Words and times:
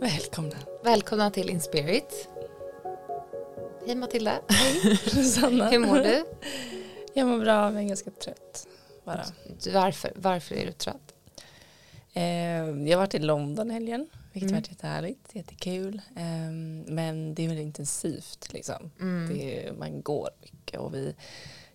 Välkomna. 0.00 0.54
Välkomna 0.84 1.30
till 1.30 1.50
Inspirit. 1.50 2.28
Hej 3.86 3.94
Matilda. 3.96 4.40
Rosanna. 5.16 5.68
Hur 5.70 5.78
mår 5.78 5.98
du? 5.98 6.24
Jag 7.14 7.26
mår 7.28 7.38
bra 7.38 7.70
men 7.70 7.88
ganska 7.88 8.10
trött. 8.10 8.66
Bara. 9.04 9.24
Varför, 9.72 10.12
varför 10.16 10.54
är 10.54 10.66
du 10.66 10.72
trött? 10.72 11.14
Eh, 12.12 12.22
jag 12.88 12.90
har 12.90 12.96
varit 12.96 13.14
i 13.14 13.18
London 13.18 13.70
helgen, 13.70 14.08
vilket 14.32 14.50
Mm. 14.50 14.60
varit 14.60 14.68
jättehärligt, 14.70 15.34
jättekul. 15.34 16.00
Eh, 16.16 16.50
men 16.86 17.34
det 17.34 17.42
är 17.44 17.48
väldigt 17.48 17.64
intensivt 17.66 18.52
liksom. 18.52 18.90
Mm. 19.00 19.28
Det 19.34 19.66
är, 19.66 19.72
man 19.72 20.02
går 20.02 20.30
mycket 20.42 20.80
och 20.80 20.94
vi 20.94 21.14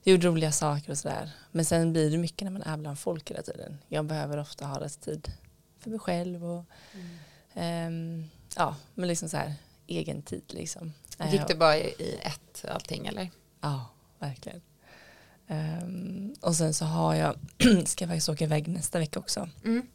gjorde 0.04 0.28
roliga 0.28 0.52
saker 0.52 0.92
och 0.92 0.98
sådär. 0.98 1.32
Men 1.52 1.66
sen 1.66 1.94
blir 1.94 2.12
det 2.12 2.18
mycket 2.18 2.42
när 2.46 2.52
man 2.52 2.62
är 2.62 2.78
bland 2.78 3.00
folk 3.00 3.32
hela 3.32 3.42
tiden. 3.42 3.78
Jag 3.88 4.06
behöver 4.06 4.38
ofta 4.38 4.66
ha 4.66 4.80
rätt 4.82 5.02
tid 5.02 5.32
för 5.80 5.90
mig 5.90 6.00
själv 6.00 6.46
och 6.46 6.64
ehm, 7.54 8.30
ja, 8.56 8.76
men 8.94 9.08
liksom 9.08 9.30
så 9.30 9.38
här 9.38 9.54
egen 9.88 10.22
tid 10.22 10.44
liksom. 10.48 10.94
Eh, 11.20 11.32
Gick 11.34 11.48
det 11.48 11.56
bara 11.56 11.78
i 11.78 12.20
ett 12.22 12.66
allting 12.70 13.08
eller? 13.08 13.30
Ja, 13.62 13.86
verkligen. 14.20 14.62
Ehm, 15.48 16.34
och 16.42 16.56
sen 16.56 16.74
så 16.74 16.86
har 16.86 17.16
jag, 17.16 17.36
ska 17.86 18.04
jag 18.04 18.10
faktiskt 18.10 18.30
åka 18.30 18.44
iväg 18.44 18.68
nästa 18.68 19.00
vecka 19.00 19.20
också 19.20 19.50
Mm. 19.66 19.88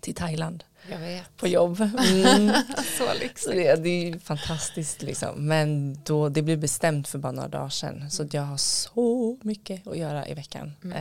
till 0.00 0.14
Thailand 0.14 0.64
Jag 0.90 0.98
vet. 0.98 1.36
på 1.36 1.46
jobb. 1.48 1.80
Mm. 2.10 2.52
Så 2.98 3.14
lyxigt. 3.20 3.52
det, 3.52 3.76
det 3.76 3.88
är 4.08 4.18
fantastiskt 4.18 5.02
liksom. 5.02 5.46
Men 5.48 5.98
då, 6.04 6.28
det 6.28 6.42
blev 6.42 6.58
bestämt 6.58 7.08
för 7.08 7.18
bara 7.18 7.32
några 7.32 7.48
dagar 7.48 7.68
sedan. 7.68 8.10
Så 8.10 8.26
jag 8.30 8.42
har 8.42 8.56
så 8.56 9.38
mycket 9.42 9.86
att 9.86 9.98
göra 9.98 10.28
i 10.28 10.34
veckan. 10.34 10.72
Mm. 10.84 10.96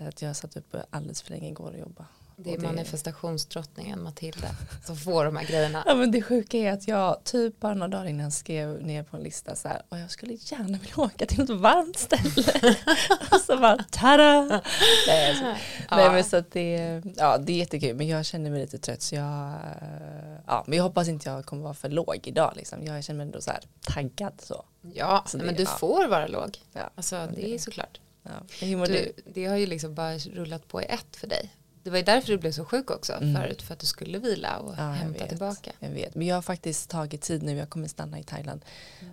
Eh, 0.00 0.08
att 0.08 0.22
jag 0.22 0.28
har 0.28 0.34
satt 0.34 0.56
upp 0.56 0.76
alldeles 0.90 1.22
för 1.22 1.30
länge 1.30 1.48
igår 1.48 1.70
och 1.70 1.78
jobba. 1.78 2.06
Det 2.40 2.52
är 2.54 2.58
det- 2.58 2.66
manifestationsdrottningen 2.66 4.02
Matilda 4.02 4.48
som 4.86 4.96
får 4.96 5.24
de 5.24 5.36
här 5.36 5.44
grejerna. 5.46 5.82
Ja 5.86 5.94
men 5.94 6.10
det 6.10 6.22
sjuka 6.22 6.56
är 6.58 6.72
att 6.72 6.88
jag 6.88 7.24
typ 7.24 7.60
bara 7.60 7.74
några 7.74 7.88
dagar 7.88 8.06
innan 8.06 8.32
skrev 8.32 8.82
ner 8.82 9.02
på 9.02 9.16
en 9.16 9.22
lista 9.22 9.54
så 9.56 9.68
här 9.68 9.82
och 9.88 9.98
jag 9.98 10.10
skulle 10.10 10.32
gärna 10.34 10.78
vilja 10.78 10.94
åka 10.96 11.26
till 11.26 11.38
något 11.38 11.60
varmt 11.60 11.98
ställe. 11.98 12.76
och 13.32 13.40
så 13.40 13.56
bara 13.56 13.84
tada! 13.90 14.62
Nej, 15.06 15.28
alltså, 15.30 15.44
nej 15.90 16.10
men 16.12 16.24
så 16.24 16.36
att 16.36 16.50
det, 16.52 17.02
ja, 17.16 17.38
det 17.38 17.52
är 17.52 17.56
jättekul 17.56 17.96
men 17.96 18.08
jag 18.08 18.24
känner 18.26 18.50
mig 18.50 18.60
lite 18.60 18.78
trött 18.78 19.02
så 19.02 19.14
jag, 19.14 19.54
ja 20.46 20.64
men 20.66 20.76
jag 20.76 20.82
hoppas 20.84 21.08
inte 21.08 21.28
jag 21.30 21.46
kommer 21.46 21.62
vara 21.62 21.74
för 21.74 21.88
låg 21.88 22.20
idag 22.24 22.52
liksom. 22.56 22.84
Jag 22.84 23.04
känner 23.04 23.16
mig 23.16 23.26
ändå 23.26 23.40
så 23.40 23.50
här 23.50 23.60
taggad 23.80 24.32
så. 24.42 24.64
Ja, 24.94 25.24
Så 25.26 25.38
det- 25.38 25.44
men 25.44 25.54
du 25.54 25.62
ja. 25.62 25.68
får 25.80 26.08
vara 26.08 26.26
låg. 26.26 26.58
Ja, 26.72 26.90
Alltså 26.94 27.28
det 27.36 27.54
är 27.54 27.58
såklart. 27.58 28.00
ja. 28.22 28.30
Du, 28.86 29.12
det 29.34 29.46
har 29.46 29.56
ju 29.56 29.66
liksom 29.66 29.94
bara 29.94 30.18
rullat 30.18 30.68
på 30.68 30.82
i 30.82 30.84
ett 30.84 31.16
för 31.16 31.26
dig. 31.26 31.50
Det 31.82 31.90
var 31.90 31.96
ju 31.98 32.04
därför 32.04 32.28
du 32.28 32.38
blev 32.38 32.52
så 32.52 32.64
sjuk 32.64 32.90
också 32.90 33.12
Mm. 33.12 33.34
förut 33.42 33.62
för 33.62 33.72
att 33.74 33.80
du 33.80 33.86
skulle 33.86 34.18
vila 34.18 34.56
och 34.58 34.74
Ja, 34.78 34.90
hämta 34.90 35.18
vet. 35.20 35.28
tillbaka. 35.28 35.70
Jag 35.78 35.90
vet, 35.90 36.14
men 36.14 36.26
jag 36.26 36.34
har 36.34 36.42
faktiskt 36.42 36.90
tagit 36.90 37.22
tid 37.22 37.42
nu, 37.42 37.56
jag 37.56 37.70
kommer 37.70 37.88
stanna 37.88 38.18
i 38.18 38.22
Thailand 38.24 38.64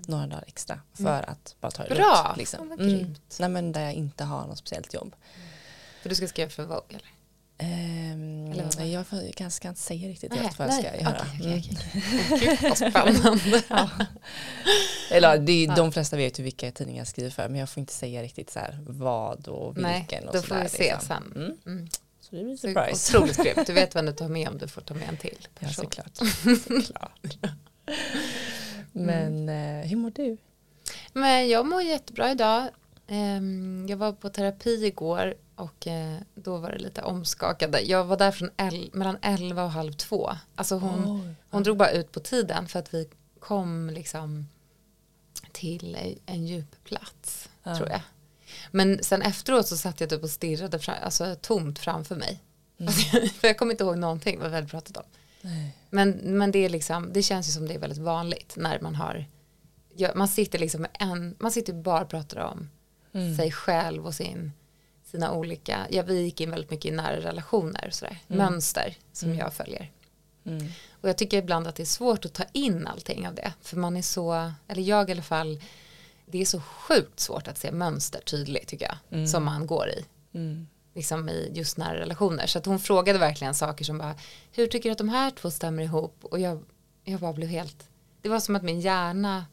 några 0.07 0.27
dagar 0.27 0.43
extra 0.47 0.79
för 0.93 1.29
att 1.29 1.55
bara 1.61 1.71
ta 1.71 1.83
det 1.83 1.89
Mm. 1.89 1.97
Bra, 1.97 2.23
lugnt. 2.23 2.37
Liksom. 2.37 2.69
Vad 2.69 2.81
Mm. 2.81 3.15
Nej 3.39 3.49
men 3.49 3.71
där 3.71 3.81
jag 3.81 3.93
inte 3.93 4.23
har 4.23 4.47
något 4.47 4.57
speciellt 4.57 4.93
jobb. 4.93 5.15
För 6.01 6.09
du 6.09 6.15
ska 6.15 6.27
skriva 6.27 6.49
för 6.49 6.63
Vogue 6.63 6.81
eller? 6.89 7.09
Ehm, 7.57 8.51
Eller 8.51 8.85
jag 8.85 9.05
kanske 9.35 9.49
ska 9.57 9.67
inte 9.69 9.81
säga 9.81 10.07
riktigt 10.09 10.31
Nej, 10.31 10.51
vad 10.57 10.67
jag 10.67 10.73
ska 10.73 10.83
göra. 11.01 11.25
Okej, 11.33 11.45
Mm. 11.47 11.59
okej, 11.59 11.77
okej. 12.31 12.57
Gud, 12.61 12.69
vad 12.69 12.77
spännande. 12.91 13.63
Ja. 13.69 13.89
Eller 15.11 15.37
det, 15.37 15.51
är- 15.51 15.67
Ja. 15.67 15.75
de 15.75 15.91
flesta 15.91 16.17
vet 16.17 16.39
ju 16.39 16.43
vilka 16.43 16.71
tidningar 16.71 16.99
jag 17.01 17.07
skriver 17.07 17.29
för 17.29 17.49
men 17.49 17.59
jag 17.59 17.69
får 17.69 17.81
inte 17.81 17.93
säga 17.93 18.21
riktigt 18.23 18.49
så 18.49 18.59
här 18.59 18.79
vad 18.87 19.47
och 19.47 19.77
vilken 19.77 19.91
Nej, 20.09 20.23
och 20.27 20.33
då 20.33 20.41
får 20.41 20.55
vi 20.63 20.69
se 20.69 20.83
liksom. 20.83 21.01
sen. 21.07 21.33
Mm. 21.35 21.57
Mm. 21.65 21.87
Så 22.29 22.35
det 22.35 22.43
blir 22.43 22.57
Så 22.57 22.67
surprise. 22.67 23.17
Otroligt 23.17 23.37
grymt. 23.37 23.67
Du 23.67 23.73
vet 23.73 23.95
vem 23.95 24.05
du 24.05 24.11
tar 24.13 24.29
med 24.29 24.47
om 24.49 24.57
du 24.57 24.67
får 24.67 24.81
ta 24.81 24.93
med 24.93 25.09
en 25.09 25.17
till 25.17 25.37
Ja 25.41 25.47
person. 25.67 25.73
såklart. 25.85 26.17
såklart. 26.63 27.37
Men 28.91 29.49
eh, 29.49 29.87
hur 29.87 29.95
mår 29.97 30.09
du? 30.15 30.37
Men 31.13 31.49
jag 31.49 31.65
mår 31.65 31.81
jättebra 31.81 32.31
idag. 32.31 32.69
Ehm, 33.07 33.85
Jag 33.89 33.97
var 33.97 34.11
på 34.13 34.29
terapi 34.29 34.85
igår 34.85 35.35
och 35.55 35.87
eh, 35.87 36.17
då 36.35 36.57
var 36.57 36.71
det 36.71 36.77
lite 36.79 37.01
omskakande. 37.01 37.79
Jag 37.79 38.05
var 38.05 38.17
där 38.17 38.31
från 38.31 38.49
el- 38.57 38.89
mellan 38.93 39.17
11 39.21 39.63
och 39.63 39.71
halv 39.71 39.93
två. 39.93 40.31
Alltså 40.55 40.75
hon, 40.75 41.21
Oj. 41.21 41.33
hon 41.49 41.63
drog 41.63 41.77
bara 41.77 41.91
ut 41.91 42.11
på 42.11 42.19
tiden 42.19 42.67
för 42.67 42.79
att 42.79 42.93
vi 42.93 43.09
kom 43.39 43.89
liksom 43.89 44.47
till 45.51 46.17
en 46.25 46.45
djup 46.47 46.83
plats 46.83 47.49
Ja. 47.63 47.75
tror 47.77 47.89
jag. 47.89 48.01
Men 48.75 49.03
sen 49.03 49.21
efteråt 49.21 49.67
så 49.67 49.77
satt 49.77 49.99
jag 50.01 50.09
typ 50.09 50.23
och 50.23 50.29
stirrade 50.29 50.79
fram, 50.79 50.95
alltså, 51.03 51.35
tomt 51.41 51.79
framför 51.79 52.15
mig. 52.15 52.39
Mm. 52.79 52.93
för 53.39 53.47
jag 53.47 53.57
kommer 53.57 53.71
inte 53.71 53.83
ihåg 53.83 53.97
någonting 53.97 54.39
vad 54.39 54.49
vi 54.49 54.55
hade 54.55 54.67
pratat 54.67 54.97
om. 54.97 55.03
Nej. 55.41 55.77
Men, 55.89 56.09
men 56.11 56.51
det, 56.51 56.59
är 56.65 56.69
liksom, 56.69 57.13
det 57.13 57.23
känns 57.23 57.47
ju 57.47 57.51
som 57.51 57.67
det 57.67 57.73
är 57.73 57.79
väldigt 57.79 57.99
vanligt 57.99 58.53
när 58.57 58.79
man 58.79 58.95
har 58.95 59.25
man 60.15 60.27
sitter 60.27 60.59
liksom 60.59 60.81
med 60.81 60.91
en, 60.99 61.35
man 61.39 61.51
sitter 61.51 61.73
bara 61.73 62.01
och 62.01 62.09
pratar 62.09 62.37
om 62.39 62.69
Mm. 63.13 63.37
sig 63.37 63.51
själv 63.51 64.05
och 64.05 64.13
sin, 64.15 64.51
sina 65.11 65.31
olika, 65.31 65.87
ja 65.89 66.03
vi 66.03 66.21
gick 66.21 66.41
in 66.41 66.51
väldigt 66.51 66.71
mycket 66.71 66.91
i 66.91 66.95
nära 66.95 67.19
relationer 67.19 67.89
sådär, 67.91 68.17
Mm. 68.27 68.37
mönster 68.37 68.97
som 69.13 69.29
Mm. 69.29 69.39
jag 69.39 69.53
följer. 69.53 69.91
Mm. 70.45 70.67
Och 71.01 71.09
jag 71.09 71.17
tycker 71.17 71.37
ibland 71.37 71.67
att 71.67 71.75
det 71.75 71.83
är 71.83 71.85
svårt 71.85 72.25
att 72.25 72.33
ta 72.33 72.43
in 72.53 72.87
allting 72.87 73.27
av 73.27 73.35
det, 73.35 73.53
för 73.61 73.77
man 73.77 73.97
är 73.97 74.01
så, 74.01 74.51
eller 74.67 74.81
jag 74.83 75.09
i 75.09 75.11
alla 75.11 75.21
fall, 75.21 75.61
det 76.25 76.41
är 76.41 76.45
så 76.45 76.59
sjukt 76.61 77.19
svårt 77.19 77.47
att 77.47 77.57
se 77.57 77.71
mönster 77.71 78.19
tydligt 78.21 78.67
tycker 78.67 78.85
jag, 78.85 78.97
Mm. 79.17 79.27
som 79.27 79.43
man 79.45 79.67
går 79.67 79.89
i 79.89 80.05
Mm. 80.33 80.67
liksom 80.93 81.29
i 81.29 81.51
just 81.53 81.77
nära 81.77 81.99
relationer. 81.99 82.47
Så 82.47 82.57
att 82.57 82.65
hon 82.65 82.79
frågade 82.79 83.19
verkligen 83.19 83.55
saker 83.55 83.85
som 83.85 83.97
bara, 83.97 84.15
hur 84.51 84.67
tycker 84.67 84.89
du 84.89 84.91
att 84.91 84.97
de 84.97 85.09
här 85.09 85.31
två 85.31 85.51
stämmer 85.51 85.83
ihop? 85.83 86.17
Och 86.25 86.39
jag, 86.39 86.63
jag 87.03 87.19
bara 87.19 87.33
blev 87.33 87.49
helt, 87.49 87.87
det 88.21 88.29
var 88.29 88.39
som 88.39 88.55
att 88.55 88.63
min 88.63 88.79
hjärna 88.81 89.45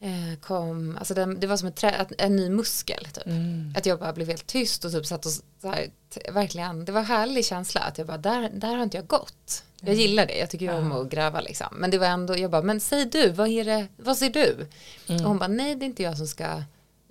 eh, 0.00 0.38
kom, 0.40 0.96
alltså 0.98 1.14
den, 1.14 1.40
det 1.40 1.46
var 1.46 1.56
som 1.56 1.68
ett 1.68 1.76
trä, 1.76 2.06
en 2.18 2.36
ny 2.36 2.50
muskel 2.50 3.04
typ. 3.04 3.26
Mm. 3.26 3.74
Att 3.76 3.86
jag 3.86 3.98
bara 3.98 4.12
blev 4.12 4.28
helt 4.28 4.46
tyst 4.46 4.84
och 4.84 4.92
typ 4.92 5.06
satt 5.06 5.26
och 5.26 5.32
så 5.32 5.42
här, 5.62 5.90
verkligen, 6.32 6.84
det 6.84 6.92
var 6.92 7.00
en 7.00 7.06
härlig 7.06 7.44
känsla 7.44 7.80
att 7.80 7.98
jag 7.98 8.06
bara, 8.06 8.18
där, 8.18 8.50
där 8.54 8.74
har 8.76 8.82
inte 8.82 8.96
jag 8.96 9.06
gått. 9.06 9.64
Jag 9.80 9.94
gillar 9.94 10.26
det, 10.26 10.38
jag 10.38 10.50
tycker 10.50 10.66
ju 10.66 10.72
om 10.72 10.92
att 10.92 11.08
gräva 11.10 11.40
liksom. 11.40 11.66
Men 11.72 11.90
det 11.90 11.98
var 11.98 12.06
ändå, 12.06 12.38
jag 12.38 12.50
bara, 12.50 12.62
men 12.62 12.80
säg 12.80 13.04
du, 13.04 13.28
vad 13.30 13.48
är 13.48 13.64
det, 13.64 13.86
vad 13.96 14.16
ser 14.16 14.30
du? 14.30 14.66
Mm. 15.08 15.22
Och 15.22 15.28
hon 15.28 15.38
bara, 15.38 15.48
nej 15.48 15.74
det 15.76 15.84
är 15.84 15.86
inte 15.86 16.02
jag 16.02 16.16
som 16.16 16.26
ska, 16.26 16.62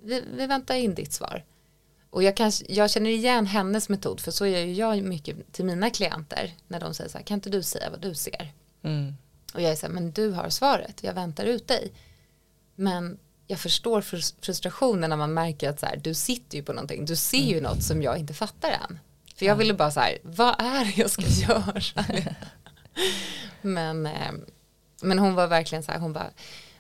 vi, 0.04 0.24
vi 0.38 0.48
väntar 0.48 0.76
in 0.76 0.94
ditt 0.96 1.14
svar. 1.14 1.44
Och 2.10 2.24
jag, 2.24 2.38
kanske, 2.38 2.66
jag 2.70 2.90
känner 2.92 3.10
igen 3.10 3.46
hennes 3.46 3.90
metod, 3.90 4.20
för 4.20 4.32
så 4.32 4.46
gör 4.48 4.60
ju 4.60 4.74
jag 4.74 5.04
mycket 5.04 5.54
till 5.54 5.66
mina 5.66 5.90
klienter, 5.90 6.54
när 6.68 6.80
de 6.80 6.94
säger 6.94 7.10
så 7.10 7.18
här, 7.18 7.26
kan 7.26 7.36
inte 7.36 7.50
du 7.50 7.64
säga 7.64 7.90
vad 7.90 8.02
du 8.02 8.16
ser? 8.16 8.52
Mm. 8.84 9.14
Och 9.54 9.62
jag 9.62 9.72
är 9.72 9.76
så 9.76 9.86
här, 9.86 9.94
men 9.94 10.12
du 10.12 10.32
har 10.32 10.50
svaret, 10.50 11.04
jag 11.04 11.14
väntar 11.14 11.46
ut 11.46 11.68
dig. 11.68 11.92
Men 12.76 13.18
jag 13.48 13.60
förstår 13.60 14.02
frus- 14.02 14.36
frustrationen 14.42 15.10
när 15.10 15.18
man 15.18 15.34
märker 15.34 15.70
att 15.70 15.80
så 15.80 15.86
här, 15.86 15.98
du 15.98 16.14
sitter 16.14 16.58
ju 16.58 16.64
på 16.64 16.74
någonting, 16.74 17.06
du 17.06 17.16
ser 17.16 17.38
ju 17.44 17.62
något 17.62 17.84
som 17.84 18.02
jag 18.02 18.18
inte 18.18 18.34
fattar 18.34 18.70
än. 18.72 19.00
För 19.36 19.46
jag 19.46 19.54
Ja. 19.54 19.58
ville 19.58 19.74
bara 19.74 19.92
så 19.92 20.00
här, 20.00 20.18
vad 20.24 20.56
är 20.62 20.86
det 20.86 20.98
jag 20.98 21.10
ska 21.12 21.22
göra? 21.28 21.82
Men, 23.62 24.06
eh, 24.06 24.32
men 25.02 25.20
hon 25.20 25.36
var 25.36 25.48
verkligen 25.48 25.84
så 25.84 25.92
här, 25.92 26.00
hon 26.00 26.14
bara, 26.14 26.30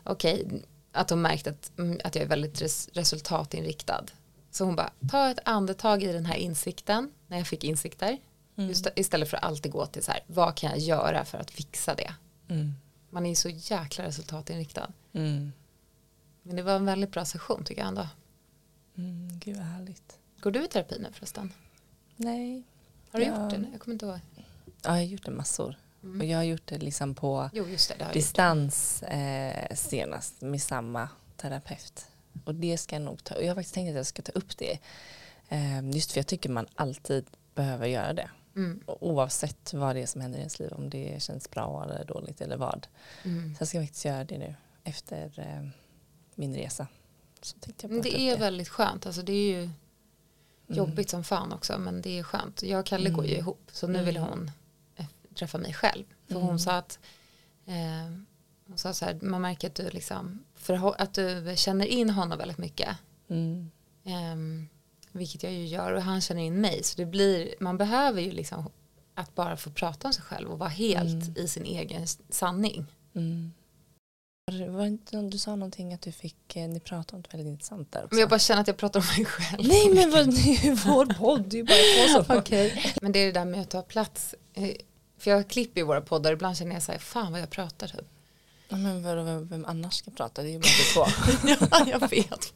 okej, 0.03 0.61
att 0.91 1.09
hon 1.09 1.21
märkte 1.21 1.49
att, 1.49 1.71
mm, 1.77 1.99
att 2.03 2.15
jag 2.15 2.23
är 2.23 2.27
väldigt 2.29 2.61
res- 2.61 2.89
resultatinriktad. 2.93 4.05
Så 4.51 4.65
hon 4.65 4.75
bara, 4.75 4.91
ta 5.09 5.29
ett 5.29 5.39
andetag 5.45 6.03
i 6.03 6.13
den 6.13 6.25
här 6.25 6.35
insikten, 6.35 7.11
när 7.27 7.37
jag 7.37 7.47
fick 7.47 7.63
insikter. 7.63 8.17
Mm. 8.55 8.69
Just, 8.69 8.87
istället 8.95 9.29
för 9.29 9.37
att 9.37 9.43
alltid 9.43 9.71
gå 9.71 9.85
till 9.85 10.03
så 10.03 10.11
här, 10.11 10.21
vad 10.27 10.55
kan 10.55 10.69
jag 10.69 10.79
göra 10.79 11.25
för 11.25 11.37
att 11.37 11.51
fixa 11.51 11.95
det? 11.95 12.13
Mm. 12.47 12.73
Man 13.09 13.25
är 13.25 13.29
ju 13.29 13.35
så 13.35 13.49
jäkla 13.49 14.03
resultatinriktad. 14.05 14.91
Mm. 15.13 15.51
Men 16.43 16.55
det 16.55 16.61
var 16.61 16.75
en 16.75 16.85
väldigt 16.85 17.11
bra 17.11 17.25
session 17.25 17.63
tycker 17.63 17.81
jag 17.81 17.87
ändå. 17.87 18.07
Mm. 18.97 19.39
Gud 19.39 19.55
vad 19.57 19.65
härligt. 19.65 20.17
Går 20.41 20.51
du 20.51 20.63
i 20.65 20.67
terapi 20.67 20.95
nu 20.99 21.07
förresten? 21.13 21.53
Nej. 22.15 22.63
Har 23.11 23.19
du 23.19 23.25
Ja. 23.25 23.41
gjort 23.43 23.51
det? 23.51 23.57
nu? 23.57 23.67
Jag 23.71 23.81
kommer 23.81 23.93
inte 23.95 24.05
ihåg. 24.05 24.19
Ja, 24.35 24.43
jag 24.83 24.91
har 24.91 24.99
gjort 25.01 25.25
det 25.25 25.31
massor. 25.31 25.75
Mm. 26.03 26.19
Och 26.21 26.25
jag 26.25 26.37
har 26.37 26.43
gjort 26.43 26.61
det 26.67 26.77
liksom 26.77 27.15
på 27.15 27.49
Jo, 27.53 27.65
det. 27.65 27.95
det 27.99 28.13
distans 28.13 29.03
eh, 29.03 29.75
senast 29.75 30.41
med 30.41 30.61
samma 30.61 31.09
terapeut. 31.37 32.05
Och 32.45 32.55
det 32.55 32.77
ska 32.77 32.95
jag 32.95 33.01
nog 33.03 33.23
ta, 33.23 33.35
och 33.35 33.43
jag 33.43 33.47
har 33.47 33.55
faktiskt 33.55 33.73
tänkt 33.75 33.89
att 33.89 33.95
jag 33.95 34.05
ska 34.05 34.21
ta 34.21 34.31
upp 34.31 34.57
det. 34.57 34.79
Eh, 35.49 35.89
just 35.89 36.11
för 36.11 36.19
jag 36.19 36.27
tycker 36.27 36.49
man 36.49 36.67
alltid 36.75 37.25
behöver 37.55 37.87
göra 37.87 38.13
det. 38.13 38.29
Mm. 38.55 38.83
Oavsett 38.85 39.73
vad 39.73 39.95
det 39.95 40.01
är 40.01 40.05
som 40.05 40.21
händer 40.21 40.37
i 40.37 40.41
ens 40.41 40.59
liv, 40.59 40.71
om 40.73 40.89
det 40.89 41.21
känns 41.23 41.51
bra 41.51 41.83
eller 41.83 42.05
dåligt 42.05 42.41
eller 42.41 42.57
vad. 42.57 42.87
Mm. 43.23 43.55
Så 43.55 43.61
jag 43.61 43.67
ska 43.67 43.81
faktiskt 43.81 44.05
göra 44.05 44.23
det 44.23 44.37
nu 44.37 44.55
efter 44.83 45.39
eh, 45.39 45.69
min 46.35 46.55
resa. 46.55 46.87
Det 48.03 48.29
är 48.29 48.37
väldigt 48.37 48.69
skönt. 48.69 49.05
Alltså, 49.05 49.21
det 49.21 49.33
är 49.33 49.51
ju 49.51 49.69
Mm. 50.69 50.77
jobbigt 50.77 51.09
som 51.09 51.23
fan 51.23 51.53
också. 51.53 51.77
Men 51.77 52.01
det 52.01 52.19
är 52.19 52.23
skönt. 52.23 52.63
Jag 52.63 52.79
och 52.79 52.85
Kalle 52.85 53.09
går 53.09 53.25
ju 53.25 53.31
Mm. 53.31 53.39
ihop. 53.39 53.61
Så 53.71 53.87
nu 53.87 54.03
vill 54.03 54.17
Mm. 54.17 54.29
hon 54.29 54.51
träffa 55.39 55.57
mig 55.57 55.73
själv. 55.73 56.03
För 56.27 56.35
Mm. 56.35 56.47
hon 56.47 56.59
sa 56.59 56.71
att 56.71 56.99
eh, 57.65 58.11
hon 58.67 58.77
sa 58.77 58.93
så 58.93 59.05
här, 59.05 59.19
man 59.21 59.41
märker 59.41 59.67
att 59.67 59.75
du 59.75 59.89
liksom 59.89 60.43
förhå- 60.59 60.95
att 60.97 61.13
du 61.13 61.53
känner 61.57 61.85
in 61.85 62.09
honom 62.09 62.37
väldigt 62.37 62.57
mycket. 62.57 62.89
Mm. 63.29 63.71
Ehm, 64.05 64.67
vilket 65.11 65.43
jag 65.43 65.53
ju 65.53 65.65
gör 65.65 65.93
och 65.93 66.01
han 66.01 66.21
känner 66.21 66.41
in 66.41 66.61
mig. 66.61 66.83
Så 66.83 66.97
det 66.97 67.05
blir, 67.05 67.55
man 67.59 67.77
behöver 67.77 68.21
ju 68.21 68.31
liksom 68.31 68.69
att 69.13 69.35
bara 69.35 69.57
få 69.57 69.69
prata 69.71 70.07
om 70.07 70.13
sig 70.13 70.23
själv 70.23 70.49
och 70.51 70.59
vara 70.59 70.69
helt 70.69 71.23
Mm. 71.27 71.33
i 71.37 71.47
sin 71.47 71.65
egen 71.65 72.07
sanning. 72.29 72.85
Mm. 73.15 73.53
Det- 74.51 74.97
det 75.11 75.29
du 75.29 75.37
sa 75.37 75.55
någonting 75.55 75.93
att 75.93 76.01
du 76.01 76.11
fick, 76.11 76.55
eh, 76.55 76.67
ni 76.69 76.79
pratade 76.79 77.15
om 77.15 77.19
något 77.21 77.33
väldigt 77.33 77.47
intressant 77.47 77.91
där 77.91 77.99
också. 78.03 78.13
Men 78.15 78.19
jag 78.19 78.29
bara 78.29 78.39
känner 78.39 78.61
att 78.61 78.67
jag 78.67 78.77
pratar 78.77 78.99
om 78.99 79.05
mig 79.17 79.25
själv. 79.25 79.67
Nej 79.67 79.89
men 79.95 80.11
vad, 80.11 80.25
det 80.35 80.41
är 80.41 80.65
ju 80.65 80.73
vår 80.73 81.05
podd, 81.05 81.41
det 81.49 81.55
är 81.55 81.59
ju 81.59 81.63
bara 81.63 82.07
två 82.17 82.23
som 82.25 82.37
Okej. 82.39 82.93
Men 83.01 83.11
det 83.11 83.19
är 83.19 83.25
det 83.25 83.31
där 83.31 83.45
med 83.45 83.61
att 83.61 83.69
ta 83.69 83.81
plats. 83.81 84.35
För 85.19 85.31
jag 85.31 85.47
klipper 85.47 85.81
ju 85.81 85.87
våra 85.87 86.01
poddar 86.01 86.31
ibland 86.33 86.57
känner 86.57 86.73
jag 86.73 86.83
så 86.83 86.91
här, 86.91 86.99
fan 86.99 87.31
vad 87.31 87.41
jag 87.41 87.49
pratar 87.49 87.87
typ. 87.87 88.05
Ja, 88.71 88.77
men 88.77 89.03
vadå, 89.03 89.23
vem, 89.49 89.65
annars 89.65 89.93
ska 89.93 90.11
prata? 90.11 90.41
Det 90.41 90.47
är 90.49 90.51
ju 90.51 90.59
bara 90.59 90.69
vi 90.79 90.93
två. 90.93 91.67
ja, 91.71 91.85
jag 91.91 92.09
vet. 92.09 92.53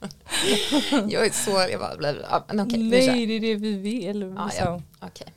Jag 1.11 1.25
är 1.25 1.31
så, 1.31 1.51
jag 1.71 1.79
bara 1.79 1.95
blev, 1.95 2.25
ja, 2.29 2.45
men 2.47 2.59
okej. 2.59 2.83
Nej 2.83 3.25
det 3.25 3.33
är 3.33 3.39
det 3.39 3.55
vi 3.55 3.73
vill. 3.77 4.35
Så. 4.51 4.57
ja. 4.59 4.81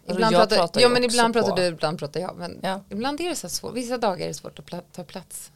Och 0.05 0.11
Ibland 0.13 0.35
jag 0.35 0.41
pratar, 0.41 0.57
pratar 0.57 0.81
ja, 0.81 0.89
men 0.89 1.05
ibland 1.05 1.35
på. 1.35 1.41
pratar 1.41 1.57
du, 1.57 1.63
ibland 1.69 1.99
pratar 1.99 2.21
jag. 2.21 2.37
Men 2.37 2.59
Ja. 2.63 2.81
ibland 2.91 3.21
är 3.21 3.29
det 3.29 3.35
så 3.37 3.49
svårt, 3.49 3.75
vissa 3.75 3.99
dagar 3.99 4.25
är 4.25 4.29
det 4.29 4.35
svårt 4.35 4.59
att 4.59 4.65
pla- 4.67 4.83
ta 4.93 5.05
plats. 5.05 5.53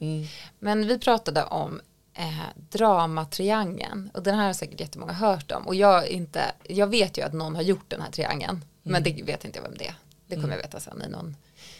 Mm. 0.00 0.26
Men 0.58 0.86
vi 0.86 0.98
pratade 0.98 1.44
om 1.44 1.80
eh, 2.14 2.40
dramatriangeln 2.70 4.10
och 4.14 4.22
den 4.22 4.34
här 4.38 4.46
har 4.46 4.52
säkert 4.52 4.80
jättemånga 4.80 5.12
hört 5.12 5.52
om 5.52 5.66
och 5.66 5.74
jag, 5.74 6.08
inte, 6.08 6.42
jag 6.68 6.86
vet 6.86 7.18
ju 7.18 7.22
att 7.22 7.32
någon 7.32 7.54
har 7.54 7.62
gjort 7.62 7.84
den 7.90 8.00
här 8.00 8.10
triangeln 8.10 8.64
men 8.82 9.02
det 9.02 9.22
vet 9.22 9.44
inte 9.44 9.58
jag 9.58 9.62
vem 9.62 9.76
det 9.78 9.86
är. 9.86 9.94
Det 10.36 10.40
kommer 10.42 10.54
jag 10.56 10.62
veta 10.62 10.80
sen 10.80 11.02
i 11.06 11.08
någon, 11.08 11.36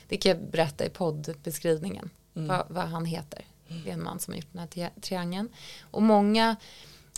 det 0.08 0.16
kan 0.16 0.28
jag 0.30 0.40
berätta 0.50 0.84
i 0.84 0.88
poddbeskrivningen. 0.88 2.10
Vad, 2.48 2.66
vad 2.68 2.84
han 2.84 3.04
heter. 3.04 3.44
Det 3.84 3.90
är 3.90 3.94
en 3.94 4.02
man 4.02 4.18
som 4.20 4.32
har 4.32 4.36
gjort 4.38 4.48
den 4.52 4.60
här 4.60 4.66
tri- 4.68 5.00
triangeln. 5.00 5.48
Och 5.90 6.02
många 6.02 6.56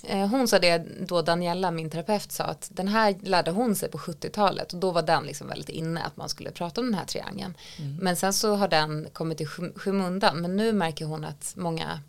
eh, 0.05 0.27
hon 0.29 0.49
sa 0.49 0.59
det 0.59 0.79
då 1.07 1.23
Daniela, 1.23 1.71
min 1.71 1.91
terapeut, 1.91 2.33
sa 2.33 2.45
att 2.45 2.69
den 2.73 2.89
här 2.89 3.15
lärde 3.23 3.51
hon 3.51 3.77
sig 3.77 3.91
på 3.91 3.99
70-talet 3.99 4.73
och 4.73 4.79
då 4.81 4.91
var 4.91 5.03
den 5.03 5.25
liksom 5.25 5.49
väldigt 5.49 5.69
inne 5.69 6.03
att 6.03 6.17
man 6.17 6.29
skulle 6.29 6.51
prata 6.51 6.81
om 6.81 6.87
den 6.87 6.95
här 6.95 7.05
triangeln. 7.07 7.55
Men 8.01 8.17
sen 8.17 8.33
så 8.33 8.55
har 8.55 8.69
den 8.69 9.09
kommit 9.13 9.41
i 9.41 9.45
skym- 9.47 9.73
skymundan. 9.79 10.41
Men 10.41 10.57
nu 10.57 10.73
märker 10.73 11.05
hon 11.05 11.25
att 11.25 11.53
många 11.57 12.01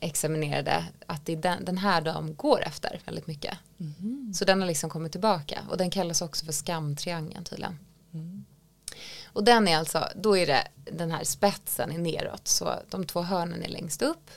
nyexaminerade 0.00 0.84
att 1.06 1.26
det 1.26 1.32
är 1.32 1.36
den, 1.36 1.64
den 1.64 1.78
här 1.78 2.00
de 2.00 2.34
går 2.34 2.62
efter 2.62 3.00
väldigt 3.06 3.26
mycket. 3.26 3.54
Så 4.34 4.44
den 4.44 4.60
har 4.60 4.66
liksom 4.68 4.90
kommit 4.90 5.12
tillbaka. 5.12 5.58
Och 5.70 5.76
den 5.76 5.90
kallas 5.90 6.22
också 6.22 6.44
för 6.44 6.52
skamtriangeln 6.52 7.44
tydligen. 7.44 7.78
Och 9.38 9.44
den 9.44 9.68
är 9.68 9.76
alltså, 9.76 10.08
då 10.14 10.36
är 10.36 10.46
det 10.46 10.68
den 10.84 11.10
här 11.10 11.24
spetsen 11.24 11.92
är 11.92 11.98
neråt. 11.98 12.48
Så 12.48 12.74
de 12.90 13.06
två 13.06 13.22
hörnen 13.22 13.62
är 13.62 13.68
längst 13.68 14.02
upp 14.02 14.30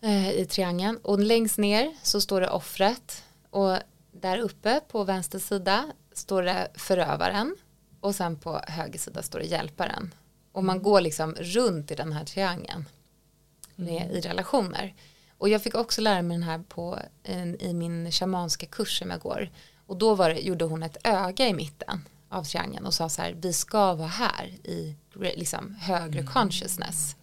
eh, 0.00 0.30
i 0.30 0.46
triangeln. 0.46 0.96
Och 0.96 1.18
längst 1.18 1.58
ner 1.58 1.94
så 2.02 2.20
står 2.20 2.40
det 2.40 2.50
offret. 2.50 3.24
Och 3.50 3.76
där 4.12 4.38
uppe 4.38 4.80
på 4.88 5.04
vänster 5.04 5.38
sida 5.38 5.92
står 6.12 6.42
det 6.42 6.68
förövaren. 6.74 7.56
Och 8.00 8.14
sen 8.14 8.36
på 8.36 8.60
höger 8.66 8.98
sida 8.98 9.22
står 9.22 9.38
det 9.38 9.44
hjälparen. 9.44 10.14
Och 10.52 10.64
man 10.64 10.82
går 10.82 11.00
liksom 11.00 11.34
runt 11.34 11.90
i 11.90 11.94
den 11.94 12.12
här 12.12 12.24
triangeln 12.24 12.84
med, 13.74 14.10
i 14.12 14.20
relationer. 14.20 14.94
Och 15.38 15.48
jag 15.48 15.62
fick 15.62 15.74
också 15.74 16.00
lära 16.00 16.22
mig 16.22 16.36
den 16.36 16.48
här 16.48 16.58
på, 16.68 16.98
en, 17.22 17.60
i 17.60 17.74
min 17.74 18.12
shamanska 18.12 18.66
kurs 18.66 18.98
som 18.98 19.10
jag 19.10 19.20
går. 19.20 19.50
Och 19.86 19.96
då 19.96 20.14
var 20.14 20.30
det, 20.30 20.40
gjorde 20.40 20.64
hon 20.64 20.82
ett 20.82 20.96
öga 21.04 21.48
i 21.48 21.54
mitten 21.54 22.00
av 22.32 22.44
triangeln 22.44 22.86
och 22.86 22.94
sa 22.94 23.08
så 23.08 23.22
här, 23.22 23.36
vi 23.40 23.52
ska 23.52 23.94
vara 23.94 24.08
här 24.08 24.46
i 24.64 24.94
liksom, 25.14 25.74
högre 25.74 26.22
consciousness. 26.22 27.16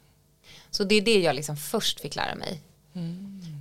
Så 0.71 0.83
det 0.83 0.95
är 0.95 1.01
det 1.01 1.19
jag 1.19 1.35
liksom 1.35 1.57
först 1.57 1.99
fick 1.99 2.15
lära 2.15 2.35
mig. 2.35 2.61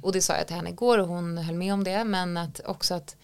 Och 0.02 0.12
det 0.12 0.22
sa 0.22 0.36
jag 0.36 0.46
till 0.46 0.56
henne 0.56 0.70
igår 0.70 0.98
och 0.98 1.08
hon 1.08 1.38
höll 1.38 1.54
med 1.54 1.74
om 1.74 1.84
det. 1.84 2.04
Men 2.04 2.36
att 2.36 2.60
också 2.66 2.94
att 2.94 3.16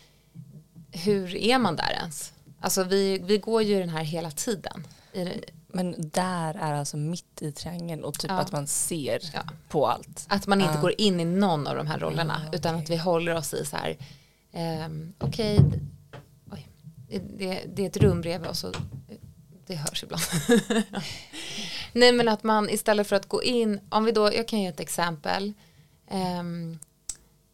hur 0.92 1.36
är 1.36 1.58
man 1.58 1.76
där 1.76 1.92
ens? 1.92 2.32
Alltså 2.60 2.84
vi, 2.84 3.18
vi 3.18 3.38
går 3.38 3.62
ju 3.62 3.80
den 3.80 3.88
här 3.88 4.02
hela 4.04 4.30
tiden. 4.30 4.86
Men 5.68 5.94
där 5.98 6.54
är 6.54 6.72
alltså 6.72 6.96
mitt 6.96 7.42
i 7.42 7.52
triangeln 7.52 8.04
och 8.04 8.18
typ 8.18 8.30
Ja. 8.30 8.38
att 8.38 8.52
man 8.52 8.66
ser 8.66 9.20
Ja. 9.34 9.42
på 9.68 9.86
allt. 9.86 10.26
Att 10.28 10.46
man 10.46 10.60
inte 10.60 10.74
Ja. 10.74 10.80
går 10.80 10.94
in 11.00 11.20
i 11.20 11.24
någon 11.24 11.66
av 11.66 11.76
de 11.76 11.86
här 11.86 11.98
rollerna. 11.98 12.42
Ja, 12.52 12.58
Utan 12.58 12.74
okej. 12.74 12.84
att 12.84 12.90
vi 12.90 12.96
håller 12.96 13.34
oss 13.34 13.54
i 13.54 13.64
så 13.64 13.76
här. 13.76 13.96
ehm, 14.52 15.12
Okej. 15.18 15.58
oj, 15.60 15.80
det, 17.18 17.64
det 17.74 17.82
är 17.82 17.86
ett 17.86 17.96
rum 17.96 18.20
bredvid. 18.20 18.50
Och 18.50 18.56
det 19.66 19.74
hörs 19.74 20.02
ibland. 20.02 20.22
Nej 21.92 22.12
men 22.12 22.28
att 22.28 22.42
man 22.42 22.70
istället 22.70 23.06
för 23.06 23.16
att 23.16 23.28
gå 23.28 23.42
in. 23.42 23.80
Om 23.88 24.04
vi 24.04 24.12
då. 24.12 24.34
Jag 24.34 24.48
kan 24.48 24.60
ge 24.60 24.66
ett 24.66 24.80
exempel. 24.80 25.52
Ehm, 26.08 26.78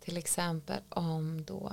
till 0.01 0.17
exempel 0.17 0.81
om 0.89 1.45
då. 1.45 1.73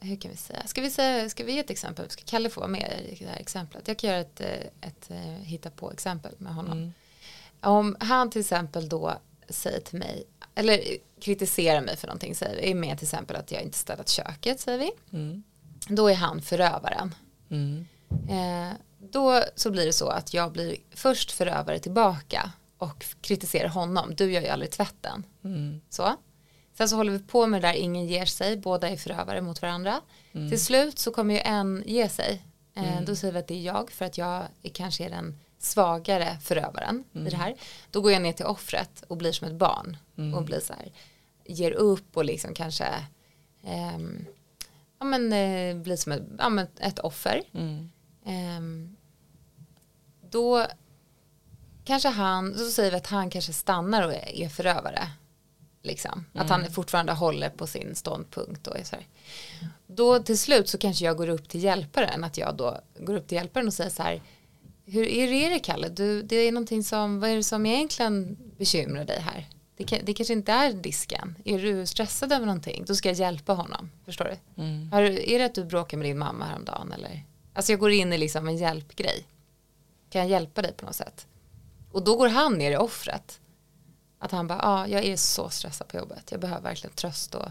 Hur 0.00 0.16
kan 0.16 0.30
vi 0.30 0.36
säga? 0.36 0.66
Ska 0.66 0.80
vi, 0.80 0.90
säga, 0.90 1.28
ska 1.28 1.44
vi 1.44 1.52
ge 1.52 1.58
ett 1.58 1.70
exempel? 1.70 2.10
Ska 2.10 2.22
Kalle 2.26 2.50
få 2.50 2.60
vara 2.60 2.70
med 2.70 3.00
i 3.08 3.24
det 3.24 3.30
här 3.30 3.40
exemplet? 3.40 3.88
Jag 3.88 3.98
kan 3.98 4.10
göra 4.10 4.20
ett, 4.20 4.40
eh, 4.40 4.88
ett, 4.88 5.10
eh, 5.10 5.18
hitta 5.20 5.70
på 5.70 5.92
exempel 5.92 6.34
med 6.38 6.54
honom. 6.54 6.78
Mm. 6.78 6.92
Om 7.60 7.96
han 8.00 8.30
till 8.30 8.40
exempel 8.40 8.88
då 8.88 9.14
säger 9.48 9.80
till 9.80 9.98
mig, 9.98 10.24
eller 10.54 10.80
kritiserar 11.20 11.80
mig 11.80 11.96
för 11.96 12.06
någonting, 12.06 12.34
säger 12.34 12.58
är 12.58 12.74
med 12.74 12.98
till 12.98 13.06
exempel 13.06 13.36
att 13.36 13.52
jag 13.52 13.62
inte 13.62 13.78
städat 13.78 14.08
köket, 14.08 14.60
säger 14.60 14.78
vi. 14.78 14.90
Mm. 15.12 15.42
Då 15.88 16.08
är 16.10 16.14
han 16.14 16.42
förövaren. 16.42 17.14
Mm. 17.50 17.86
Eh, 18.28 18.72
då 18.98 19.42
så 19.56 19.70
blir 19.70 19.86
det 19.86 19.92
så 19.92 20.08
att 20.08 20.34
jag 20.34 20.52
blir 20.52 20.76
först 20.94 21.30
förövare 21.32 21.78
tillbaka 21.78 22.50
och 22.78 23.04
kritiserar 23.20 23.68
honom. 23.68 24.14
Du 24.14 24.32
gör 24.32 24.40
ju 24.42 24.48
aldrig 24.48 24.70
tvätten. 24.70 25.26
Mm. 25.44 25.80
Så. 25.90 26.16
Sen 26.76 26.88
så 26.88 26.96
håller 26.96 27.12
vi 27.12 27.18
på 27.18 27.46
med 27.46 27.62
det 27.62 27.68
där, 27.68 27.74
ingen 27.74 28.06
ger 28.06 28.26
sig, 28.26 28.56
båda 28.56 28.88
är 28.88 28.96
förövare 28.96 29.40
mot 29.40 29.62
varandra. 29.62 30.00
Till 30.50 30.60
slut 30.60 30.98
så 30.98 31.10
kommer 31.10 31.34
ju 31.34 31.40
en 31.40 31.82
ge 31.86 32.08
sig. 32.08 32.42
Eh, 32.74 33.00
Då 33.06 33.16
säger 33.16 33.32
vi 33.32 33.38
att 33.38 33.48
det 33.48 33.54
är 33.54 33.62
jag 33.62 33.90
för 33.90 34.04
att 34.04 34.18
jag 34.18 34.42
är, 34.62 34.68
kanske 34.70 35.04
är 35.04 35.10
den 35.10 35.38
svagare 35.58 36.36
förövaren 36.42 37.04
i 37.12 37.18
det 37.30 37.36
här. 37.36 37.54
Då 37.90 38.00
går 38.00 38.12
jag 38.12 38.22
ner 38.22 38.32
till 38.32 38.46
offret 38.46 39.04
och 39.08 39.16
blir 39.16 39.32
som 39.32 39.46
ett 39.48 39.54
barn 39.54 39.96
och 40.34 40.42
blir 40.44 40.60
så 40.60 40.72
här, 40.72 40.92
ger 41.44 41.70
upp 41.70 42.16
och 42.16 42.24
liksom 42.24 42.54
kanske 42.54 42.86
ehm, 43.64 44.26
ja, 45.04 45.08
men, 45.18 45.32
eh, 45.32 45.82
blir 45.82 45.96
som 45.96 46.12
ett, 46.12 46.22
ja, 46.38 46.48
men 46.48 46.66
ett 46.80 46.98
offer. 46.98 47.42
Mm. 47.54 47.90
Ehm, 48.26 48.96
då 50.30 50.66
kanske 51.84 52.08
han, 52.08 52.58
så 52.58 52.70
säger 52.70 52.90
vi 52.90 52.96
att 52.96 53.06
han 53.06 53.30
kanske 53.30 53.52
stannar 53.52 54.06
och 54.06 54.14
är, 54.14 54.48
förövare. 54.48 55.08
Liksom. 55.82 56.24
Att 56.34 56.50
han 56.50 56.72
fortfarande 56.72 57.12
håller 57.12 57.50
på 57.50 57.66
sin 57.66 57.94
ståndpunkt 57.94 58.66
och 58.66 58.76
så 58.84 58.96
här. 58.96 59.06
Då 59.86 60.18
till 60.18 60.38
slut 60.38 60.68
så 60.68 60.78
kanske 60.78 61.04
jag 61.04 61.16
går 61.16 61.28
upp 61.28 61.48
till 61.48 61.64
hjälparen, 61.64 62.24
att 62.24 62.38
jag 62.38 62.56
då 62.56 62.80
går 62.98 63.14
upp 63.14 63.28
till 63.28 63.36
hjälparen 63.36 63.66
och 63.66 63.74
säger 63.74 63.90
så 63.90 64.02
här, 64.02 64.22
hur 64.84 65.08
är 65.08 65.26
det, 65.26 65.46
är 65.46 65.50
det 65.50 65.58
Kalle? 65.58 65.88
Du, 65.88 66.22
det 66.22 66.36
är 66.36 66.52
någonting 66.52 66.84
som, 66.84 67.20
vad 67.20 67.30
är 67.30 67.36
det 67.36 67.42
som 67.42 67.66
egentligen 67.66 68.36
bekymrar 68.58 69.04
dig 69.04 69.20
här? 69.20 69.48
Det, 69.76 69.84
det 69.84 70.14
kanske 70.14 70.32
inte 70.32 70.52
är 70.52 70.72
disken. 70.72 71.36
Är 71.44 71.58
du 71.58 71.86
stressad 71.86 72.32
över 72.32 72.46
någonting? 72.46 72.84
Då 72.86 72.94
ska 72.94 73.08
jag 73.08 73.16
hjälpa 73.18 73.52
honom. 73.52 73.90
Förstår 74.04 74.24
du? 74.24 74.62
Mm. 74.62 74.92
Har, 74.92 75.02
är 75.02 75.38
det 75.38 75.44
att 75.44 75.54
du 75.54 75.64
bråkar 75.64 75.96
med 75.96 76.06
din 76.06 76.18
mamma 76.18 76.44
häromdagen 76.44 76.92
eller? 76.92 77.24
Alltså 77.54 77.72
jag 77.72 77.80
går 77.80 77.90
in 77.90 78.12
i 78.12 78.18
liksom 78.18 78.48
en 78.48 78.56
hjälpgrej. 78.56 79.26
Kan 80.10 80.20
jag 80.20 80.30
hjälpa 80.30 80.62
dig 80.62 80.72
på 80.72 80.86
något 80.86 80.94
sätt? 80.94 81.26
Och 81.92 82.04
då 82.04 82.16
går 82.16 82.28
han 82.28 82.54
ner 82.54 82.70
i 82.72 82.76
offret. 82.76 83.40
Att 84.18 84.30
han 84.30 84.46
bara, 84.46 84.58
ja 84.58 84.68
ah, 84.68 84.86
jag 84.86 85.04
är 85.04 85.16
så 85.16 85.50
stressad 85.50 85.88
på 85.88 85.96
jobbet. 85.96 86.28
Jag 86.30 86.40
behöver 86.40 86.62
verkligen 86.62 86.94
tröst 86.96 87.34
och 87.34 87.48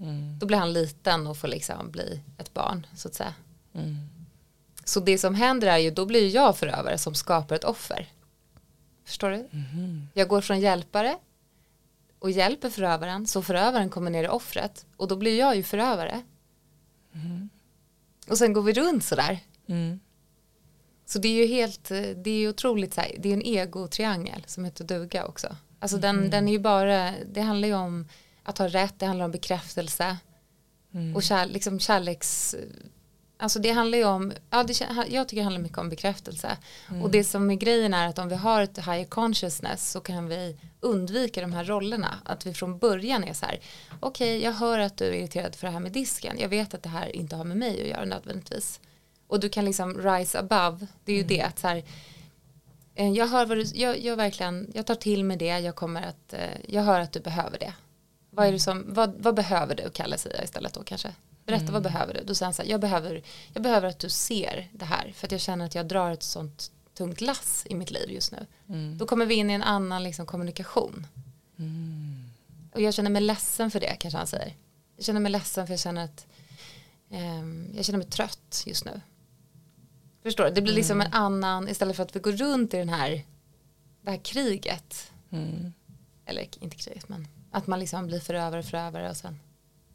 Mm. 0.00 0.38
då 0.38 0.46
blir 0.46 0.58
han 0.58 0.72
liten 0.72 1.26
och 1.26 1.36
får 1.36 1.48
liksom 1.48 1.90
bli 1.90 2.20
ett 2.38 2.54
barn 2.54 2.86
så 2.96 3.08
att 3.08 3.14
säga. 3.14 3.34
Mm. 3.74 3.96
Så 4.84 5.00
det 5.00 5.18
som 5.18 5.34
händer 5.34 5.68
är 5.68 5.78
ju, 5.78 5.90
då 5.90 6.06
blir 6.06 6.34
jag 6.34 6.56
förövare 6.56 6.98
som 6.98 7.14
skapar 7.14 7.56
ett 7.56 7.64
offer. 7.64 8.12
Förstår 9.04 9.30
du? 9.30 9.48
Mhm. 9.50 10.08
Jag 10.14 10.28
går 10.28 10.40
från 10.40 10.60
hjälpare 10.60 11.18
och 12.18 12.30
hjälper 12.30 12.70
förövaren 12.70 13.26
så 13.26 13.42
förövaren 13.42 13.90
kommer 13.90 14.10
ner 14.10 14.24
i 14.24 14.28
offret 14.28 14.86
och 14.96 15.08
då 15.08 15.16
blir 15.16 15.38
jag 15.38 15.56
ju 15.56 15.62
förövare. 15.62 16.22
Och 18.28 18.38
sen 18.38 18.52
går 18.52 18.62
vi 18.62 18.72
runt 18.72 19.04
sådär. 19.04 19.38
Mm. 19.68 20.00
Så 21.06 21.18
det 21.18 21.28
är 21.28 21.32
ju 21.32 21.46
helt, 21.46 21.90
eh, 21.90 22.00
det 22.00 22.30
är 22.30 22.38
ju 22.40 22.48
otroligt 22.48 22.94
så 22.94 23.00
här, 23.00 23.14
det 23.18 23.28
är 23.28 23.32
en 23.32 23.42
egotriangel 23.42 24.44
som 24.46 24.64
heter 24.64 24.84
duga 24.84 25.26
också. 25.26 25.56
Alltså 25.78 25.96
den, 25.96 26.30
den 26.30 26.48
är 26.48 26.52
ju 26.52 26.58
bara, 26.58 27.14
det 27.26 27.40
handlar 27.40 27.68
ju 27.68 27.74
om 27.74 28.08
att 28.42 28.58
ha 28.58 28.68
rätt, 28.68 28.94
det 28.98 29.06
handlar 29.06 29.24
om 29.24 29.30
bekräftelse 29.30 30.16
Mm. 30.94 31.16
och 31.16 31.22
kär, 31.22 31.46
liksom 31.46 31.80
kärleks, 31.80 32.54
alltså 33.38 33.58
det 33.58 33.70
handlar 33.70 33.98
ju 33.98 34.04
om, 34.04 34.32
ja 34.50 34.62
det, 34.62 34.80
jag 35.08 35.28
tycker 35.28 35.40
det 35.40 35.44
handlar 35.44 35.62
mycket 35.62 35.78
om 35.78 35.88
bekräftelse. 35.88 36.56
Och 37.02 37.10
det 37.10 37.24
som 37.24 37.50
är 37.50 37.54
grejen 37.54 37.94
är 37.94 38.08
att 38.08 38.18
om 38.18 38.28
vi 38.28 38.34
har 38.34 38.62
ett 38.62 38.78
higher 38.78 39.04
consciousness 39.04 39.90
så 39.90 40.00
kan 40.00 40.28
vi 40.28 40.56
undvika 40.80 41.40
de 41.40 41.52
här 41.52 41.64
rollerna. 41.64 42.18
Att 42.24 42.46
vi 42.46 42.54
från 42.54 42.78
början 42.78 43.24
är 43.24 43.32
så 43.32 43.46
här, 43.46 43.60
okej 44.00 44.42
jag 44.42 44.52
hör 44.52 44.78
att 44.78 44.96
du 44.96 45.04
är 45.04 45.12
irriterad 45.12 45.54
för 45.54 45.66
det 45.66 45.72
här 45.72 45.80
med 45.80 45.92
disken, 45.92 46.36
jag 46.38 46.48
vet 46.48 46.74
att 46.74 46.82
det 46.82 46.88
här 46.88 47.16
inte 47.16 47.36
har 47.36 47.44
med 47.44 47.56
mig 47.56 47.82
att 47.82 47.88
göra 47.88 48.04
nödvändigtvis. 48.04 48.80
Och 49.26 49.40
du 49.40 49.48
kan 49.48 49.64
liksom 49.64 49.98
rise 49.98 50.38
above, 50.38 50.86
det 51.04 51.12
är 51.12 51.16
ju 51.16 51.22
det 51.22 51.42
att 51.42 51.58
så 51.58 51.68
här, 51.68 51.84
eh, 52.94 53.10
jag 53.10 53.26
hör 53.26 53.46
vad 53.46 53.58
du, 53.58 53.64
jag, 53.74 54.00
jag 54.00 54.16
verkligen, 54.16 54.70
jag 54.74 54.86
tar 54.86 54.94
till 54.94 55.24
mig 55.24 55.36
det, 55.36 55.58
jag 55.58 55.74
kommer 55.74 56.02
att, 56.02 56.32
eh, 56.32 56.40
jag 56.68 56.82
hör 56.82 57.00
att 57.00 57.12
du 57.12 57.20
behöver 57.20 57.58
det. 57.58 57.72
Vad 58.30 58.46
är 58.46 58.52
det 58.52 58.60
som, 58.60 58.84
vad, 58.88 59.14
vad 59.18 59.34
behöver 59.34 59.74
du 59.74 59.90
säger 60.18 60.36
jag 60.36 60.44
istället 60.44 60.74
då 60.74 60.82
kanske? 60.82 61.14
Berätta 61.48 61.72
vad 61.72 61.82
behöver 61.82 62.14
du? 62.14 62.24
Då 62.24 62.34
säger 62.34 62.46
han 62.46 62.54
så 62.54 62.62
här, 62.62 62.70
jag 62.70 62.80
behöver, 62.80 63.22
jag 63.52 63.62
behöver 63.62 63.88
att 63.88 63.98
du 63.98 64.08
ser 64.08 64.68
det 64.72 64.84
här 64.84 65.12
för 65.14 65.26
att 65.26 65.32
jag 65.32 65.40
känner 65.40 65.64
att 65.64 65.74
jag 65.74 65.86
drar 65.86 66.10
ett 66.10 66.22
sånt 66.22 66.70
tungt 66.94 67.20
lass 67.20 67.64
i 67.68 67.74
mitt 67.74 67.90
liv 67.90 68.10
just 68.10 68.32
nu. 68.32 68.46
Mm. 68.68 68.98
Då 68.98 69.06
kommer 69.06 69.26
vi 69.26 69.34
in 69.34 69.50
i 69.50 69.52
en 69.52 69.62
annan 69.62 70.02
liksom, 70.02 70.26
kommunikation. 70.26 71.06
Mm. 71.58 72.30
Och 72.74 72.80
jag 72.80 72.94
känner 72.94 73.10
mig 73.10 73.22
ledsen 73.22 73.70
för 73.70 73.80
det 73.80 73.96
kanske 73.98 74.18
han 74.18 74.26
säger. 74.26 74.56
Jag 74.96 75.04
känner 75.04 75.20
mig 75.20 75.32
ledsen 75.32 75.66
för 75.66 75.72
jag 75.72 75.80
känner 75.80 76.04
att 76.04 76.26
ehm, 77.10 77.72
jag 77.76 77.84
känner 77.84 77.98
mig 77.98 78.08
trött 78.08 78.62
just 78.66 78.84
nu. 78.84 79.00
Förstår 80.22 80.44
du? 80.44 80.50
Det 80.50 80.62
blir 80.62 80.74
liksom 80.74 81.00
en 81.00 81.12
annan, 81.12 81.68
istället 81.68 81.96
för 81.96 82.02
att 82.02 82.16
vi 82.16 82.20
går 82.20 82.32
runt 82.32 82.74
i 82.74 82.76
den 82.76 82.88
här, 82.88 83.24
det 84.02 84.10
här 84.10 84.18
kriget. 84.18 85.12
Mm. 85.30 85.72
Eller 86.24 86.48
inte 86.60 86.76
kriget 86.76 87.08
men 87.08 87.28
att 87.50 87.66
man 87.66 87.80
liksom 87.80 88.06
blir 88.06 88.20
förövare 88.20 88.62
förövare 88.62 89.10
och 89.10 89.16
sen 89.16 89.38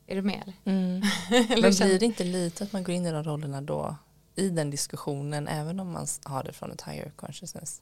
är 0.07 0.15
du 0.15 0.21
med? 0.21 0.53
Mm. 0.65 1.01
Men 1.49 1.61
blir 1.71 1.99
det 1.99 2.05
inte 2.05 2.23
lite 2.23 2.63
att 2.63 2.73
man 2.73 2.83
går 2.83 2.95
in 2.95 3.05
i 3.05 3.11
de 3.11 3.23
rollerna 3.23 3.61
då 3.61 3.95
i 4.35 4.49
den 4.49 4.69
diskussionen 4.69 5.47
även 5.47 5.79
om 5.79 5.91
man 5.91 6.07
har 6.23 6.43
det 6.43 6.53
från 6.53 6.71
ett 6.71 6.81
higher 6.81 7.11
consciousness? 7.15 7.81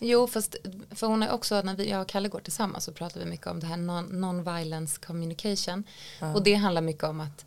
Jo, 0.00 0.26
fast 0.26 0.56
för 0.90 1.06
hon 1.06 1.22
är 1.22 1.30
också, 1.32 1.62
när 1.62 1.76
vi, 1.76 1.90
jag 1.90 2.00
och 2.02 2.08
Kalle 2.08 2.28
går 2.28 2.40
tillsammans 2.40 2.84
så 2.84 2.92
pratar 2.92 3.20
vi 3.20 3.26
mycket 3.26 3.46
om 3.46 3.60
det 3.60 3.66
här 3.66 3.76
non- 3.76 4.10
non-violence 4.12 5.06
communication. 5.06 5.84
Ja. 6.20 6.34
Och 6.34 6.42
det 6.42 6.54
handlar 6.54 6.82
mycket 6.82 7.04
om 7.04 7.20
att, 7.20 7.44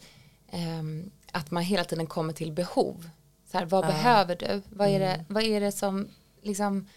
ehm, 0.51 1.11
att 1.31 1.51
man 1.51 1.63
hela 1.63 1.83
tiden 1.83 2.07
kommer 2.07 2.33
till 2.33 2.51
behov. 2.51 3.09
Så 3.51 3.57
här, 3.57 3.65
vad 3.65 3.83
Ja. 3.85 3.87
behöver 3.87 4.35
du? 4.35 4.61
Vad 4.69 4.87
är, 4.87 4.99
det, 4.99 5.13
Mm. 5.13 5.25
vad 5.29 5.43
är 5.43 5.61
det 5.61 5.71
som, 5.71 6.07
liksom, 6.41 6.87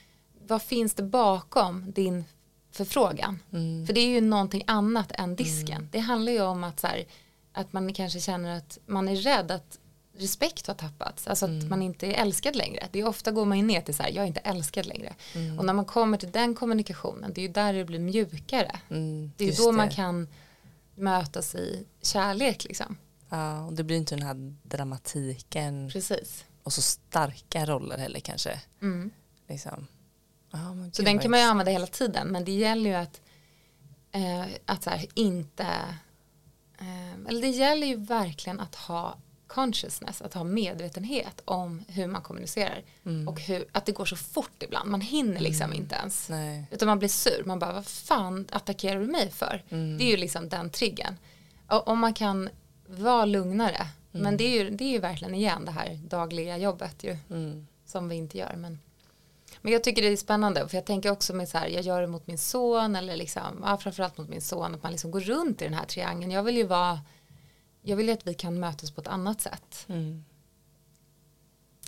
vad 0.47 0.63
finns 0.63 0.95
det 0.95 1.03
bakom 1.03 1.93
din 1.93 2.25
förfrågan? 2.73 3.39
Mm. 3.53 3.87
För 3.87 3.93
det 3.95 4.01
är 4.01 4.09
ju 4.09 4.21
någonting 4.21 4.65
annat 4.67 5.13
än 5.15 5.37
disken. 5.37 5.89
Det 5.93 5.99
handlar 5.99 6.33
ju 6.33 6.43
om 6.43 6.65
att, 6.65 6.81
så 6.81 6.87
här, 6.87 7.05
att 7.53 7.73
man 7.73 7.93
kanske 7.95 8.21
känner 8.21 8.57
att 8.57 8.79
man 8.87 9.09
är 9.09 9.17
rädd 9.17 9.51
att 9.51 9.79
respekt 10.17 10.67
har 10.67 10.75
tappats. 10.75 11.27
Alltså 11.27 11.45
att 11.45 11.51
Mm. 11.51 11.69
man 11.69 11.83
inte 11.83 12.07
är 12.07 12.13
älskad 12.23 12.57
längre. 12.57 12.89
Det 12.93 12.99
är 13.01 13.09
ofta 13.09 13.31
går 13.31 13.45
man 13.45 13.59
ju 13.59 13.65
ner 13.65 13.81
till 13.81 13.95
så 13.95 14.03
här, 14.03 14.11
jag 14.11 14.23
är 14.23 14.27
inte 14.27 14.41
älskad 14.41 14.87
längre. 14.87 15.15
Mm. 15.35 15.59
Och 15.59 15.65
när 15.65 15.73
man 15.73 15.85
kommer 15.85 16.19
till 16.19 16.31
den 16.31 16.55
kommunikationen, 16.55 17.33
det 17.35 17.41
är 17.41 17.43
ju 17.43 17.53
där 17.53 17.73
det 17.73 17.85
blir 17.85 17.99
mjukare. 17.99 18.77
Mm, 18.91 19.33
Det 19.37 19.45
är 19.45 19.49
ju 19.49 19.55
då 19.65 19.73
man 19.73 19.89
det. 19.89 19.95
kan 19.95 20.29
mötas 20.95 21.55
i 21.55 21.85
kärlek 22.03 22.65
liksom. 22.65 22.97
Ja, 23.29 23.65
och 23.67 23.73
det 23.73 23.85
blir 23.85 23.97
inte 23.97 24.15
den 24.17 24.27
här 24.27 24.55
dramatiken 24.63 25.91
Precis. 25.93 26.45
och 26.63 26.73
så 26.73 26.83
starka 26.83 27.67
roller 27.67 27.99
heller 27.99 28.21
kanske. 28.21 28.61
Mm. 28.83 29.11
Liksom. 29.49 29.87
Så 30.93 31.03
den 31.03 31.19
kan 31.19 31.31
man 31.31 31.41
ju 31.41 31.47
använda 31.47 31.73
hela 31.73 31.87
tiden. 31.87 32.29
Men 32.29 32.45
det 32.45 32.53
gäller 32.53 32.91
ju 32.91 32.97
att, 32.97 33.21
eh, 34.13 34.45
att 34.67 34.83
så 34.83 34.91
här, 34.91 35.07
inte... 35.15 35.67
Eh, 36.79 37.29
eller 37.29 37.41
det 37.41 37.49
gäller 37.49 37.87
ju 37.87 37.97
verkligen 37.97 38.61
att 38.61 38.75
ha 38.75 39.17
consciousness, 39.47 40.23
att 40.23 40.35
ha 40.35 40.45
medvetenhet 40.45 41.43
om 41.45 41.85
hur 41.89 42.07
man 42.07 42.23
kommunicerar. 42.23 42.83
Mm. 43.05 43.29
Och 43.29 43.41
hur, 43.41 43.65
att 43.73 43.87
det 43.87 43.93
går 43.93 44.05
så 44.05 44.17
fort 44.17 44.63
ibland. 44.63 44.91
Man 44.91 45.01
hinner 45.01 45.41
liksom 45.41 45.65
Mm. 45.65 45.79
inte 45.79 45.95
ens. 45.95 46.29
Nej. 46.29 46.67
Utan 46.71 46.87
man 46.89 46.99
blir 46.99 47.09
sur. 47.09 47.43
Man 47.47 47.59
bara, 47.59 47.73
vad 47.73 47.87
fan 47.87 48.47
attackerar 48.51 49.01
du 49.01 49.07
mig 49.07 49.31
för? 49.31 49.63
Mm. 49.69 49.99
Det 49.99 50.05
är 50.05 50.11
ju 50.11 50.17
liksom 50.17 50.49
den 50.49 50.71
triggern. 50.71 51.17
Och 51.67 51.89
om 51.89 51.99
man 51.99 52.15
kan 52.15 52.49
vara 52.87 53.25
lugnare. 53.25 53.87
Mm. 54.13 54.25
Men 54.25 54.37
det 54.37 54.45
är, 54.45 54.65
ju, 54.65 54.71
det 54.71 54.85
är 54.85 54.91
ju 54.91 54.99
verkligen 54.99 55.35
igen 55.35 55.65
det 55.65 55.71
här 55.73 56.01
dagliga 56.09 56.57
jobbet 56.59 57.05
ju. 57.05 57.17
Mm. 57.31 57.67
Som 57.87 58.09
vi 58.09 58.15
inte 58.17 58.39
gör. 58.39 58.55
Men, 58.57 58.79
men 59.63 59.73
jag 59.73 59.85
tycker 59.85 60.03
det 60.03 60.09
är 60.09 60.17
spännande. 60.17 60.69
För 60.69 60.77
jag 60.77 60.85
tänker 60.85 61.11
också 61.11 61.35
med 61.35 61.49
så 61.49 61.59
här, 61.59 61.67
jag 61.67 61.83
gör 61.83 62.01
det 62.01 62.07
mot 62.07 62.27
min 62.27 62.39
son. 62.39 62.97
Eller 62.97 63.17
liksom, 63.17 63.63
ja, 63.63 63.77
framförallt 63.77 64.19
mot 64.19 64.29
min 64.29 64.43
son. 64.43 64.75
Att 64.75 64.83
man 64.83 64.93
liksom 64.93 65.11
går 65.11 65.21
runt 65.21 65.63
i 65.63 65.65
den 65.65 65.75
här 65.75 65.87
triangeln. 65.87 66.31
Jag 66.31 66.43
vill 66.43 66.57
ju 66.57 66.67
vara, 66.67 67.01
jag 67.83 67.97
vill 67.97 68.07
ju 68.07 68.13
att 68.13 68.27
vi 68.27 68.35
kan 68.35 68.61
mötas 68.61 68.91
på 68.91 69.01
ett 69.01 69.07
annat 69.07 69.41
sätt. 69.41 69.85
Mm. 69.89 70.25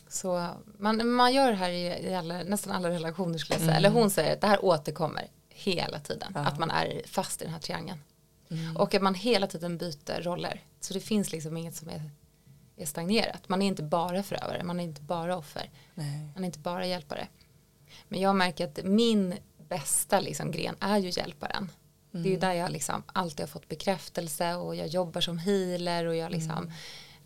Så 0.08 0.48
man, 0.78 1.08
man 1.08 1.32
gör 1.32 1.50
det 1.50 1.56
här 1.56 1.70
i, 1.70 2.08
i 2.08 2.14
alla, 2.14 2.42
nästan 2.42 2.72
alla 2.72 2.90
relationer 2.90 3.38
skulle 3.38 3.54
jag 3.54 3.60
säga. 3.60 3.76
Mm. 3.76 3.84
Eller 3.84 4.00
hon 4.00 4.10
säger 4.10 4.32
att 4.32 4.40
det 4.40 4.46
här 4.46 4.64
återkommer 4.64 5.28
hela 5.48 5.98
tiden. 5.98 6.32
Ja. 6.34 6.40
Att 6.40 6.58
man 6.58 6.70
är 6.70 7.02
fast 7.06 7.42
i 7.42 7.44
den 7.44 7.54
här 7.54 7.60
triangeln. 7.60 7.98
Mm. 8.50 8.76
Och 8.76 8.94
att 8.94 9.02
man 9.02 9.14
hela 9.14 9.46
tiden 9.46 9.78
byter 9.78 10.22
roller. 10.22 10.60
Så 10.80 10.94
det 10.94 11.00
finns 11.00 11.32
liksom 11.32 11.56
inget 11.56 11.76
som 11.76 11.88
är, 11.88 12.10
är 12.76 12.86
stagnerat. 12.86 13.48
Man 13.48 13.62
är 13.62 13.66
inte 13.66 13.82
bara 13.82 14.22
förövare, 14.22 14.62
man 14.64 14.80
är 14.80 14.84
inte 14.84 15.02
bara 15.02 15.36
offer. 15.36 15.70
Nej. 15.94 16.28
Man 16.34 16.44
är 16.44 16.46
inte 16.46 16.58
bara 16.58 16.86
hjälpare. 16.86 17.28
Men 18.14 18.20
jag 18.22 18.36
märker 18.36 18.64
att 18.64 18.84
min 18.84 19.34
bästa 19.68 20.20
liksom, 20.20 20.50
gren 20.50 20.74
är 20.80 20.98
ju 20.98 21.10
hjälparen. 21.10 21.70
Det 22.10 22.18
är 22.18 22.22
ju 22.22 22.28
Mm. 22.28 22.40
där 22.40 22.52
jag 22.52 22.70
liksom 22.70 23.02
alltid 23.06 23.40
har 23.40 23.46
fått 23.46 23.68
bekräftelse 23.68 24.54
och 24.54 24.76
jag 24.76 24.86
jobbar 24.86 25.20
som 25.20 25.38
healer 25.38 26.04
och 26.06 26.16
jag 26.16 26.32
liksom 26.32 26.50
Mm. 26.58 26.70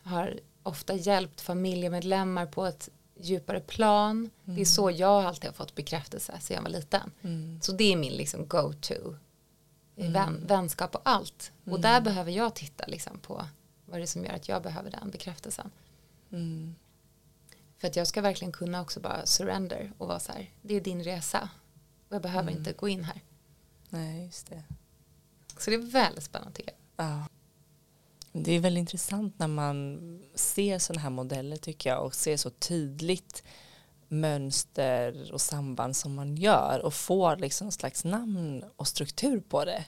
har 0.03 0.41
ofta 0.63 0.95
hjälpt 0.95 1.41
familjemedlemmar 1.41 2.47
på 2.47 2.67
ett 2.67 2.89
djupare 3.21 3.61
plan. 3.61 4.31
Det 4.45 4.61
är 4.61 4.65
så 4.65 4.91
jag 4.91 5.25
alltid 5.25 5.51
har 5.51 5.55
fått 5.55 5.75
bekräftelse 5.75 6.39
sedan 6.41 6.55
jag 6.55 6.63
var 6.63 6.71
liten. 6.71 7.11
Mm. 7.23 7.61
Så 7.63 7.73
det 7.73 7.93
är 7.93 7.97
min 7.97 8.13
liksom 8.13 8.49
go-to. 8.49 9.15
Mm. 9.97 10.13
Vän, 10.13 10.45
vänskap 10.47 10.95
och 10.95 11.01
allt. 11.05 11.53
Och 11.65 11.69
Mm. 11.69 11.81
där 11.81 12.01
behöver 12.01 12.33
jag 12.33 12.55
titta 12.55 12.85
liksom 12.87 13.19
på 13.19 13.45
vad 13.85 13.97
är 13.97 14.01
det 14.01 14.07
som 14.07 14.25
gör 14.25 14.33
att 14.33 14.49
jag 14.49 14.63
behöver 14.63 14.91
den 14.91 15.11
bekräftelsen. 15.11 15.71
Mm. 17.79 17.81
För 17.81 17.89
att 17.89 17.97
jag 17.97 18.07
ska 18.07 18.21
verkligen 18.21 18.53
kunna 18.53 18.81
också 18.83 19.01
bara 19.01 19.27
surrender 19.27 19.93
och 19.99 20.09
vara 20.09 20.19
så 20.21 20.33
här, 20.33 20.51
det 20.63 20.75
är 20.75 20.81
din 20.81 21.05
resa. 21.05 21.49
Och 22.09 22.15
jag 22.15 22.23
behöver 22.23 22.49
Mm. 22.51 22.59
inte 22.59 22.73
gå 22.73 22.89
in 22.89 23.05
här. 23.05 23.21
Nej, 23.89 24.25
just 24.27 24.47
det. 24.51 24.63
Så 25.59 25.71
det 25.71 25.77
är 25.77 25.91
väldigt 25.91 26.25
spännande 26.25 26.55
tycker 26.55 26.73
jag. 26.97 27.07
Ja. 27.07 27.29
Det 28.33 28.53
är 28.53 28.61
väldigt 28.61 28.81
intressant 28.81 29.39
när 29.39 29.47
man 29.49 29.99
ser 30.35 30.79
sådana 30.79 31.01
här 31.01 31.11
modeller 31.11 31.57
tycker 31.57 31.91
jag 31.91 32.05
och 32.05 32.15
ser 32.15 32.37
så 32.37 32.51
tydligt 32.51 33.43
mönster 34.09 35.33
och 35.33 35.41
samband 35.41 35.97
som 35.97 36.15
man 36.15 36.37
gör 36.37 36.81
och 36.85 36.95
får 36.95 37.37
liksom 37.37 37.73
slags 37.73 38.05
namn 38.05 38.65
och 38.77 38.89
struktur 38.89 39.41
på 39.41 39.65
det. 39.65 39.85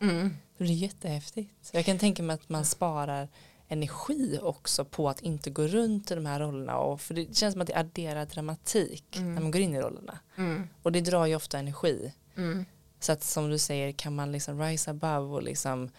Det 0.59 0.65
blir 0.65 0.75
jättehäftigt. 0.75 1.71
Jag 1.73 1.85
kan 1.85 1.99
tänka 1.99 2.23
mig 2.23 2.35
att 2.35 2.49
man 2.49 2.65
sparar 2.65 3.29
energi 3.73 4.39
också 4.43 4.85
på 4.85 5.09
att 5.09 5.21
inte 5.21 5.51
gå 5.51 5.63
runt 5.67 6.11
i 6.11 6.15
de 6.15 6.27
här 6.27 6.41
rollerna 6.41 6.79
och 6.79 7.01
för 7.01 7.15
det 7.15 7.37
känns 7.37 7.53
som 7.53 7.61
att 7.61 7.67
det 7.67 7.75
adderar 7.75 8.27
dramatik 8.27 9.17
Mm. 9.17 9.35
när 9.35 9.43
man 9.43 9.51
går 9.51 9.61
in 9.61 9.75
i 9.75 9.81
rollerna 9.81 10.19
Mm. 10.37 10.69
och 10.83 10.93
det 10.93 11.01
drar 11.01 11.27
ju 11.27 11.37
ofta 11.37 11.59
energi 11.59 12.13
Mm. 12.37 12.65
så 13.01 13.13
att 13.13 13.25
som 13.25 13.51
du 13.51 13.59
säger 13.59 13.93
kan 13.93 14.15
man 14.15 14.33
liksom 14.33 14.61
rise 14.63 14.91
above 14.91 15.35
och 15.35 15.43
liksom 15.43 15.91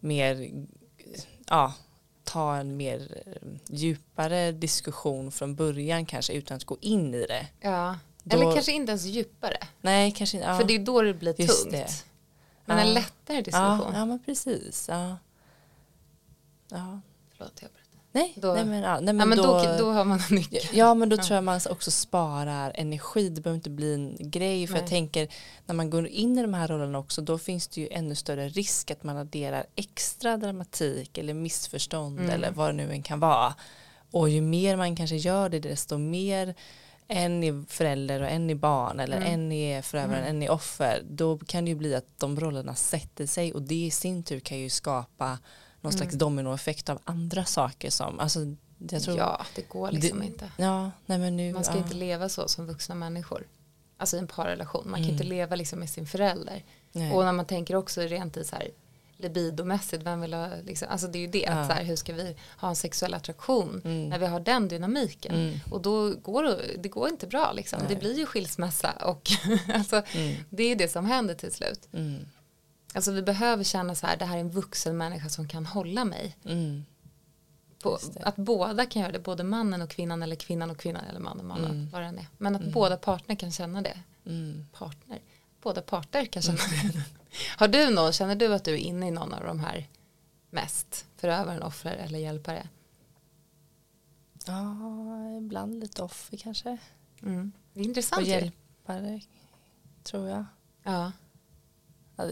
mer 0.00 0.50
ja, 1.48 1.74
ta 2.24 2.56
en 2.56 2.76
mer 2.76 3.22
eh, 3.26 3.48
djupare 3.68 4.52
diskussion 4.52 5.32
från 5.32 5.54
början 5.54 6.06
kanske 6.06 6.32
utan 6.32 6.56
att 6.56 6.64
gå 6.64 6.76
in 6.80 7.14
i 7.14 7.26
det. 7.26 7.46
Ja. 7.60 7.96
Då- 8.24 8.36
Eller 8.36 8.52
kanske 8.54 8.72
inte 8.72 8.90
ens 8.90 9.04
djupare. 9.04 9.56
Nej, 9.80 10.12
kanske 10.12 10.36
inte. 10.36 10.48
Ja. 10.48 10.58
För 10.58 10.64
det 10.64 10.74
är 10.74 10.78
då 10.78 11.02
det 11.02 11.14
blir 11.14 11.40
Just 11.40 11.62
tungt. 11.62 11.72
det. 11.72 12.04
Men 12.64 12.78
Ja. 12.78 12.84
en 12.84 12.94
lättare 12.94 13.40
diskussion. 13.42 13.78
ja, 13.78 13.90
ja, 13.94 14.04
men 14.06 14.18
precis. 14.24 14.86
Ja. 14.88 15.16
Ja. 16.70 17.00
Förlåt, 17.36 17.52
jag 17.62 17.70
berättar. 17.70 17.88
Nej, 18.12 18.32
Då- 18.36 18.52
nej, 18.54 18.64
men, 18.64 18.82
ja, 18.82 19.00
nej, 19.00 19.06
Ja, 19.06 19.12
men, 19.12 19.28
men 19.28 19.38
då, 19.38 19.44
då, 19.44 19.76
då 19.78 19.92
har 19.92 20.04
man 20.04 20.20
en 20.28 20.34
nyckel. 20.36 20.60
Ja 20.72 20.94
men 20.94 21.08
då 21.08 21.16
tror 21.16 21.34
jag 21.34 21.44
man 21.44 21.60
också 21.70 21.90
sparar 21.90 22.72
energi, 22.74 23.28
det 23.28 23.40
behöver 23.40 23.56
inte 23.56 23.70
bli 23.70 23.94
en 23.94 24.16
grej 24.30 24.66
för 24.66 24.72
Nej. 24.74 24.82
jag 24.82 24.90
tänker 24.90 25.28
när 25.66 25.74
man 25.74 25.90
går 25.90 26.06
in 26.06 26.38
i 26.38 26.42
de 26.42 26.54
här 26.54 26.68
rollerna 26.68 26.98
också 26.98 27.20
då 27.22 27.38
finns 27.38 27.68
det 27.68 27.80
ju 27.80 27.88
ännu 27.90 28.14
större 28.14 28.48
risk 28.48 28.90
att 28.90 29.04
man 29.04 29.16
adderar 29.16 29.66
extra 29.74 30.36
dramatik 30.36 31.18
eller 31.18 31.34
missförstånd 31.34 32.18
Mm. 32.18 32.30
eller 32.30 32.50
vad 32.50 32.68
det 32.68 32.72
nu 32.72 32.92
än 32.92 33.02
kan 33.02 33.20
vara 33.20 33.54
och 34.10 34.28
ju 34.28 34.40
mer 34.40 34.76
man 34.76 34.96
kanske 34.96 35.16
gör 35.16 35.48
det 35.48 35.60
desto 35.60 35.98
mer 35.98 36.54
en 37.08 37.44
är 37.44 37.64
förälder 37.68 38.22
och 38.22 38.28
en 38.28 38.50
är 38.50 38.54
barn 38.54 39.00
eller 39.00 39.16
Mm. 39.16 39.32
en 39.34 39.52
är 39.52 39.82
förövaren, 39.82 40.22
Mm. 40.24 40.36
en 40.36 40.42
är 40.42 40.50
offer 40.50 41.02
då 41.10 41.38
kan 41.38 41.64
det 41.64 41.68
ju 41.68 41.74
bli 41.74 41.94
att 41.94 42.18
de 42.18 42.40
rollerna 42.40 42.74
sätter 42.74 43.26
sig 43.26 43.52
och 43.54 43.62
det 43.62 43.74
i 43.86 43.90
sin 43.90 44.22
tur 44.22 44.40
kan 44.40 44.58
ju 44.58 44.70
skapa 44.70 45.38
någon 45.80 45.92
Mm. 45.92 45.98
slags 45.98 46.14
dominoeffekt 46.14 46.88
av 46.88 46.98
andra 47.04 47.44
saker 47.44 47.90
som 47.90 48.20
alltså 48.20 48.40
jag 48.90 49.02
tror 49.02 49.16
Ja, 49.18 49.46
det 49.54 49.68
går 49.68 49.90
liksom 49.92 50.18
Det- 50.20 50.26
inte. 50.26 50.50
Ja, 50.56 50.90
nej 51.06 51.18
men 51.18 51.36
nu. 51.36 51.52
Man 51.52 51.64
ska 51.64 51.74
ja. 51.74 51.78
inte 51.82 51.94
leva 51.94 52.28
så 52.28 52.48
som 52.48 52.66
vuxna 52.66 52.94
människor. 52.94 53.46
Alltså 53.96 54.16
i 54.16 54.18
en 54.18 54.26
parrelation. 54.26 54.82
Man 54.90 54.94
kan 54.94 55.04
Mm. 55.04 55.12
inte 55.12 55.24
leva 55.24 55.56
liksom 55.56 55.78
med 55.78 55.90
sin 55.90 56.06
förälder. 56.06 56.64
Nej. 56.92 57.12
Och 57.12 57.24
när 57.24 57.32
man 57.32 57.46
tänker 57.46 57.74
också 57.74 58.00
rent 58.00 58.36
i 58.36 58.44
så 58.44 58.56
här 58.56 58.68
libidomässigt, 59.16 60.02
vem 60.02 60.20
vill 60.20 60.34
ha, 60.34 60.48
liksom, 60.64 60.88
alltså 60.90 61.06
det 61.06 61.18
är 61.18 61.20
ju 61.20 61.26
det, 61.26 61.38
Ja. 61.38 61.52
att 61.52 61.66
så 61.68 61.72
här, 61.72 61.84
hur 61.84 61.96
ska 61.96 62.12
vi 62.12 62.36
ha 62.60 62.68
en 62.68 62.76
sexuell 62.76 63.14
attraktion 63.14 63.82
Mm. 63.84 64.08
när 64.08 64.18
vi 64.18 64.26
har 64.26 64.40
den 64.40 64.68
dynamiken. 64.68 65.34
Mm. 65.34 65.58
Och 65.70 65.80
då 65.82 66.14
går 66.14 66.42
det, 66.42 66.60
det 66.78 66.88
går 66.88 67.08
inte 67.08 67.26
bra 67.26 67.52
liksom. 67.52 67.78
Nej. 67.78 67.88
Det 67.88 67.96
blir 68.00 68.18
ju 68.18 68.26
skilsmässa 68.26 68.90
och 68.92 69.30
alltså, 69.74 70.02
Mm. 70.14 70.36
det 70.50 70.62
är 70.62 70.76
det 70.76 70.88
som 70.92 71.04
händer 71.06 71.34
till 71.34 71.52
slut. 71.52 71.88
Mm. 72.98 73.00
Alltså 73.00 73.10
vi 73.12 73.22
behöver 73.22 73.64
känna 73.64 73.94
så 73.94 74.06
här, 74.06 74.16
det 74.16 74.24
här 74.24 74.36
är 74.36 74.40
en 74.40 74.50
vuxen 74.50 74.96
människa 74.96 75.28
som 75.28 75.48
kan 75.48 75.66
hålla 75.66 76.04
mig. 76.04 76.36
Mm. 76.44 76.84
På, 77.82 77.98
att 78.20 78.36
båda 78.36 78.86
kan 78.86 79.02
göra 79.02 79.12
det, 79.12 79.18
både 79.18 79.44
mannen 79.44 79.82
och 79.82 79.90
kvinnan 79.90 80.22
eller 80.22 80.36
kvinnan 80.36 80.70
och 80.70 80.76
kvinnan 80.78 81.04
eller 81.04 81.20
mannen 81.20 81.38
och 81.40 81.44
mannen, 81.46 81.70
Mm. 81.70 81.90
vad 81.90 82.02
det 82.02 82.06
än 82.06 82.18
är. 82.18 82.26
Men 82.38 82.54
att 82.56 82.60
Mm. 82.62 82.72
båda 82.74 82.96
partner 82.96 83.36
kan 83.36 83.52
känna 83.52 83.82
det. 83.82 83.98
Mm. 84.26 84.66
Partner? 84.72 85.18
Båda 85.62 85.82
parter 85.82 86.24
kan 86.26 86.42
känna 86.42 86.58
det. 86.58 87.02
Har 87.58 87.68
du 87.68 87.90
någon, 87.90 88.12
känner 88.12 88.36
du 88.36 88.54
att 88.54 88.64
du 88.64 88.72
är 88.72 88.76
inne 88.76 89.08
i 89.08 89.10
någon 89.10 89.34
av 89.34 89.44
de 89.44 89.60
här 89.60 89.86
mest? 90.50 91.06
Förövaren, 91.16 91.62
offrer 91.62 91.96
eller 91.96 92.18
hjälpare? 92.18 92.68
Ja, 94.46 94.76
ibland 95.38 95.80
lite 95.80 96.02
offer 96.02 96.36
kanske. 96.36 96.78
Mm. 97.22 97.52
Det 97.72 97.80
är 97.80 97.84
intressant. 97.84 98.22
Och 98.22 98.28
hjälpare, 98.28 99.20
tror 100.02 100.28
jag. 100.28 100.44
Ja. 100.82 101.12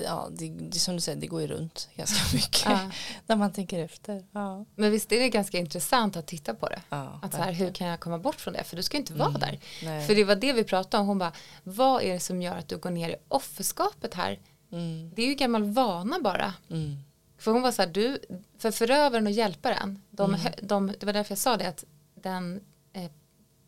Ja, 0.04 0.28
det, 0.32 0.48
det 0.48 0.78
som 0.78 0.94
du 0.94 1.00
säger, 1.00 1.20
det 1.20 1.26
går 1.26 1.40
ju 1.40 1.46
runt 1.46 1.88
ganska 1.96 2.36
mycket 2.36 2.64
ja. 2.64 2.90
när 3.26 3.36
man 3.36 3.52
tänker 3.52 3.78
efter. 3.84 4.24
Ja, 4.32 4.64
Men 4.74 4.90
visst 4.90 5.12
är 5.12 5.18
det 5.20 5.28
ganska 5.28 5.58
intressant 5.58 6.16
att 6.16 6.26
titta 6.26 6.54
på 6.54 6.68
det? 6.68 6.80
ja, 6.88 7.20
Att 7.22 7.32
så 7.32 7.38
här, 7.38 7.52
hur 7.52 7.72
kan 7.72 7.86
jag 7.86 8.00
komma 8.00 8.18
bort 8.18 8.40
från 8.40 8.54
det? 8.54 8.64
För 8.64 8.76
du 8.76 8.82
ska 8.82 8.96
inte 8.96 9.12
vara 9.14 9.28
Mm. 9.28 9.40
där. 9.40 9.60
Nej. 9.82 10.06
För 10.06 10.14
det 10.14 10.24
var 10.24 10.34
det 10.36 10.52
vi 10.52 10.64
pratade 10.64 11.00
om. 11.00 11.06
Hon 11.06 11.18
bara, 11.18 11.32
vad 11.62 12.02
är 12.02 12.12
det 12.12 12.20
som 12.20 12.42
gör 12.42 12.56
att 12.56 12.68
du 12.68 12.76
går 12.76 12.90
ner 12.90 13.08
i 13.10 13.16
offerskapet 13.28 14.14
här? 14.14 14.40
Mm, 14.72 15.10
Det 15.14 15.22
är 15.22 15.26
ju 15.26 15.34
gammal 15.34 15.64
vana 15.64 16.16
bara. 16.22 16.54
mm, 16.70 16.96
För 17.38 17.50
hon 17.50 17.62
var 17.62 17.72
så 17.72 17.82
här, 17.82 17.88
du, 17.88 18.18
för 18.58 18.70
förövaren 18.70 19.26
och 19.26 19.32
hjälparen, 19.32 20.02
de, 20.10 20.34
Mm. 20.34 20.52
de, 20.62 20.86
det 21.00 21.06
var 21.06 21.12
därför 21.12 21.30
jag 21.32 21.38
sa 21.38 21.56
det 21.56 21.68
att 21.68 21.84
den, 22.14 22.60
eh, 22.92 23.10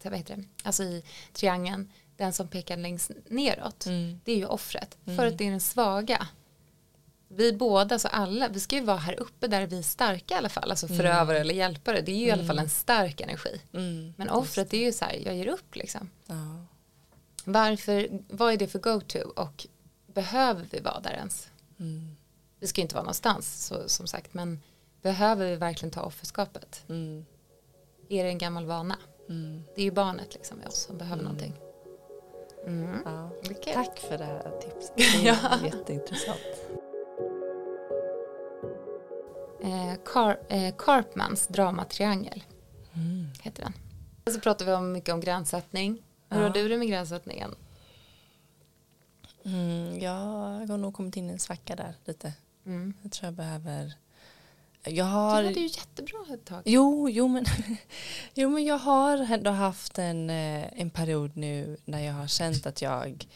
vad 0.02 0.16
heter 0.18 0.36
det, 0.36 0.44
alltså 0.62 0.82
i 0.82 1.02
triangeln, 1.32 1.92
den 2.18 2.32
som 2.32 2.48
pekar 2.48 2.76
längst 2.76 3.10
neråt, 3.28 3.86
mm, 3.86 4.20
det 4.24 4.32
är 4.32 4.36
ju 4.36 4.46
offret. 4.46 4.96
För 5.04 5.12
Mm. 5.12 5.28
att 5.28 5.38
det 5.38 5.46
är 5.46 5.50
den 5.50 5.60
svaga. 5.60 6.26
Vi 7.28 7.52
båda, 7.52 7.98
så 7.98 8.08
alla, 8.08 8.48
vi 8.48 8.60
ska 8.60 8.76
ju 8.76 8.82
vara 8.84 8.96
här 8.96 9.20
uppe 9.20 9.46
där 9.48 9.66
vi 9.66 9.78
är 9.78 9.82
starka 9.82 10.34
i 10.34 10.38
alla 10.38 10.48
fall. 10.48 10.70
Alltså 10.70 10.86
Mm. 10.86 10.96
förövare 10.96 11.38
eller 11.38 11.54
hjälpare, 11.54 12.00
det 12.00 12.12
är 12.12 12.16
ju 12.16 12.26
i 12.26 12.30
alla 12.30 12.42
Mm. 12.42 12.46
fall 12.46 12.58
en 12.58 12.70
stark 12.70 13.20
energi. 13.20 13.60
mm. 13.72 14.14
Men 14.16 14.30
offret 14.30 14.74
är 14.74 14.78
ju 14.78 14.92
så 14.92 15.04
här, 15.04 15.12
jag 15.24 15.36
ger 15.36 15.46
upp 15.46 15.76
liksom. 15.76 16.10
Ja. 16.26 16.64
Varför, 17.44 18.08
vad 18.28 18.52
är 18.52 18.56
det 18.56 18.68
för 18.68 18.78
go-to 18.78 19.18
och 19.36 19.66
behöver 20.06 20.66
vi 20.70 20.80
vara 20.80 21.00
där 21.00 21.12
ens? 21.12 21.48
Mm, 21.78 22.16
Vi 22.60 22.66
ska 22.66 22.80
ju 22.80 22.82
inte 22.82 22.94
vara 22.94 23.02
någonstans 23.04 23.66
så, 23.66 23.88
som 23.88 24.06
sagt 24.06 24.34
men 24.34 24.60
behöver 25.02 25.46
vi 25.50 25.56
verkligen 25.56 25.90
ta 25.92 26.02
offerskapet? 26.02 26.82
mm, 26.88 27.26
Är 28.08 28.24
det 28.24 28.30
en 28.30 28.38
gammal 28.38 28.64
vana? 28.66 28.98
mm. 29.28 29.64
Det 29.74 29.80
är 29.80 29.84
ju 29.84 29.90
barnet 29.90 30.34
liksom 30.34 30.62
i 30.62 30.66
oss 30.66 30.78
som 30.82 30.98
behöver 30.98 31.22
Mm. 31.22 31.24
någonting. 31.24 31.54
Mm. 32.68 32.98
Ja. 33.04 33.30
Okej. 33.50 33.74
Tack 33.74 33.98
för 33.98 34.18
det 34.18 34.24
här 34.24 34.52
tipset. 34.60 34.92
Det 34.96 35.02
är 35.02 35.26
Ja. 35.26 35.58
jätteintressant. 35.64 36.38
Eh, 39.62 39.94
Car- 40.04 40.38
eh, 40.48 40.74
Carpmans 40.78 41.46
dramatriangel 41.46 42.44
Mm. 42.94 43.26
heter 43.42 43.62
den. 43.62 43.72
Och 44.26 44.32
så 44.32 44.40
pratar 44.40 44.64
vi 44.66 44.72
om 44.72 44.92
mycket 44.92 45.14
om 45.14 45.20
gränssättning. 45.20 46.02
Hur 46.28 46.36
Ja. 46.40 46.42
har 46.46 46.50
du 46.50 46.68
det 46.68 46.78
med 46.78 46.88
gränssättningen? 46.88 47.54
Mm, 49.44 49.98
jag 50.00 50.10
har 50.68 50.76
nog 50.78 50.94
kommit 50.94 51.16
in 51.16 51.30
i 51.30 51.32
en 51.32 51.38
svacka 51.38 51.76
där 51.76 51.94
lite. 52.04 52.32
Mm. 52.66 52.94
Jag 53.02 53.12
tror 53.12 53.26
jag 53.26 53.34
behöver... 53.34 53.92
Jag 54.88 55.06
Du 55.06 55.10
har... 55.10 55.30
hade 55.34 55.60
ju 55.60 55.66
jättebra 55.66 56.18
ett 56.34 56.44
tag. 56.44 56.62
Jo, 56.64 57.08
jo 57.10 57.28
men, 57.28 57.44
jo, 58.34 58.50
men 58.50 58.64
jag 58.64 58.78
har 58.78 59.18
ändå 59.32 59.50
haft 59.50 59.98
en, 59.98 60.30
eh, 60.30 60.80
en 60.80 60.90
period 60.90 61.36
nu 61.36 61.76
när 61.84 62.00
jag 62.00 62.12
har 62.14 62.26
känt 62.26 62.66
att 62.66 62.82
jag 62.82 63.26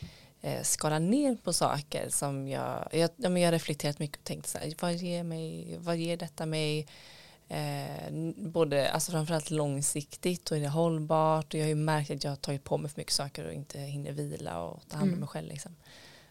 eh, 0.40 0.62
skalar 0.62 1.00
ner 1.00 1.36
på 1.36 1.52
saker 1.52 2.08
som 2.08 2.48
jag, 2.48 2.88
jag, 2.92 3.10
ja, 3.16 3.28
men 3.28 3.42
jag 3.42 3.46
har 3.48 3.52
reflekterat 3.52 3.98
mycket 3.98 4.18
och 4.18 4.24
tänkt 4.24 4.46
så 4.48 4.58
här, 4.58 4.72
vad 4.80 4.94
ger, 4.94 5.22
mig, 5.22 5.76
vad 5.78 5.96
ger 5.96 6.16
detta 6.16 6.46
mig? 6.46 6.86
Eh, 7.48 8.12
både, 8.36 8.90
alltså 8.90 9.12
framförallt 9.12 9.50
långsiktigt 9.50 10.50
och 10.50 10.56
är 10.56 10.60
det 10.60 10.68
hållbart 10.68 11.46
och 11.54 11.60
jag 11.60 11.64
har 11.64 11.68
ju 11.68 11.74
märkt 11.74 12.10
att 12.10 12.24
jag 12.24 12.30
har 12.30 12.36
tagit 12.36 12.64
på 12.64 12.78
mig 12.78 12.90
för 12.90 13.00
mycket 13.00 13.12
saker 13.12 13.46
och 13.46 13.52
inte 13.52 13.78
hinner 13.78 14.12
vila 14.12 14.62
och 14.62 14.80
ta 14.88 14.96
hand 14.96 15.02
om 15.02 15.08
Mm. 15.08 15.20
mig 15.20 15.28
själv 15.28 15.48
liksom. 15.48 15.76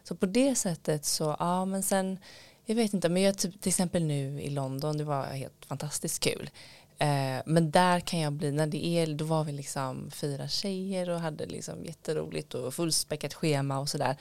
Så 0.03 0.15
på 0.15 0.25
det 0.25 0.55
sättet 0.55 1.05
så, 1.05 1.35
ja 1.39 1.65
men 1.65 1.83
sen, 1.83 2.19
jag 2.65 2.75
vet 2.75 2.93
inte, 2.93 3.09
men 3.09 3.21
jag 3.21 3.37
typ, 3.37 3.61
till 3.61 3.69
exempel 3.69 4.03
nu 4.03 4.41
i 4.41 4.49
London, 4.49 4.97
det 4.97 5.03
var 5.03 5.25
helt 5.25 5.65
fantastiskt 5.65 6.23
kul. 6.23 6.49
Eh, 6.97 7.41
men 7.45 7.71
där 7.71 7.99
kan 7.99 8.19
jag 8.19 8.33
bli, 8.33 8.51
när 8.51 8.67
det 8.67 8.85
är, 8.85 9.07
då 9.07 9.25
var 9.25 9.43
vi 9.43 9.51
liksom 9.51 10.11
fyra 10.11 10.47
tjejer 10.47 11.09
och 11.09 11.19
hade 11.19 11.45
liksom 11.45 11.85
jätteroligt 11.85 12.53
och 12.53 12.73
fullspäckat 12.73 13.33
schema 13.33 13.79
och 13.79 13.89
sådär. 13.89 14.17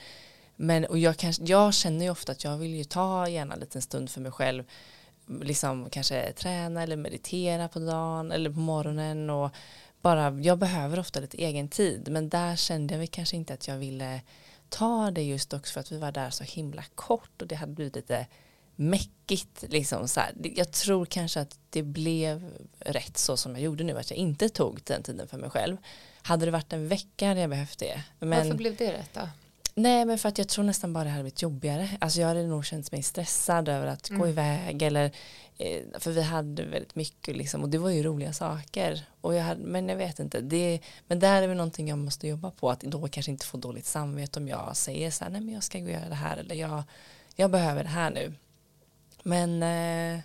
Men 0.55 0.85
och 0.85 0.97
jag, 0.97 1.17
kanske, 1.17 1.43
jag 1.43 1.73
känner 1.73 2.05
ju 2.05 2.11
ofta 2.11 2.31
att 2.31 2.43
jag 2.43 2.57
vill 2.57 2.75
ju 2.75 2.83
ta 2.83 3.27
gärna 3.27 3.53
en 3.53 3.59
liten 3.59 3.81
stund 3.81 4.09
för 4.09 4.21
mig 4.21 4.31
själv. 4.31 4.63
Liksom 5.41 5.89
kanske 5.89 6.33
träna 6.33 6.83
eller 6.83 6.95
meditera 6.95 7.67
på 7.67 7.79
dagen 7.79 8.31
eller 8.31 8.49
på 8.49 8.59
morgonen 8.59 9.29
och 9.29 9.51
bara, 10.01 10.31
jag 10.31 10.57
behöver 10.57 10.99
ofta 10.99 11.19
lite 11.19 11.37
egen 11.37 11.67
tid. 11.67 12.07
Men 12.11 12.29
där 12.29 12.55
kände 12.55 12.93
jag 12.93 12.99
väl 12.99 13.07
kanske 13.07 13.35
inte 13.35 13.53
att 13.53 13.67
jag 13.67 13.77
ville 13.77 14.21
ta 14.71 15.11
det 15.11 15.23
just 15.23 15.53
också 15.53 15.73
för 15.73 15.79
att 15.79 15.91
vi 15.91 15.97
var 15.97 16.11
där 16.11 16.29
så 16.29 16.43
himla 16.43 16.83
kort 16.95 17.41
och 17.41 17.47
det 17.47 17.55
hade 17.55 17.71
blivit 17.71 17.95
lite 17.95 18.27
mäckigt. 18.75 19.63
Liksom 19.69 20.07
så 20.07 20.19
här. 20.19 20.33
Jag 20.43 20.71
tror 20.71 21.05
kanske 21.05 21.41
att 21.41 21.59
det 21.69 21.83
blev 21.83 22.51
rätt 22.79 23.17
så 23.17 23.37
som 23.37 23.51
jag 23.51 23.61
gjorde 23.61 23.83
nu, 23.83 23.97
att 23.97 24.09
jag 24.09 24.17
inte 24.17 24.49
tog 24.49 24.81
den 24.83 25.03
tiden 25.03 25.27
för 25.27 25.37
mig 25.37 25.49
själv. 25.49 25.77
Hade 26.21 26.45
det 26.45 26.51
varit 26.51 26.73
en 26.73 26.87
vecka 26.87 27.27
hade 27.27 27.41
jag 27.41 27.49
behövt 27.49 27.79
det. 27.79 28.03
Men, 28.19 28.29
Varför 28.29 28.57
blev 28.57 28.75
det 28.75 28.93
rätt 28.93 29.13
då? 29.13 29.29
Nej, 29.75 30.05
men 30.05 30.17
för 30.17 30.29
att 30.29 30.37
jag 30.37 30.47
tror 30.47 30.65
nästan 30.65 30.93
bara 30.93 31.03
det 31.03 31.09
hade 31.09 31.23
blivit 31.23 31.41
jobbigare. 31.41 31.89
Alltså 32.01 32.19
jag 32.21 32.27
hade 32.27 32.47
nog 32.47 32.65
känt 32.65 32.91
mig 32.91 33.03
stressad 33.03 33.69
över 33.69 33.87
att 33.87 34.09
gå 34.09 34.15
Mm. 34.15 34.29
iväg 34.29 34.81
eller 34.81 35.11
eh, 35.57 35.81
för 35.99 36.11
vi 36.11 36.21
hade 36.21 36.63
väldigt 36.63 36.95
mycket 36.95 37.35
liksom 37.37 37.61
och 37.63 37.69
det 37.69 37.77
var 37.77 37.89
ju 37.89 38.03
roliga 38.03 38.33
saker. 38.33 39.05
Och 39.21 39.35
jag 39.35 39.43
hade, 39.43 39.61
men 39.63 39.89
jag 39.89 39.95
vet 39.95 40.19
inte, 40.19 40.41
det, 40.41 40.79
men 41.07 41.19
där 41.19 41.41
är 41.41 41.47
väl 41.47 41.57
någonting 41.57 41.87
jag 41.89 41.97
måste 41.97 42.27
jobba 42.27 42.51
på 42.51 42.69
att 42.71 42.79
då 42.81 43.07
kanske 43.07 43.31
inte 43.31 43.45
få 43.45 43.57
dåligt 43.57 43.85
samvete 43.85 44.39
om 44.39 44.47
jag 44.47 44.77
säger 44.77 45.11
så 45.11 45.23
här, 45.23 45.31
nej 45.31 45.41
men 45.41 45.53
jag 45.53 45.63
ska 45.63 45.79
gå 45.79 45.85
och 45.85 45.91
göra 45.91 46.09
det 46.09 46.15
här 46.15 46.37
eller 46.37 46.55
jag, 46.55 46.83
jag 47.35 47.51
behöver 47.51 47.83
det 47.83 47.89
här 47.89 48.11
nu. 48.11 48.33
Men 49.23 49.63
eh, 49.63 50.21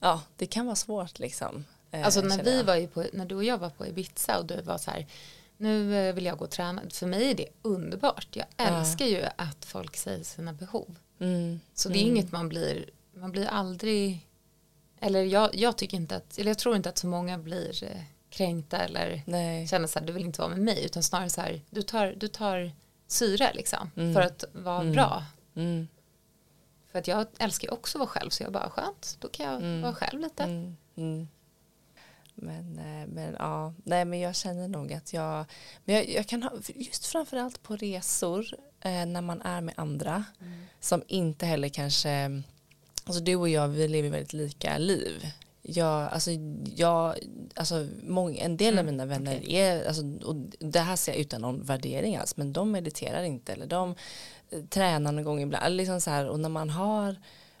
ja, 0.00 0.22
det 0.36 0.46
kan 0.46 0.66
vara 0.66 0.76
svårt 0.76 1.18
liksom. 1.18 1.64
eh, 1.90 2.04
Alltså 2.04 2.20
när 2.20 2.42
vi 2.42 2.62
var 2.62 2.76
ju 2.76 2.88
på, 2.88 3.04
när 3.12 3.26
du 3.26 3.34
och 3.34 3.44
jag 3.44 3.58
var 3.58 3.70
på 3.70 3.86
Ibiza 3.86 4.38
och 4.38 4.46
du 4.46 4.60
var 4.62 4.78
så 4.78 4.90
här, 4.90 5.06
nu 5.58 5.96
eh, 6.08 6.14
vill 6.14 6.24
jag 6.24 6.38
gå 6.38 6.44
och 6.44 6.50
träna. 6.50 6.82
För 6.90 7.06
mig 7.06 7.30
är 7.30 7.34
det 7.34 7.48
underbart. 7.62 8.28
Jag 8.32 8.46
Ja. 8.56 8.64
älskar 8.64 9.06
ju 9.06 9.24
att 9.36 9.64
folk 9.64 9.96
säger 9.96 10.24
sina 10.24 10.52
behov. 10.52 10.98
Mm, 11.20 11.60
Så 11.74 11.88
det 11.88 11.98
är 11.98 12.02
mm, 12.02 12.16
inget 12.16 12.32
man 12.32 12.48
blir, 12.48 12.90
man 13.14 13.32
blir 13.32 13.46
aldrig, 13.46 14.26
eller 15.00 15.22
jag, 15.22 15.54
jag 15.54 15.78
tycker 15.78 15.96
inte 15.96 16.16
att, 16.16 16.38
eller 16.38 16.50
jag 16.50 16.58
tror 16.58 16.76
inte 16.76 16.88
att 16.88 16.98
så 16.98 17.06
många 17.06 17.38
blir 17.38 17.84
eh, 17.84 18.02
kränkta 18.30 18.78
eller 18.78 19.22
Nej. 19.26 19.68
känner 19.68 19.86
så 19.86 19.98
här, 19.98 20.06
du 20.06 20.12
vill 20.12 20.24
inte 20.24 20.40
vara 20.40 20.50
med 20.50 20.60
mig, 20.60 20.84
utan 20.84 21.02
snarare 21.02 21.30
så 21.30 21.40
här, 21.40 21.60
du 21.70 21.82
tar, 21.82 22.14
du 22.16 22.28
tar 22.28 22.72
syre 23.06 23.52
liksom, 23.54 23.90
Mm. 23.96 24.14
för 24.14 24.20
att 24.20 24.44
vara 24.52 24.80
Mm. 24.80 24.92
bra. 24.92 25.24
Mm, 25.56 25.88
För 26.92 26.98
att 26.98 27.08
jag 27.08 27.26
älskar 27.38 27.68
ju 27.68 27.72
också 27.72 27.98
att 27.98 28.00
vara 28.00 28.08
själv, 28.08 28.30
så 28.30 28.42
jag 28.42 28.52
bara, 28.52 28.70
skönt, 28.70 29.16
då 29.20 29.28
kan 29.28 29.46
jag 29.46 29.56
Mm. 29.56 29.82
vara 29.82 29.94
själv 29.94 30.20
lite. 30.20 30.72
Men, 32.42 32.78
eh, 32.78 33.08
men 33.08 33.36
ja, 33.38 33.74
nej 33.84 34.04
men 34.04 34.20
jag 34.20 34.36
känner 34.36 34.68
nog 34.68 34.92
att 34.92 35.12
jag, 35.12 35.44
men 35.84 35.94
jag, 35.96 36.08
jag 36.08 36.26
kan 36.26 36.42
ha, 36.42 36.52
just 36.74 37.06
framförallt 37.06 37.62
på 37.62 37.76
resor 37.76 38.46
eh, 38.80 39.06
när 39.06 39.20
man 39.20 39.42
är 39.42 39.60
med 39.60 39.74
andra 39.76 40.24
Mm. 40.40 40.52
som 40.80 41.02
inte 41.06 41.46
heller 41.46 41.68
kanske, 41.68 42.42
alltså 43.04 43.22
du 43.22 43.36
och 43.36 43.48
jag 43.48 43.68
vi 43.68 43.88
lever 43.88 44.10
väldigt 44.10 44.32
lika 44.32 44.78
liv. 44.78 45.26
Jag, 45.62 46.12
alltså, 46.12 46.30
jag, 46.76 47.14
alltså 47.54 47.88
många, 48.02 48.40
en 48.40 48.56
del 48.56 48.74
av 48.74 48.80
Mm, 48.80 48.86
mina 48.86 49.06
vänner 49.06 49.36
okej. 49.38 49.56
är, 49.56 49.86
alltså, 49.88 50.02
och 50.24 50.36
det 50.58 50.80
här 50.80 50.96
ser 50.96 51.12
jag 51.12 51.20
utan 51.20 51.40
någon 51.40 51.62
värdering 51.62 52.16
alls, 52.16 52.36
men 52.36 52.52
de 52.52 52.70
mediterar 52.70 53.22
inte 53.22 53.52
eller 53.52 53.66
de 53.66 53.94
eh, 54.50 54.62
tränar 54.64 55.12
någon 55.12 55.24
gång 55.24 55.40
ibland, 55.42 55.76
liksom 55.76 56.00
så 56.00 56.10
här, 56.10 56.28
och 56.28 56.40
när 56.40 56.48
man 56.48 56.70
har 56.70 57.16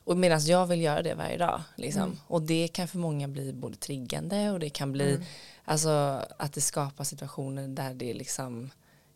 och 0.08 0.16
medan 0.16 0.40
jag 0.40 0.66
vill 0.66 0.80
göra 0.82 1.02
det 1.02 1.14
varje 1.14 1.36
dag. 1.36 1.62
Liksom. 1.76 2.02
Mm. 2.02 2.18
Och 2.26 2.42
det 2.42 2.68
kan 2.68 2.88
för 2.88 2.98
många 2.98 3.28
bli 3.28 3.52
både 3.52 3.76
triggande 3.76 4.50
och 4.50 4.60
det 4.60 4.70
kan 4.70 4.92
bli 4.92 5.14
Mm. 5.14 5.26
alltså, 5.64 6.24
att 6.38 6.52
det 6.52 6.60
skapar 6.60 7.04
situationer 7.04 7.68
där 7.68 7.94
det 7.94 8.14
liksom 8.14 8.70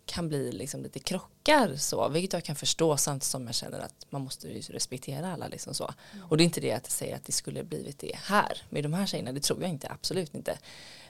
kan 0.07 0.28
bli 0.28 0.52
liksom 0.52 0.83
lite 0.83 0.98
krockar 0.98 1.76
så, 1.76 2.09
vilket 2.09 2.33
jag 2.33 2.44
kan 2.44 2.57
förstå 2.57 2.96
samtidigt 2.96 3.24
som 3.24 3.46
jag 3.46 3.55
känner 3.55 3.81
att 3.81 4.07
man 4.11 4.20
måste 4.22 4.48
respektera 4.48 5.33
alla 5.33 5.48
liksom 5.48 5.74
så. 5.74 5.94
Och 6.28 6.37
det 6.37 6.42
är 6.42 6.44
inte 6.44 6.61
det 6.61 6.72
att 6.72 6.85
jag 6.85 6.92
säger 6.92 7.16
att 7.16 7.24
det 7.24 7.33
skulle 7.33 7.64
blivit 7.64 7.98
det 7.98 8.16
här 8.16 8.62
med 8.70 8.83
de 8.83 8.92
här 8.92 9.07
tjejerna, 9.07 9.33
det 9.33 9.42
tror 9.42 9.61
jag 9.62 9.70
inte, 9.70 9.88
absolut 9.90 10.35
inte. 10.35 10.59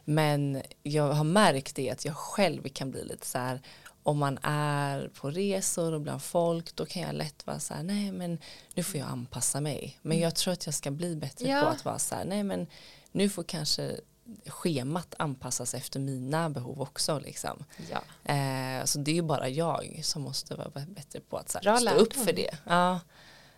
Men 0.04 0.62
jag 0.82 1.12
har 1.12 1.24
märkt 1.24 1.74
det 1.74 1.90
att 1.90 2.04
jag 2.04 2.16
själv 2.16 2.68
kan 2.68 2.90
bli 2.90 3.04
lite 3.04 3.26
så 3.26 3.38
här 3.38 3.60
om 4.02 4.18
man 4.18 4.38
är 4.42 5.08
på 5.08 5.30
resor 5.30 5.92
och 5.92 6.00
bland 6.00 6.22
folk 6.22 6.76
då 6.76 6.86
kan 6.86 7.02
jag 7.02 7.14
lätt 7.14 7.46
vara 7.46 7.60
så 7.60 7.74
här 7.74 7.82
nej 7.82 8.12
men 8.12 8.38
nu 8.74 8.82
får 8.82 9.00
jag 9.00 9.08
anpassa 9.08 9.60
mig 9.60 9.98
men 10.02 10.18
jag 10.18 10.34
tror 10.34 10.52
att 10.52 10.66
jag 10.66 10.74
ska 10.74 10.90
bli 10.90 11.16
bättre 11.16 11.48
Ja. 11.48 11.60
på 11.60 11.66
att 11.66 11.84
vara 11.84 11.98
så 11.98 12.14
här 12.14 12.24
nej 12.24 12.42
men 12.42 12.66
nu 13.12 13.28
får 13.28 13.42
kanske 13.44 14.00
schemat 14.46 15.14
anpassas 15.18 15.74
efter 15.74 16.00
mina 16.00 16.50
behov 16.50 16.80
också 16.82 17.18
liksom. 17.18 17.64
Ja. 17.90 18.32
Eh, 18.34 18.84
så 18.84 18.98
det 18.98 19.10
är 19.10 19.14
ju 19.14 19.22
bara 19.22 19.48
jag 19.48 20.00
som 20.04 20.22
måste 20.22 20.54
vara 20.54 20.70
bättre 20.88 21.20
på 21.20 21.36
att 21.36 21.48
så 21.50 21.58
här, 21.64 21.76
stå 21.76 21.90
upp 21.90 22.12
för 22.12 22.32
det. 22.32 22.50
Ja. 22.66 23.00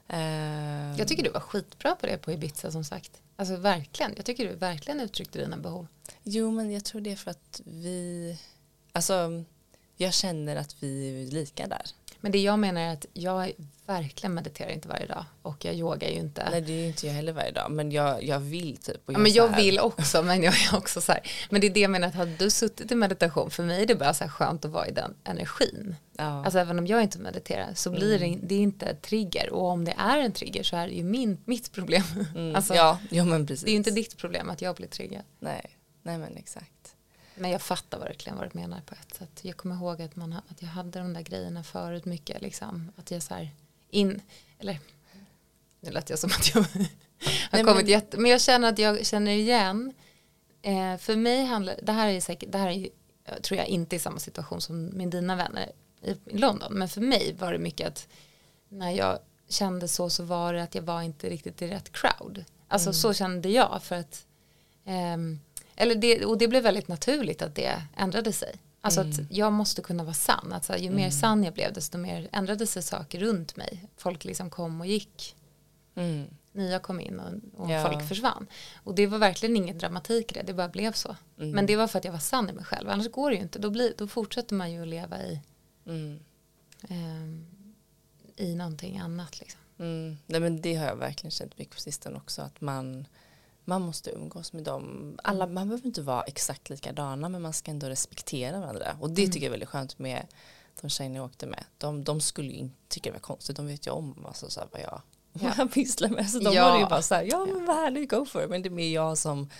Eh, 0.08 0.98
Jag 0.98 1.08
tycker 1.08 1.22
du 1.22 1.30
var 1.30 1.40
skitbra 1.40 1.94
på 1.96 2.06
det 2.06 2.16
på 2.18 2.32
Ibiza 2.32 2.70
som 2.70 2.84
sagt. 2.84 3.20
Alltså 3.36 3.56
verkligen, 3.56 4.12
jag 4.16 4.24
tycker 4.24 4.48
du 4.48 4.54
verkligen 4.54 5.00
uttryckte 5.00 5.38
dina 5.38 5.56
behov. 5.56 5.86
Jo 6.22 6.50
men 6.50 6.70
jag 6.70 6.84
tror 6.84 7.00
det 7.00 7.12
är 7.12 7.16
för 7.16 7.30
att 7.30 7.60
vi, 7.64 8.38
alltså 8.92 9.44
jag 9.96 10.14
känner 10.14 10.56
att 10.56 10.76
vi 10.80 11.22
är 11.22 11.32
lika 11.32 11.66
där. 11.66 11.82
Men 12.24 12.32
det 12.32 12.38
jag 12.38 12.58
menar 12.58 12.80
är 12.80 12.92
att 12.92 13.06
jag 13.12 13.52
verkligen 13.86 14.34
mediterar 14.34 14.70
inte 14.70 14.88
varje 14.88 15.06
dag 15.06 15.24
och 15.42 15.64
jag 15.64 15.74
yogar 15.74 16.08
ju 16.08 16.14
inte. 16.14 16.48
Nej 16.50 16.60
det 16.60 16.72
är 16.72 16.80
ju 16.80 16.86
inte 16.86 17.06
jag 17.06 17.14
heller 17.14 17.32
varje 17.32 17.50
dag 17.50 17.70
men 17.70 17.92
jag, 17.92 18.24
jag 18.24 18.40
vill 18.40 18.76
typ. 18.76 19.00
Ja, 19.06 19.18
men 19.18 19.32
jag 19.32 19.56
vill 19.56 19.78
också 19.80 20.22
men 20.22 20.42
jag 20.42 20.54
är 20.54 20.76
också 20.76 21.00
så 21.00 21.12
här. 21.12 21.20
Men 21.50 21.60
det 21.60 21.66
är 21.66 21.70
det 21.70 21.80
jag 21.80 21.90
menar 21.90 22.08
att 22.08 22.14
hade 22.14 22.36
du 22.36 22.50
suttit 22.50 22.92
i 22.92 22.94
meditation 22.94 23.50
för 23.50 23.62
mig 23.62 23.82
är 23.82 23.86
det 23.86 23.94
bara 23.94 24.14
så 24.14 24.24
här 24.24 24.30
skönt 24.30 24.64
att 24.64 24.70
vara 24.70 24.88
i 24.88 24.90
den 24.90 25.14
energin. 25.24 25.96
Ja. 26.16 26.44
Alltså 26.44 26.58
även 26.58 26.78
om 26.78 26.86
jag 26.86 27.02
inte 27.02 27.18
mediterar 27.18 27.74
så 27.74 27.90
blir 27.90 28.22
mm. 28.22 28.40
det, 28.42 28.54
inte 28.54 28.94
trigger 28.94 29.52
och 29.52 29.68
om 29.68 29.84
det 29.84 29.94
är 29.98 30.18
en 30.18 30.32
trigger 30.32 30.62
så 30.62 30.76
är 30.76 30.86
det 30.86 30.94
ju 30.94 31.04
min, 31.04 31.38
mitt 31.44 31.72
problem. 31.72 32.02
Mm. 32.34 32.56
Alltså, 32.64 32.74
ja, 32.74 32.98
ja 33.10 33.24
men 33.24 33.46
precis. 33.46 33.64
Det 33.64 33.70
är 33.70 33.72
ju 33.72 33.76
inte 33.78 33.90
ditt 33.90 34.16
problem 34.16 34.50
att 34.50 34.62
jag 34.62 34.76
blir 34.76 34.88
triggad. 34.88 35.22
Nej, 35.40 35.78
nej 36.02 36.18
men 36.18 36.36
exakt. 36.36 36.73
Men 37.34 37.50
jag 37.50 37.62
fattar 37.62 37.98
verkligen 37.98 38.38
vad 38.38 38.50
du 38.52 38.58
menar 38.58 38.80
på 38.80 38.94
ett 38.94 39.14
sätt. 39.14 39.40
Jag 39.42 39.56
kommer 39.56 39.74
ihåg 39.74 40.02
att, 40.02 40.16
man, 40.16 40.32
att 40.32 40.62
jag 40.62 40.68
hade 40.68 40.98
de 40.98 41.12
där 41.12 41.20
grejerna 41.20 41.64
förut 41.64 42.04
mycket. 42.04 42.42
Liksom. 42.42 42.92
Att 42.96 43.10
jag 43.10 43.22
så 43.22 43.34
här 43.34 43.50
in, 43.90 44.22
eller 44.58 44.78
nu 45.80 45.90
lät 45.90 46.10
jag 46.10 46.18
som 46.18 46.30
att 46.30 46.54
jag 46.54 46.62
har 46.62 46.86
Nej, 47.52 47.64
kommit 47.64 47.76
men... 47.76 47.86
jätte, 47.86 48.16
men 48.18 48.30
jag 48.30 48.40
känner 48.40 48.68
att 48.68 48.78
jag 48.78 49.06
känner 49.06 49.32
igen. 49.32 49.92
Eh, 50.62 50.96
för 50.96 51.16
mig 51.16 51.44
handlar, 51.44 51.76
det 51.82 51.92
här 51.92 52.08
är 52.08 52.20
säkert, 52.20 52.52
det 52.52 52.58
här 52.58 52.68
är 52.70 52.88
tror 53.42 53.58
jag 53.58 53.66
inte 53.66 53.96
i 53.96 53.98
samma 53.98 54.18
situation 54.18 54.60
som 54.60 54.84
med 54.84 55.08
dina 55.08 55.36
vänner 55.36 55.72
i, 56.02 56.10
i 56.10 56.38
London. 56.38 56.72
Men 56.72 56.88
för 56.88 57.00
mig 57.00 57.34
var 57.38 57.52
det 57.52 57.58
mycket 57.58 57.88
att 57.88 58.08
när 58.68 58.90
jag 58.90 59.18
kände 59.48 59.88
så 59.88 60.10
så 60.10 60.22
var 60.22 60.52
det 60.52 60.62
att 60.62 60.74
jag 60.74 60.82
var 60.82 61.02
inte 61.02 61.30
riktigt 61.30 61.62
i 61.62 61.68
rätt 61.68 61.92
crowd. 61.92 62.44
Alltså 62.68 62.88
mm. 62.88 62.94
så 62.94 63.12
kände 63.12 63.48
jag 63.48 63.82
för 63.82 63.96
att 63.96 64.26
um, 64.84 65.40
eller 65.76 65.94
det, 65.94 66.24
och 66.24 66.38
det 66.38 66.48
blev 66.48 66.62
väldigt 66.62 66.88
naturligt 66.88 67.42
att 67.42 67.54
det 67.54 67.82
ändrade 67.96 68.32
sig. 68.32 68.56
Alltså 68.80 69.00
mm. 69.00 69.12
att 69.12 69.20
jag 69.30 69.52
måste 69.52 69.82
kunna 69.82 70.04
vara 70.04 70.14
sann. 70.14 70.52
Alltså 70.52 70.76
ju 70.76 70.90
mer 70.90 70.98
mm. 70.98 71.10
sann 71.10 71.44
jag 71.44 71.54
blev 71.54 71.72
desto 71.72 71.98
mer 71.98 72.28
ändrade 72.32 72.66
sig 72.66 72.82
saker 72.82 73.20
runt 73.20 73.56
mig. 73.56 73.84
Folk 73.96 74.24
liksom 74.24 74.50
kom 74.50 74.80
och 74.80 74.86
gick. 74.86 75.36
Mm. 75.94 76.26
Nya 76.52 76.78
kom 76.78 77.00
in 77.00 77.20
och, 77.20 77.62
och 77.62 77.70
ja. 77.70 77.82
folk 77.82 78.08
försvann. 78.08 78.46
Och 78.76 78.94
det 78.94 79.06
var 79.06 79.18
verkligen 79.18 79.56
ingen 79.56 79.78
dramatik 79.78 80.32
i 80.32 80.34
det, 80.34 80.42
det 80.42 80.54
bara 80.54 80.68
blev 80.68 80.92
så. 80.92 81.16
Mm. 81.38 81.50
Men 81.50 81.66
det 81.66 81.76
var 81.76 81.86
för 81.86 81.98
att 81.98 82.04
jag 82.04 82.12
var 82.12 82.18
sann 82.18 82.50
i 82.50 82.52
mig 82.52 82.64
själv. 82.64 82.90
Annars 82.90 83.10
går 83.10 83.30
det 83.30 83.36
ju 83.36 83.42
inte. 83.42 83.58
Då, 83.58 83.70
blir, 83.70 83.94
då 83.98 84.08
fortsätter 84.08 84.54
man 84.54 84.72
ju 84.72 84.82
att 84.82 84.88
leva 84.88 85.22
i, 85.22 85.40
um, 85.84 86.20
i 88.36 88.54
någonting 88.54 88.98
annat. 88.98 89.40
Liksom. 89.40 89.60
Mm. 89.78 90.16
Nej, 90.26 90.40
men 90.40 90.60
det 90.60 90.74
har 90.74 90.86
jag 90.86 90.96
verkligen 90.96 91.30
känt 91.30 91.58
mycket 91.58 91.74
på 91.74 91.80
sistone 91.80 92.16
också. 92.16 92.42
Att 92.42 92.60
man 92.60 93.06
man 93.64 93.82
måste 93.82 94.10
umgås 94.10 94.52
med 94.52 94.64
dem. 94.64 95.14
Alla, 95.22 95.46
man 95.46 95.68
behöver 95.68 95.86
inte 95.86 96.02
vara 96.02 96.22
exakt 96.22 96.70
likadana 96.70 97.28
men 97.28 97.42
man 97.42 97.52
ska 97.52 97.70
ändå 97.70 97.86
respektera 97.86 98.60
varandra. 98.60 98.96
Och 99.00 99.10
det 99.10 99.22
mm. 99.22 99.32
tycker 99.32 99.46
jag 99.46 99.48
är 99.48 99.50
väldigt 99.50 99.68
skönt 99.68 99.98
med 99.98 100.26
de 100.80 100.88
tjejerna 100.90 101.16
jag 101.16 101.24
åkte 101.24 101.46
med. 101.46 101.64
De, 101.78 102.04
de 102.04 102.20
skulle 102.20 102.48
ju 102.48 102.58
inte 102.58 102.76
tycka 102.88 103.10
det 103.10 103.14
var 103.14 103.20
konstigt. 103.20 103.56
De 103.56 103.66
vet 103.66 103.86
ju 103.86 103.90
om 103.90 104.26
alltså, 104.26 104.50
så 104.50 104.60
här, 104.60 104.68
vad 104.72 104.80
jag, 104.80 105.02
ja. 105.56 105.68
pysslar 105.74 106.08
med. 106.08 106.30
Så 106.30 106.38
de 106.38 106.54
ja. 106.54 106.70
var 106.70 106.78
ju 106.78 106.86
bara 106.86 107.02
så 107.02 107.14
här, 107.14 107.22
ja 107.22 107.46
men 107.46 107.66
vad 107.66 107.76
härligt, 107.76 108.10
go 108.10 108.24
for 108.24 108.44
it. 108.44 108.50
Men 108.50 108.62
det 108.62 108.68
är 108.68 108.70
mer 108.70 108.92
jag 108.92 109.18
som 109.18 109.50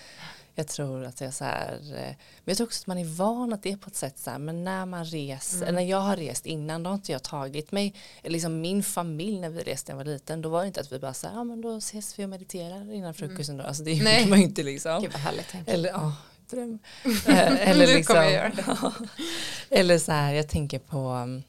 jag 0.54 0.66
tror 0.68 1.04
att 1.04 1.20
jag 1.20 1.34
så 1.34 1.44
här, 1.44 1.72
eh, 1.72 2.00
men 2.00 2.44
jag 2.44 2.56
tror 2.56 2.66
också 2.66 2.82
att 2.82 2.86
man 2.86 2.98
är 2.98 3.04
van 3.04 3.52
att 3.52 3.62
det 3.62 3.72
är 3.72 3.76
på 3.76 3.88
ett 3.88 3.96
sätt 3.96 4.18
så 4.18 4.30
här, 4.30 4.38
men 4.38 4.64
när 4.64 4.86
man 4.86 5.04
reser, 5.04 5.62
mm. 5.62 5.74
när 5.74 5.82
jag 5.82 6.00
har 6.00 6.16
rest 6.16 6.46
innan 6.46 6.82
då 6.82 6.90
har 6.90 6.94
inte 6.94 7.12
jag 7.12 7.22
tagit 7.22 7.72
mig, 7.72 7.94
liksom 8.22 8.60
min 8.60 8.82
familj 8.82 9.40
när 9.40 9.50
vi 9.50 9.62
reste 9.62 9.92
när 9.92 10.00
jag 10.00 10.04
var 10.04 10.12
liten, 10.12 10.42
då 10.42 10.48
var 10.48 10.60
det 10.60 10.66
inte 10.66 10.80
att 10.80 10.92
vi 10.92 10.98
bara 10.98 11.14
så 11.14 11.26
här, 11.26 11.34
ja 11.34 11.44
men 11.44 11.60
då 11.60 11.76
ses 11.76 12.18
vi 12.18 12.24
och 12.24 12.28
mediterar 12.28 12.92
innan 12.92 13.14
frukosten 13.14 13.56
då, 13.56 13.64
alltså 13.64 13.82
det 13.82 13.92
gjorde 13.92 14.26
man 14.26 14.38
ju 14.38 14.44
inte 14.44 14.62
liksom. 14.62 15.02
Gud 15.02 15.12
vad 15.12 15.20
härligt. 15.20 15.54
Eller, 15.66 15.88
ja, 15.88 16.12
dröm. 16.50 16.78
Eh, 17.28 17.68
eller 17.70 17.86
liksom, 17.86 18.16
eller 19.70 19.98
så 19.98 20.12
här, 20.12 20.34
jag 20.34 20.48
tänker 20.48 20.78
på 20.78 20.98
mm, 20.98 21.42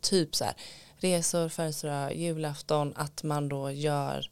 typ 0.00 0.36
så 0.36 0.44
här, 0.44 0.54
resor, 0.98 1.48
födelsedag, 1.48 2.14
julafton, 2.14 2.92
att 2.96 3.22
man 3.22 3.48
då 3.48 3.70
gör 3.70 4.30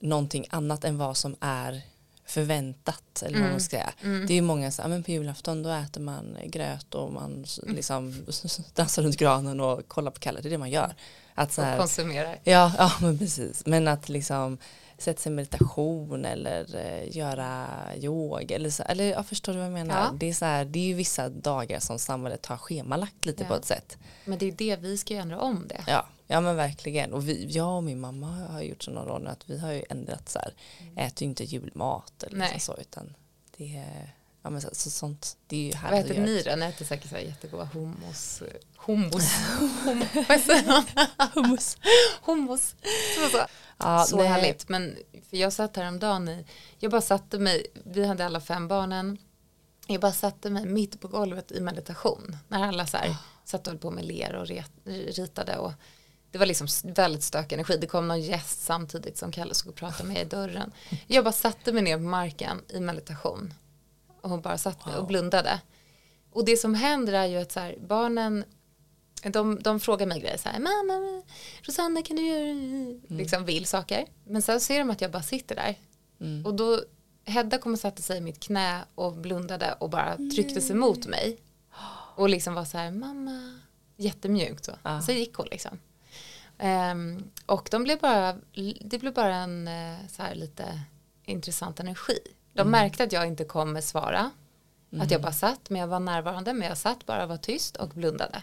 någonting 0.00 0.46
annat 0.50 0.84
än 0.84 0.98
vad 0.98 1.16
som 1.16 1.36
är 1.40 1.82
förväntat 2.28 3.22
eller 3.22 3.32
vad 3.32 3.40
man 3.40 3.48
mm. 3.48 3.60
ska 3.60 3.76
säga. 3.76 3.92
Mm. 4.02 4.26
Det 4.26 4.32
är 4.32 4.34
ju 4.34 4.42
många 4.42 4.70
så 4.70 4.88
men 4.88 5.02
på 5.02 5.10
julafton 5.10 5.62
då 5.62 5.70
äter 5.70 6.00
man 6.00 6.36
gröt 6.44 6.94
och 6.94 7.12
man 7.12 7.44
liksom 7.62 8.24
dansar 8.74 9.02
runt 9.02 9.16
granen 9.16 9.60
och 9.60 9.88
kollar 9.88 10.10
på 10.10 10.20
Kalle, 10.20 10.40
det 10.40 10.48
är 10.48 10.50
det 10.50 10.58
man 10.58 10.70
gör. 10.70 10.94
Att 11.34 11.52
så 11.52 11.62
här, 11.62 11.78
konsumerar. 11.78 12.38
Ja, 12.44 12.72
ja 12.78 12.92
men 13.00 13.18
precis, 13.18 13.66
men 13.66 13.88
att 13.88 14.08
liksom 14.08 14.58
sätta 14.98 15.20
sig 15.20 15.32
i 15.32 15.34
meditation 15.34 16.24
eller 16.24 16.76
uh, 16.76 17.16
göra 17.16 17.66
yoga 17.96 18.56
eller 18.56 18.70
så, 18.70 18.82
eller 18.82 19.04
jag 19.04 19.26
förstår 19.26 19.52
du 19.52 19.58
vad 19.58 19.66
jag 19.66 19.72
menar? 19.72 20.00
Ja. 20.00 20.14
Det, 20.18 20.28
är 20.28 20.32
så 20.32 20.44
här, 20.44 20.64
det 20.64 20.78
är 20.78 20.84
ju 20.84 20.94
vissa 20.94 21.28
dagar 21.28 21.80
som 21.80 21.98
samhället 21.98 22.46
har 22.46 22.56
schemalagt 22.56 23.26
lite 23.26 23.42
ja. 23.42 23.48
på 23.48 23.54
ett 23.54 23.64
sätt. 23.64 23.98
Men 24.24 24.38
det 24.38 24.46
är 24.46 24.52
det 24.52 24.76
vi 24.76 24.98
ska 24.98 25.14
ändra 25.14 25.40
om 25.40 25.68
det. 25.68 25.84
Ja, 25.86 26.06
Ja 26.30 26.40
men 26.40 26.56
verkligen. 26.56 27.12
Och 27.12 27.28
vi, 27.28 27.46
jag 27.50 27.76
och 27.76 27.84
min 27.84 28.00
mamma 28.00 28.26
har 28.26 28.62
gjort 28.62 28.82
så 28.82 28.90
några 28.90 29.12
år 29.12 29.18
nu 29.18 29.28
att 29.28 29.50
vi 29.50 29.58
har 29.58 29.72
ju 29.72 29.82
ändrat 29.90 30.28
så 30.28 30.38
här. 30.38 30.54
Mm. 30.80 30.98
Äter 30.98 31.22
ju 31.22 31.28
inte 31.28 31.44
julmat 31.44 32.22
eller 32.22 32.38
Nej. 32.38 32.60
så 32.60 32.76
utan 32.76 33.14
det 33.56 33.76
är 33.76 34.14
Ja 34.42 34.50
men 34.50 34.60
så, 34.60 34.68
så 34.72 34.90
sånt, 34.90 35.36
det 35.46 35.56
är 35.56 35.60
ju 35.60 35.74
härligt 35.74 36.08
Vad 36.08 36.10
äter 36.10 36.26
ni 36.26 36.42
då? 36.42 36.56
Ni 36.56 36.66
äter 36.66 36.84
säkert 36.84 37.10
så 37.10 37.16
här 37.16 37.22
jättegoda 37.22 37.64
hummus. 37.64 38.42
Hummus. 38.76 39.32
hummus. 41.34 41.76
hummus. 42.22 42.76
Så, 43.16 43.28
så. 43.30 43.46
Ja, 43.78 44.04
så 44.04 44.22
härligt. 44.22 44.68
Men 44.68 44.96
för 45.30 45.36
jag 45.36 45.52
satt 45.52 45.76
häromdagen 45.76 46.28
i, 46.28 46.46
jag 46.78 46.90
bara 46.90 47.00
satte 47.00 47.38
mig, 47.38 47.66
vi 47.84 48.06
hade 48.06 48.26
alla 48.26 48.40
fem 48.40 48.68
barnen. 48.68 49.18
Jag 49.86 50.00
bara 50.00 50.12
satte 50.12 50.50
mig 50.50 50.66
mitt 50.66 51.00
på 51.00 51.08
golvet 51.08 51.52
i 51.52 51.60
meditation. 51.60 52.36
När 52.48 52.68
alla 52.68 52.86
så 52.86 52.96
här, 52.96 53.16
satt 53.44 53.66
och 53.66 53.72
höll 53.72 53.80
på 53.80 53.90
med 53.90 54.04
ler 54.04 54.34
och 54.34 54.46
ritade 54.84 55.56
och 55.56 55.72
det 56.30 56.38
var 56.38 56.46
liksom 56.46 56.66
väldigt 56.84 57.22
stökig 57.22 57.54
energi. 57.54 57.78
Det 57.80 57.86
kom 57.86 58.08
någon 58.08 58.20
gäst 58.20 58.62
samtidigt 58.62 59.18
som 59.18 59.32
Kalle 59.32 59.54
skulle 59.54 59.74
prata 59.74 60.04
med 60.04 60.22
i 60.22 60.24
dörren. 60.24 60.72
Jag 61.06 61.24
bara 61.24 61.32
satte 61.32 61.72
mig 61.72 61.82
ner 61.82 61.96
på 61.96 62.02
marken 62.02 62.60
i 62.68 62.80
meditation. 62.80 63.54
Och 64.20 64.30
hon 64.30 64.40
bara 64.40 64.58
satt 64.58 64.86
mig 64.86 64.96
och 64.96 65.06
blundade. 65.06 65.60
Och 66.32 66.44
det 66.44 66.56
som 66.56 66.74
händer 66.74 67.12
är 67.12 67.26
ju 67.26 67.36
att 67.36 67.52
så 67.52 67.60
här, 67.60 67.76
barnen 67.80 68.44
de, 69.22 69.58
de 69.62 69.80
frågar 69.80 70.06
mig 70.06 70.20
grejer 70.20 70.36
så 70.36 70.48
här, 70.48 70.58
mamma, 70.58 71.22
Rosanna 71.62 72.02
kan 72.02 72.16
du 72.16 72.26
göra, 72.26 72.50
mm. 72.50 73.00
liksom 73.08 73.44
vill 73.44 73.66
saker. 73.66 74.06
Men 74.24 74.42
sen 74.42 74.60
ser 74.60 74.78
de 74.78 74.90
att 74.90 75.00
jag 75.00 75.10
bara 75.10 75.22
sitter 75.22 75.54
där. 75.54 75.74
Mm. 76.20 76.46
Och 76.46 76.54
då, 76.54 76.80
Hedda 77.24 77.58
kom 77.58 77.72
och 77.72 77.78
satte 77.78 78.02
sig 78.02 78.18
i 78.18 78.20
mitt 78.20 78.40
knä 78.40 78.84
och 78.94 79.12
blundade 79.12 79.72
och 79.72 79.90
bara 79.90 80.16
tryckte 80.16 80.60
sig 80.60 80.76
mot 80.76 81.06
mig. 81.06 81.38
Och 82.16 82.28
liksom 82.28 82.54
var 82.54 82.64
så 82.64 82.78
här, 82.78 82.90
mamma, 82.90 83.58
jättemjukt 83.96 84.64
så. 84.64 84.72
Ah. 84.82 85.00
Så 85.00 85.12
gick 85.12 85.34
hon 85.34 85.46
liksom. 85.50 85.78
Um, 86.62 87.30
och 87.46 87.68
de 87.70 87.84
blev 87.84 87.98
bara, 87.98 88.36
det 88.80 88.98
blev 88.98 89.14
bara 89.14 89.34
en 89.36 89.68
uh, 89.68 89.96
så 90.08 90.22
här 90.22 90.34
lite 90.34 90.80
intressant 91.24 91.80
energi. 91.80 92.18
De 92.52 92.60
mm. 92.60 92.70
märkte 92.70 93.04
att 93.04 93.12
jag 93.12 93.26
inte 93.26 93.44
kommer 93.44 93.80
svara. 93.80 94.30
Mm. 94.92 95.04
Att 95.04 95.10
jag 95.10 95.22
bara 95.22 95.32
satt, 95.32 95.70
men 95.70 95.80
jag 95.80 95.88
var 95.88 96.00
närvarande, 96.00 96.52
men 96.52 96.68
jag 96.68 96.78
satt 96.78 97.06
bara, 97.06 97.26
var 97.26 97.36
tyst 97.36 97.76
och 97.76 97.88
blundade. 97.88 98.42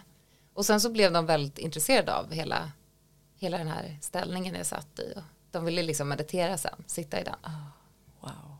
Och 0.54 0.66
sen 0.66 0.80
så 0.80 0.90
blev 0.90 1.12
de 1.12 1.26
väldigt 1.26 1.58
intresserade 1.58 2.14
av 2.14 2.32
hela, 2.32 2.72
hela 3.38 3.58
den 3.58 3.68
här 3.68 3.98
ställningen 4.00 4.54
jag 4.54 4.66
satt 4.66 4.98
i. 4.98 5.12
Och 5.16 5.22
de 5.50 5.64
ville 5.64 5.82
liksom 5.82 6.08
meditera 6.08 6.58
sen, 6.58 6.84
sitta 6.86 7.20
i 7.20 7.24
den. 7.24 7.34
Oh, 7.44 7.66
wow. 8.20 8.55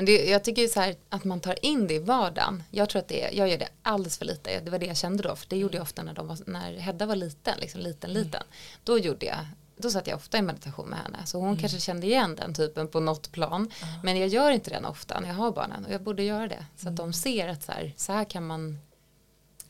Men 0.00 0.04
det, 0.04 0.30
jag 0.30 0.44
tycker 0.44 0.66
så 0.66 0.80
här 0.80 0.96
att 1.08 1.24
man 1.24 1.40
tar 1.40 1.64
in 1.64 1.86
det 1.86 1.94
i 1.94 1.98
vardagen. 1.98 2.62
Jag 2.70 2.88
tror 2.88 3.00
att 3.00 3.08
det, 3.08 3.30
jag 3.32 3.48
gör 3.48 3.58
det 3.58 3.68
alldeles 3.82 4.18
för 4.18 4.24
lite. 4.24 4.60
Det 4.60 4.70
var 4.70 4.78
det 4.78 4.86
jag 4.86 4.96
kände 4.96 5.22
då. 5.22 5.36
För 5.36 5.48
det 5.48 5.56
gjorde 5.56 5.76
jag 5.76 5.82
ofta 5.82 6.02
när, 6.02 6.14
de 6.14 6.26
var, 6.26 6.38
när 6.46 6.72
Hedda 6.72 7.06
var 7.06 7.16
liten, 7.16 7.58
liksom 7.60 7.80
liten, 7.80 8.10
mm. 8.10 8.22
liten. 8.22 8.42
Då 8.84 8.98
gjorde 8.98 9.26
jag 9.26 9.38
då 9.76 9.90
satt 9.90 10.06
jag 10.06 10.16
ofta 10.16 10.38
i 10.38 10.42
meditation 10.42 10.88
med 10.88 10.98
henne. 10.98 11.26
Så 11.26 11.38
hon 11.38 11.48
mm. 11.48 11.60
kanske 11.60 11.80
kände 11.80 12.06
igen 12.06 12.36
den 12.36 12.54
typen 12.54 12.88
på 12.88 13.00
något 13.00 13.32
plan. 13.32 13.70
Mm. 13.82 13.94
Men 14.02 14.18
jag 14.18 14.28
gör 14.28 14.50
inte 14.50 14.70
den 14.70 14.84
ofta 14.84 15.20
när 15.20 15.28
jag 15.28 15.34
har 15.34 15.52
barnen. 15.52 15.84
Och 15.84 15.92
jag 15.92 16.02
borde 16.02 16.22
göra 16.22 16.48
det. 16.48 16.66
Så 16.76 16.88
att 16.88 16.96
de 16.96 17.02
mm. 17.02 17.12
ser 17.12 17.48
att 17.48 17.62
så 17.62 17.72
här, 17.72 17.92
så 17.96 18.12
här 18.12 18.24
kan 18.24 18.46
man 18.46 18.78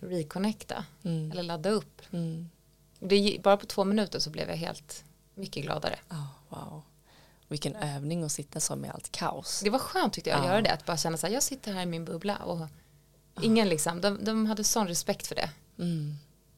reconnecta. 0.01 0.85
Mm. 1.03 1.33
Eller 1.33 1.43
ladda 1.43 1.71
upp. 1.71 2.03
Mm. 2.11 2.51
Det, 2.99 3.37
bara 3.43 3.57
på 3.57 3.66
två 3.66 3.85
minuter 3.85 4.19
så 4.19 4.31
blev 4.31 4.49
jag 4.49 4.57
helt 4.57 5.05
mycket 5.35 5.62
gladare. 5.64 5.99
Oh, 6.11 6.27
wow. 6.49 6.83
Vilken 7.51 7.77
övning 7.77 8.25
att 8.25 8.33
sitta 8.33 8.61
så 8.61 8.77
med 8.77 8.91
allt 8.91 9.13
kaos. 9.13 9.61
Det 9.65 9.71
var 9.71 9.79
skönt 9.79 10.13
tyckte 10.13 10.31
jag 10.31 10.39
att 10.39 10.45
ja. 10.45 10.51
göra 10.51 10.63
det. 10.63 10.73
Att 10.73 10.87
bara 10.87 10.97
känna 10.97 11.17
så 11.17 11.27
här, 11.27 11.35
jag 11.35 11.43
sitter 11.43 11.73
här 11.73 11.83
i 11.83 11.87
min 11.87 12.05
bubbla 12.05 12.37
och 12.37 12.67
ingen 13.43 13.69
liksom, 13.69 14.01
de, 14.01 14.25
de 14.25 14.47
hade 14.47 14.65
sån 14.65 14.89
respekt 14.89 15.27
för 15.27 15.35
det. 15.35 15.51
Mm. 15.79 16.15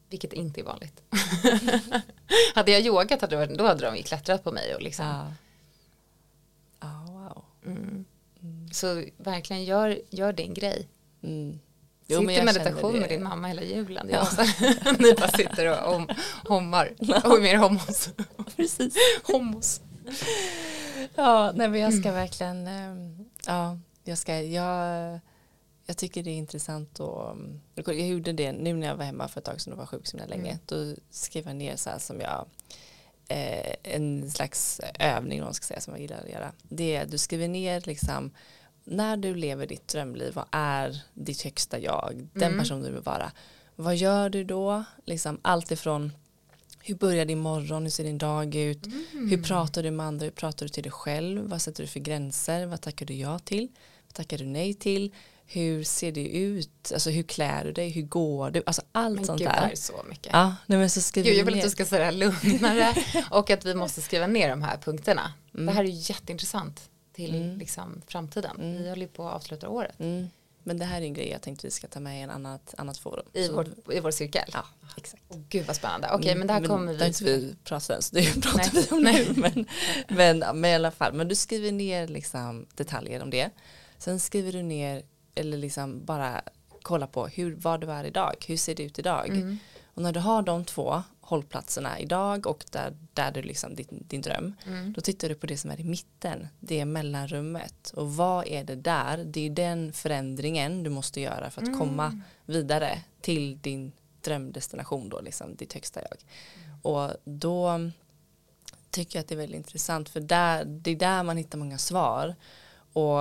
Vilket 0.09 0.33
inte 0.33 0.61
är 0.61 0.63
vanligt. 0.63 1.01
hade 2.55 2.71
jag 2.71 2.81
yogat 2.81 3.21
hade 3.21 3.45
då 3.45 3.65
hade 3.65 3.85
de 3.85 3.97
ju 3.97 4.03
klättrat 4.03 4.43
på 4.43 4.51
mig 4.51 4.75
och 4.75 4.81
liksom. 4.81 5.05
Ja. 6.79 6.87
Oh, 6.87 7.11
wow. 7.11 7.43
Mm. 7.65 8.05
Mm. 8.41 8.69
Så 8.71 9.03
verkligen 9.17 9.63
gör, 9.63 10.01
gör 10.09 10.33
din 10.33 10.53
grej. 10.53 10.87
Mm. 11.23 11.59
Jo, 12.07 12.19
Sitt 12.19 12.29
i 12.29 12.43
meditation 12.43 12.99
med 12.99 13.09
din 13.09 13.23
mamma 13.23 13.47
hela 13.47 13.63
julen. 13.63 14.09
Ja. 14.11 14.27
Ni 14.99 15.13
bara 15.13 15.27
sitter 15.27 15.65
och 15.67 15.95
om, 15.95 16.07
hommar. 16.47 16.93
Och 17.23 17.41
mer 17.41 17.57
homos. 17.57 18.09
Precis. 18.55 18.95
homos. 19.23 19.81
Ja, 21.15 21.51
nej 21.55 21.69
men 21.69 21.79
jag 21.79 21.93
ska 21.93 22.09
mm. 22.09 22.13
verkligen, 22.13 22.67
ehm, 22.67 23.25
ja, 23.47 23.77
jag 24.03 24.17
ska, 24.17 24.41
jag, 24.41 25.19
jag 25.85 25.97
tycker 25.97 26.23
det 26.23 26.29
är 26.29 26.37
intressant 26.37 26.99
och 26.99 27.37
jag 27.75 28.01
gjorde 28.01 28.33
det 28.33 28.51
nu 28.51 28.73
när 28.73 28.87
jag 28.87 28.95
var 28.95 29.05
hemma 29.05 29.27
för 29.27 29.39
ett 29.39 29.45
tag 29.45 29.61
sedan 29.61 29.73
och 29.73 29.79
var 29.79 29.85
sjuk 29.85 30.07
så 30.07 30.17
länge. 30.17 30.49
Mm. 30.49 30.57
Då 30.65 30.95
skrev 31.09 31.47
jag 31.47 31.55
ner 31.55 31.75
så 31.75 31.89
här 31.89 31.99
som 31.99 32.21
jag 32.21 32.45
eh, 33.27 33.75
en 33.83 34.31
slags 34.31 34.81
övning 34.99 35.41
man 35.41 35.53
ska 35.53 35.65
säga 35.65 35.81
som 35.81 35.93
jag 35.93 36.01
gillar 36.01 36.17
att 36.17 36.29
göra. 36.29 36.51
Det 36.63 36.95
är 36.95 37.05
du 37.05 37.17
skriver 37.17 37.47
ner 37.47 37.83
liksom 37.85 38.31
när 38.83 39.17
du 39.17 39.35
lever 39.35 39.67
ditt 39.67 39.87
drömliv, 39.87 40.33
vad 40.33 40.45
är 40.51 41.03
ditt 41.13 41.41
högsta 41.41 41.79
jag, 41.79 42.27
den 42.33 42.43
mm. 42.43 42.59
person 42.59 42.81
du 42.81 42.91
vill 42.91 43.01
vara. 43.01 43.31
Vad 43.75 43.95
gör 43.95 44.29
du 44.29 44.43
då? 44.43 44.83
Liksom 45.05 45.39
allt 45.41 45.71
ifrån 45.71 46.11
hur 46.85 46.95
börjar 46.95 47.25
din 47.25 47.39
morgon, 47.39 47.83
hur 47.83 47.89
ser 47.89 48.03
din 48.03 48.17
dag 48.17 48.55
ut, 48.55 48.85
mm. 48.85 49.29
hur 49.29 49.43
pratar 49.43 49.83
du 49.83 49.91
med 49.91 50.05
andra, 50.05 50.23
hur 50.23 50.31
pratar 50.31 50.65
du 50.65 50.69
till 50.69 50.83
dig 50.83 50.91
själv, 50.91 51.49
vad 51.49 51.61
sätter 51.61 51.83
du 51.83 51.87
för 51.87 51.99
gränser, 51.99 52.65
vad 52.65 52.81
tackar 52.81 53.05
du 53.05 53.13
ja 53.13 53.39
till, 53.39 53.67
vad 54.07 54.13
tackar 54.13 54.37
du 54.37 54.45
nej 54.45 54.73
till, 54.73 55.11
hur 55.45 55.83
ser 55.83 56.11
det 56.11 56.27
ut, 56.27 56.91
alltså 56.93 57.09
hur 57.09 57.23
klär 57.23 57.63
du 57.63 57.71
dig, 57.71 57.89
hur 57.89 58.01
går 58.01 58.51
du, 58.51 58.63
alltså 58.65 58.81
allt 58.91 59.15
men 59.15 59.25
sånt 59.25 59.39
gud, 59.39 59.47
där. 59.47 59.67
Det 59.67 59.73
är 59.73 59.75
så 59.75 60.03
mycket. 60.09 60.33
Ja, 60.33 60.55
nej, 60.65 60.79
men 60.79 60.89
så 60.89 61.01
skriver 61.01 61.29
gud, 61.29 61.39
jag 61.39 61.45
vill 61.45 61.55
ner. 61.55 61.61
att 61.61 61.67
du 61.67 61.71
ska 61.71 61.85
säga 61.85 62.11
lugnare 62.11 62.95
och 63.31 63.49
att 63.49 63.65
vi 63.65 63.75
måste 63.75 64.01
skriva 64.01 64.27
ner 64.27 64.49
de 64.49 64.61
här 64.61 64.77
punkterna. 64.77 65.33
Mm. 65.53 65.65
Det 65.65 65.71
här 65.71 65.83
är 65.83 66.09
jätteintressant 66.09 66.89
till 67.13 67.35
mm. 67.35 67.57
liksom, 67.57 68.01
framtiden. 68.07 68.55
Mm. 68.59 68.83
Vi 68.83 68.89
håller 68.89 69.01
ju 69.01 69.07
på 69.07 69.27
att 69.27 69.35
avsluta 69.35 69.69
året. 69.69 69.99
Men 70.63 70.77
det 70.77 70.85
här 70.85 71.01
är 71.01 71.05
en 71.05 71.13
grej 71.13 71.29
jag 71.29 71.41
tänkte 71.41 71.67
vi 71.67 71.71
ska 71.71 71.87
ta 71.87 71.99
med 71.99 72.19
i 72.19 72.21
en 72.21 72.29
annat, 72.29 72.73
annat 72.77 72.97
forum. 72.97 73.25
I, 73.33 73.49
vår, 73.49 73.67
I 73.91 73.99
vår 73.99 74.11
cirkel? 74.11 74.49
Ja, 74.53 74.65
exakt. 74.97 75.23
Oh, 75.29 75.39
gud 75.49 75.65
vad 75.67 75.75
spännande. 75.75 76.07
Okej, 76.07 76.17
okay, 76.17 76.31
mm, 76.31 76.39
men 76.39 76.47
det 76.47 76.53
här 76.53 76.63
kommer 76.63 76.91
vi... 76.91 76.97
Det 76.97 77.03
har 77.03 77.07
inte 77.07 77.23
vi 77.23 77.55
pratat 77.63 77.89
ens, 77.89 78.09
det 78.09 78.41
pratar 78.41 78.71
vi 78.71 78.87
om 78.91 79.03
nu. 79.03 79.33
Men, 79.41 79.65
men, 80.07 80.59
men 80.59 80.71
i 80.71 80.75
alla 80.75 80.91
fall, 80.91 81.13
men 81.13 81.27
du 81.27 81.35
skriver 81.35 81.71
ner 81.71 82.07
liksom 82.07 82.65
detaljer 82.75 83.21
om 83.21 83.29
det. 83.29 83.49
Sen 83.97 84.19
skriver 84.19 84.51
du 84.51 84.61
ner, 84.61 85.03
eller 85.35 85.57
liksom 85.57 86.05
bara 86.05 86.41
kolla 86.81 87.07
på 87.07 87.27
hur, 87.27 87.55
vad 87.55 87.81
du 87.81 87.91
är 87.91 88.03
idag, 88.03 88.45
hur 88.47 88.57
ser 88.57 88.75
det 88.75 88.83
ut 88.83 88.99
idag. 88.99 89.29
Mm. 89.29 89.57
Och 89.93 90.01
när 90.01 90.11
du 90.11 90.19
har 90.19 90.41
de 90.41 90.65
två 90.65 91.03
hållplatserna 91.21 91.99
idag 91.99 92.47
och 92.47 92.65
där, 92.71 92.97
där 93.13 93.31
du 93.31 93.41
liksom 93.41 93.75
din, 93.75 94.05
din 94.07 94.21
dröm. 94.21 94.55
Mm. 94.65 94.93
Då 94.93 95.01
tittar 95.01 95.29
du 95.29 95.35
på 95.35 95.45
det 95.45 95.57
som 95.57 95.71
är 95.71 95.79
i 95.79 95.83
mitten, 95.83 96.47
det 96.59 96.79
är 96.79 96.85
mellanrummet. 96.85 97.91
Och 97.95 98.15
vad 98.15 98.47
är 98.47 98.63
det 98.63 98.75
där? 98.75 99.17
Det 99.17 99.45
är 99.45 99.49
den 99.49 99.93
förändringen 99.93 100.83
du 100.83 100.89
måste 100.89 101.21
göra 101.21 101.49
för 101.49 101.61
att 101.61 101.67
mm. 101.67 101.79
komma 101.79 102.21
vidare 102.45 103.01
till 103.21 103.59
din 103.61 103.91
drömdestination 104.21 105.09
då, 105.09 105.21
liksom 105.21 105.55
ditt 105.55 105.73
högsta 105.73 106.01
jag. 106.01 106.25
Och 106.81 107.11
då 107.23 107.91
tycker 108.89 109.17
jag 109.17 109.21
att 109.23 109.27
det 109.27 109.35
är 109.35 109.37
väldigt 109.37 109.57
intressant 109.57 110.09
för 110.09 110.19
där, 110.19 110.65
det 110.65 110.91
är 110.91 110.95
där 110.95 111.23
man 111.23 111.37
hittar 111.37 111.57
många 111.57 111.77
svar. 111.77 112.35
Och 112.93 113.19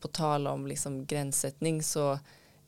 på 0.00 0.08
tal 0.08 0.46
om 0.46 0.66
liksom 0.66 1.06
gränssättning 1.06 1.82
så 1.82 2.18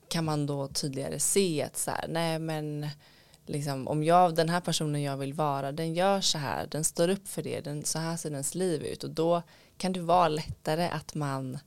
kan 0.09 0.25
man 0.25 0.47
då 0.47 0.69
tydligare 0.69 1.19
se 1.19 1.63
att 1.63 1.77
så 1.77 1.91
här, 1.91 2.09
nej 2.09 2.39
men 2.39 2.87
liksom, 3.47 3.89
om 3.89 4.05
jag, 4.05 4.35
den 4.35 4.49
här 4.49 4.61
personen 4.61 5.03
jag 5.03 5.17
vill 5.17 5.35
vara, 5.35 5.73
den 5.73 5.95
gör 5.95 6.21
så 6.21 6.39
här, 6.39 6.67
den 6.67 6.85
står 6.85 7.09
upp 7.09 7.29
för 7.29 7.43
det, 7.43 7.61
den, 7.61 7.85
så 7.85 7.99
här 7.99 8.17
ser 8.17 8.31
dens 8.31 8.55
liv 8.55 8.83
ut 8.83 9.05
och 9.05 9.11
då 9.11 9.43
kan 9.77 9.93
det 9.93 10.01
vara 10.01 10.29
lättare 10.29 10.89
att 10.89 11.15
man 11.15 11.59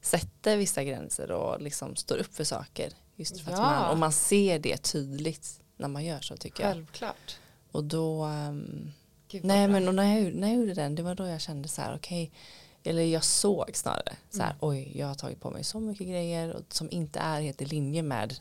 sätter 0.00 0.56
vissa 0.56 0.84
gränser 0.84 1.30
och 1.30 1.60
liksom 1.60 1.96
står 1.96 2.16
upp 2.16 2.34
för 2.34 2.44
saker. 2.44 2.92
Just 3.16 3.40
för 3.40 3.50
ja. 3.50 3.56
att 3.56 3.80
man, 3.80 3.90
och 3.90 3.98
man 3.98 4.12
ser 4.12 4.58
det 4.58 4.76
tydligt 4.76 5.60
när 5.76 5.88
man 5.88 6.04
gör 6.04 6.20
så 6.20 6.36
tycker 6.36 6.64
jag. 6.64 6.72
Självklart. 6.72 7.38
Och 7.72 7.84
då, 7.84 8.24
um, 8.24 8.92
nej 9.32 9.68
men 9.68 9.88
och 9.88 9.94
när, 9.94 10.18
jag, 10.18 10.34
när 10.34 10.48
jag 10.48 10.56
gjorde 10.56 10.74
den, 10.74 10.94
det 10.94 11.02
var 11.02 11.14
då 11.14 11.26
jag 11.26 11.40
kände 11.40 11.68
så 11.68 11.82
här, 11.82 11.96
okej, 11.96 12.24
okay, 12.24 12.92
eller 12.92 13.02
jag 13.02 13.24
såg 13.24 13.70
snarare 13.76 14.16
så 14.30 14.42
här, 14.42 14.50
mm. 14.50 14.58
oj, 14.60 14.92
jag 14.94 15.06
har 15.06 15.14
tagit 15.14 15.40
på 15.40 15.50
mig 15.50 15.64
så 15.64 15.80
mycket 15.80 16.06
grejer 16.06 16.56
som 16.68 16.90
inte 16.90 17.18
är 17.18 17.40
helt 17.40 17.62
i 17.62 17.64
linje 17.64 18.02
med 18.02 18.34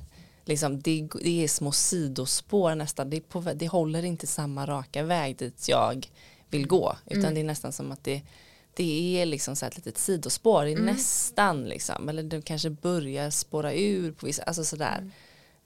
liksom, 0.46 0.82
det, 0.82 1.08
det 1.22 1.44
är 1.44 1.48
små 1.48 1.72
sidospår 1.72 2.76
nästan, 2.76 3.10
det, 3.10 3.22
på, 3.22 3.42
det 3.42 3.68
håller 3.68 4.04
inte 4.04 4.28
samma 4.28 4.66
raka 4.66 5.04
väg 5.04 5.38
dit 5.38 5.70
jag 5.70 6.10
vill 6.50 6.68
gå, 6.68 6.98
utan 7.06 7.20
mm. 7.20 7.34
det 7.34 7.40
är 7.40 7.46
nästan 7.46 7.72
som 7.72 7.92
att 7.92 8.04
det, 8.04 8.22
det 8.74 9.22
är 9.22 9.26
liksom 9.26 9.56
så 9.56 9.66
ett 9.66 9.76
litet 9.76 9.98
sidospår, 9.98 10.66
mm. 10.66 10.86
nästan 10.86 11.64
liksom, 11.64 12.10
eller 12.10 12.24
det 12.24 12.42
kanske 12.42 12.70
börjar 12.70 13.30
spåra 13.30 13.74
ur 13.74 14.12
på 14.12 14.26
vissa, 14.26 14.44
alltså 14.44 14.64
sådär. 14.64 15.12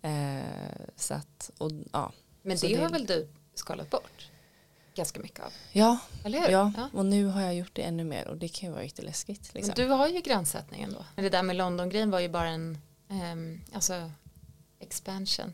Mm. 0.01 0.37
Eh, 0.37 0.85
så 0.95 1.13
att, 1.13 1.51
och, 1.57 1.71
ja. 1.93 2.11
Men 2.41 2.57
det, 2.57 2.67
det 2.67 2.75
har 2.75 2.89
väl 2.89 3.05
du 3.05 3.27
skalat 3.55 3.89
bort? 3.89 4.29
ganska 4.99 5.19
mycket 5.19 5.39
av. 5.39 5.53
Ja, 5.71 5.97
Eller 6.23 6.39
hur? 6.39 6.49
Ja. 6.49 6.71
ja, 6.77 6.89
och 6.93 7.05
nu 7.05 7.25
har 7.25 7.41
jag 7.41 7.55
gjort 7.55 7.71
det 7.73 7.81
ännu 7.81 8.03
mer 8.03 8.27
och 8.27 8.37
det 8.37 8.47
kan 8.47 8.69
ju 8.69 8.73
vara 8.73 8.83
jätteläskigt. 8.83 9.53
Liksom. 9.53 9.73
Men 9.77 9.87
du 9.87 9.93
har 9.93 10.07
ju 10.07 10.21
gränssättningen 10.21 10.93
då. 10.93 11.05
Men 11.15 11.23
det 11.23 11.29
där 11.29 11.43
med 11.43 11.55
London-grejen 11.55 12.11
var 12.11 12.19
ju 12.19 12.29
bara 12.29 12.47
en, 12.47 12.77
um, 13.07 13.61
alltså 13.73 14.11
expansion 14.79 15.53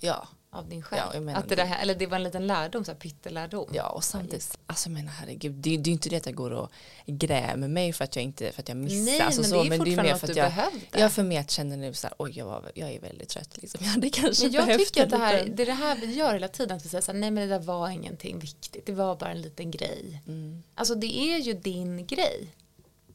ja. 0.00 0.28
av 0.50 0.68
din 0.68 0.82
själ. 0.82 1.00
Ja, 1.26 1.34
att 1.34 1.48
det, 1.48 1.54
där, 1.54 1.76
eller 1.82 1.94
det 1.94 2.06
var 2.06 2.16
en 2.16 2.22
liten 2.22 2.46
lärdom, 2.46 2.84
så 2.84 2.92
här 2.92 2.98
pyttelärdom. 2.98 3.70
Ja 3.72 3.88
och 3.88 4.04
samtidigt, 4.04 4.58
alltså 4.66 4.88
jag 4.88 4.94
menar 4.94 5.12
herregud, 5.12 5.52
det, 5.52 5.76
det 5.76 5.90
är 5.90 5.92
inte 5.92 6.08
det 6.08 6.16
att 6.16 6.26
jag 6.26 6.34
går 6.34 6.50
och 6.50 6.70
grämer 7.06 7.68
mig 7.68 7.92
för 7.92 8.04
att 8.04 8.16
jag 8.16 8.22
inte, 8.22 8.52
för 8.52 8.62
att 8.62 8.68
jag 8.68 8.76
missar. 8.76 9.12
Nej 9.12 9.20
alltså, 9.20 9.40
men 9.40 9.50
så, 9.50 9.62
det 9.62 9.66
är 9.66 9.68
men 9.68 9.78
fortfarande 9.78 10.02
det 10.02 10.08
är 10.08 10.12
mer 10.12 10.18
för 10.18 10.30
att 10.30 10.36
jag, 10.36 10.50
behövde. 10.50 11.00
Jag 11.00 11.12
för 11.12 11.22
mig 11.22 11.36
att 11.36 11.50
känner 11.50 11.76
nu 11.76 11.94
så 11.94 12.06
här, 12.06 12.14
oj 12.18 12.32
jag, 12.34 12.46
var, 12.46 12.72
jag 12.74 12.92
är 12.92 13.00
väldigt 13.00 13.28
trött 13.28 13.56
liksom. 13.56 13.80
Jag 13.84 13.90
hade 13.90 14.10
kanske 14.10 14.44
men 14.44 14.52
jag 14.52 14.78
tycker 14.78 15.02
att 15.02 15.10
det 15.10 15.16
här, 15.16 15.44
det 15.46 15.62
är 15.62 15.66
det 15.66 15.72
här 15.72 15.96
vi 15.96 16.14
gör 16.14 16.32
hela 16.32 16.48
tiden, 16.48 16.76
att 16.76 16.84
vi 16.84 16.88
säger 16.88 17.02
så 17.02 17.12
här, 17.12 17.18
nej 17.18 17.30
men 17.30 17.48
det 17.48 17.58
där 17.58 17.64
var 17.64 17.88
ingenting 17.88 18.38
viktigt, 18.38 18.86
det 18.86 18.92
var 18.92 19.16
bara 19.16 19.30
en 19.30 19.40
liten 19.40 19.70
grej. 19.70 20.22
Mm. 20.26 20.62
Alltså 20.74 20.94
det 20.94 21.18
är 21.18 21.38
ju 21.38 21.52
din 21.52 22.06
grej. 22.06 22.48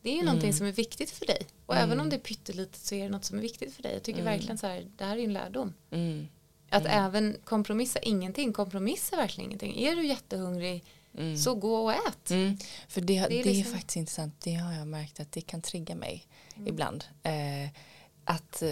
Det 0.01 0.09
är 0.09 0.13
ju 0.13 0.19
mm. 0.19 0.25
någonting 0.25 0.53
som 0.53 0.67
är 0.67 0.71
viktigt 0.71 1.11
för 1.11 1.25
dig. 1.25 1.47
Och 1.65 1.75
mm. 1.75 1.89
även 1.89 1.99
om 1.99 2.09
det 2.09 2.15
är 2.15 2.19
pyttelitet 2.19 2.75
så 2.75 2.95
är 2.95 3.03
det 3.03 3.09
något 3.09 3.25
som 3.25 3.37
är 3.37 3.41
viktigt 3.41 3.73
för 3.73 3.83
dig. 3.83 3.93
Jag 3.93 4.03
tycker 4.03 4.19
mm. 4.19 4.33
verkligen 4.33 4.57
så 4.57 4.67
här, 4.67 4.87
det 4.97 5.05
här 5.05 5.11
är 5.11 5.17
ju 5.17 5.25
en 5.25 5.33
lärdom. 5.33 5.73
Mm. 5.91 6.27
Att 6.69 6.85
mm. 6.85 7.05
även 7.05 7.37
kompromissa 7.43 7.99
ingenting, 7.99 8.53
kompromissa 8.53 9.15
verkligen 9.15 9.49
ingenting. 9.49 9.79
Är 9.79 9.95
du 9.95 10.05
jättehungrig 10.07 10.83
mm. 11.17 11.37
så 11.37 11.55
gå 11.55 11.75
och 11.75 11.93
ät. 11.93 12.27
För 12.87 13.01
det, 13.01 13.07
det, 13.07 13.17
är, 13.17 13.29
det 13.29 13.43
liksom... 13.43 13.73
är, 13.73 13.77
faktiskt 13.77 13.95
intressant, 13.95 14.35
det 14.39 14.53
har 14.53 14.73
jag 14.73 14.87
märkt 14.87 15.19
att 15.19 15.31
det 15.31 15.41
kan 15.41 15.61
trigga 15.61 15.95
mig 15.95 16.27
ibland. 16.65 17.03
Eh, 17.23 17.69
att 18.23 18.63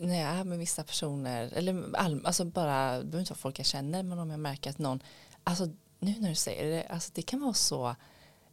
när 0.00 0.20
jag 0.20 0.30
är 0.30 0.44
med 0.44 0.58
vissa 0.58 0.84
personer, 0.84 1.52
eller 1.54 1.96
all, 1.96 2.26
alltså 2.26 2.44
bara, 2.44 2.98
det 2.98 3.04
behöver 3.04 3.20
inte 3.20 3.32
vara 3.32 3.38
folk 3.38 3.58
jag 3.58 3.66
känner, 3.66 4.02
men 4.02 4.18
om 4.18 4.30
jag 4.30 4.40
märker 4.40 4.70
att 4.70 4.78
någon, 4.78 5.02
alltså 5.44 5.68
nu 5.98 6.14
när 6.18 6.28
du 6.28 6.34
säger 6.34 6.70
det, 6.70 6.86
alltså 6.88 7.10
det 7.14 7.22
kan 7.22 7.40
vara 7.40 7.54
så 7.54 7.96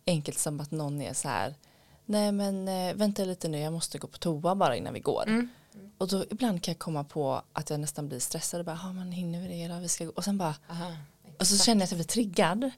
enkelt 0.06 0.40
som 0.40 0.60
att 0.60 0.72
någon 0.72 1.02
är 1.02 1.14
så 1.14 1.28
här, 1.28 1.56
nej 2.06 2.32
men 2.32 2.68
eh, 2.68 2.94
vänta 2.96 3.26
lite 3.26 3.48
nu, 3.48 3.60
jag 3.60 3.74
måste 3.74 3.98
gå 3.98 4.08
på 4.08 4.18
toa 4.18 4.56
bara 4.56 4.76
innan 4.76 4.94
vi 4.94 5.00
går. 5.00 5.24
Mm. 5.28 5.50
Och 5.98 6.08
då 6.08 6.26
ibland 6.30 6.64
kan 6.64 6.72
jag 6.72 6.80
komma 6.80 7.04
på 7.04 7.42
att 7.54 7.70
jag 7.70 7.80
nästan 7.80 8.08
blir 8.08 8.20
stressad 8.20 8.60
och 8.60 8.66
bara, 8.66 8.80
ja 8.84 8.94
men 8.94 9.12
hinner 9.12 9.42
vi 9.42 9.48
det 9.48 9.68
då? 9.68 9.80
Vi 9.80 9.88
ska 9.88 10.06
gå. 10.06 10.12
Och 10.12 10.24
sen 10.24 10.38
bara, 10.38 10.56
Aha, 10.70 10.92
och 11.40 11.48
så 11.48 11.58
känner 11.58 11.82
jag 11.82 11.84
att 11.84 11.92
jag 11.92 11.98
blir 11.98 12.08
triggad. 12.08 12.72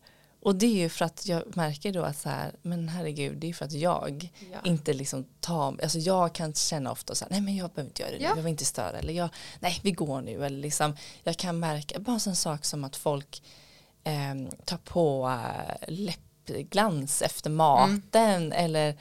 Och 0.45 0.55
det 0.55 0.65
är 0.65 0.75
ju 0.75 0.89
för 0.89 1.05
att 1.05 1.27
jag 1.27 1.57
märker 1.57 1.91
då 1.91 2.01
att 2.03 2.17
så 2.17 2.29
här, 2.29 2.51
men 2.61 2.89
herregud, 2.89 3.37
det 3.37 3.49
är 3.49 3.53
för 3.53 3.65
att 3.65 3.71
jag 3.71 4.33
ja. 4.51 4.59
inte 4.63 4.93
liksom 4.93 5.25
tar, 5.39 5.79
alltså 5.83 5.99
jag 5.99 6.33
kan 6.33 6.53
känna 6.53 6.91
ofta 6.91 7.15
så 7.15 7.25
här, 7.25 7.31
nej 7.31 7.41
men 7.41 7.55
jag 7.55 7.69
behöver 7.69 7.89
inte 7.89 8.01
göra 8.01 8.11
det 8.11 8.23
ja. 8.23 8.29
jag 8.29 8.35
vill 8.35 8.47
inte 8.47 8.65
störa, 8.65 8.99
eller 8.99 9.13
jag, 9.13 9.29
nej 9.59 9.79
vi 9.83 9.91
går 9.91 10.21
nu, 10.21 10.45
eller 10.45 10.57
liksom, 10.57 10.97
jag 11.23 11.37
kan 11.37 11.59
märka, 11.59 11.99
bara 11.99 12.13
en 12.13 12.19
sån 12.19 12.35
sak 12.35 12.65
som 12.65 12.83
att 12.83 12.95
folk 12.95 13.43
eh, 14.03 14.35
tar 14.65 14.77
på 14.77 15.29
äh, 15.29 15.93
läppglans 16.49 17.21
efter 17.21 17.49
maten, 17.49 18.43
mm. 18.43 18.51
eller 18.51 18.95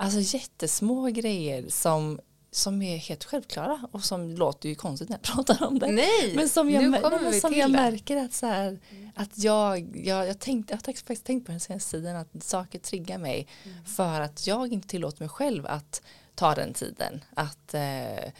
Alltså 0.00 0.36
jättesmå 0.36 1.06
grejer 1.06 1.68
som 1.68 2.20
som 2.52 2.82
är 2.82 2.96
helt 2.96 3.24
självklara 3.24 3.80
och 3.92 4.04
som 4.04 4.30
låter 4.30 4.68
ju 4.68 4.74
konstigt 4.74 5.08
när 5.08 5.16
jag 5.16 5.22
pratar 5.46 5.66
om 5.66 5.78
det. 5.78 5.92
Nej, 5.92 6.32
men 6.36 6.48
som 6.48 6.70
jag, 6.70 6.90
nu 6.90 7.00
kommer 7.00 7.30
vi 7.30 7.40
som 7.40 7.54
jag 7.54 7.70
märker 7.70 8.16
att, 8.16 8.32
så 8.32 8.46
här, 8.46 8.68
mm. 8.90 9.10
att 9.14 9.38
jag, 9.38 9.96
jag, 9.96 10.28
jag, 10.28 10.38
tänkte, 10.38 10.72
jag 10.72 10.76
har 10.76 10.82
faktiskt 10.92 11.24
tänkt 11.24 11.46
på 11.46 11.52
den 11.52 11.60
senaste 11.60 11.90
tiden 11.90 12.16
att 12.16 12.44
saker 12.44 12.78
triggar 12.78 13.18
mig 13.18 13.48
mm. 13.64 13.84
för 13.84 14.20
att 14.20 14.46
jag 14.46 14.72
inte 14.72 14.88
tillåter 14.88 15.22
mig 15.22 15.28
själv 15.28 15.66
att 15.66 16.02
ta 16.34 16.54
den 16.54 16.74
tiden. 16.74 17.24
Att 17.34 17.74
eh, 17.74 18.32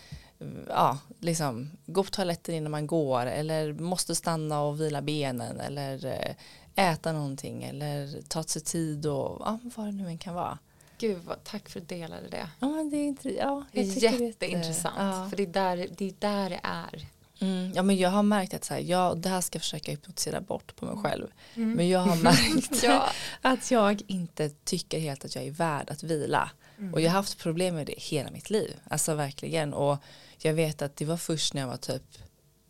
ja, 0.69 0.99
liksom, 1.21 1.71
gå 1.87 2.05
på 2.05 2.11
toaletten 2.11 2.55
innan 2.55 2.71
man 2.71 2.87
går 2.87 3.27
eller 3.27 3.73
måste 3.73 4.15
stanna 4.15 4.63
och 4.63 4.81
vila 4.81 5.03
benen 5.03 5.61
eller 5.61 6.07
eh, 6.07 6.35
äta 6.81 7.13
någonting 7.13 7.65
eller 7.65 8.23
ta 8.29 8.43
sig 8.43 8.63
tid 8.63 9.07
och 9.07 9.43
ja, 9.45 9.59
vad 9.77 9.87
det 9.87 9.93
nu 9.93 10.07
än 10.07 10.19
kan 10.19 10.35
vara. 10.35 10.59
Gud, 10.99 11.19
vad, 11.27 11.45
tack 11.45 11.69
för 11.69 11.81
att 11.81 11.89
du 11.89 11.97
delade 11.97 12.29
det. 12.29 12.49
Ja, 12.61 12.69
det 12.91 12.97
är, 12.97 13.05
inte, 13.05 13.35
ja, 13.35 13.65
det 13.73 13.81
är 13.81 14.03
jätteintressant. 14.03 14.97
Det, 14.97 15.03
ja. 15.03 15.27
För 15.31 15.37
det 15.37 15.43
är, 15.43 15.47
där, 15.47 15.89
det 15.97 16.09
är 16.09 16.15
där 16.19 16.51
det 16.51 16.61
är. 16.63 17.07
Mm, 17.41 17.73
ja, 17.75 17.83
men 17.83 17.97
jag 17.97 18.11
har 18.11 18.23
märkt 18.23 18.55
att 18.55 18.65
så 18.65 18.75
här, 18.75 18.81
jag, 18.81 19.19
det 19.19 19.29
här 19.29 19.41
ska 19.41 19.57
jag 19.57 19.63
försöka 19.63 19.91
hypnotisera 19.91 20.41
bort 20.41 20.77
på 20.77 20.85
mig 20.85 20.93
mm. 20.93 21.05
själv. 21.05 21.27
Mm. 21.55 21.73
Men 21.73 21.89
jag 21.89 22.01
har 22.01 22.17
märkt 22.23 22.83
ja. 22.83 23.11
att 23.41 23.71
jag 23.71 24.03
inte 24.07 24.51
tycker 24.51 24.99
helt 24.99 25.25
att 25.25 25.35
jag 25.35 25.45
är 25.45 25.51
värd 25.51 25.91
att 25.91 26.03
vila. 26.03 26.51
Mm. 26.79 26.95
Och 26.95 27.01
jag 27.01 27.11
har 27.11 27.17
haft 27.17 27.39
problem 27.39 27.75
med 27.75 27.87
det 27.87 27.95
hela 27.99 28.31
mitt 28.31 28.51
liv. 28.51 28.77
Alltså 28.91 29.15
verkligen. 29.15 29.75
Och 29.75 29.99
jag 30.39 30.55
vet 30.55 30.83
att 30.83 30.97
det 30.97 31.05
var 31.05 31.17
först 31.17 31.55
när 31.55 31.61
jag 31.61 31.69
var 31.69 31.77
typ 31.77 32.19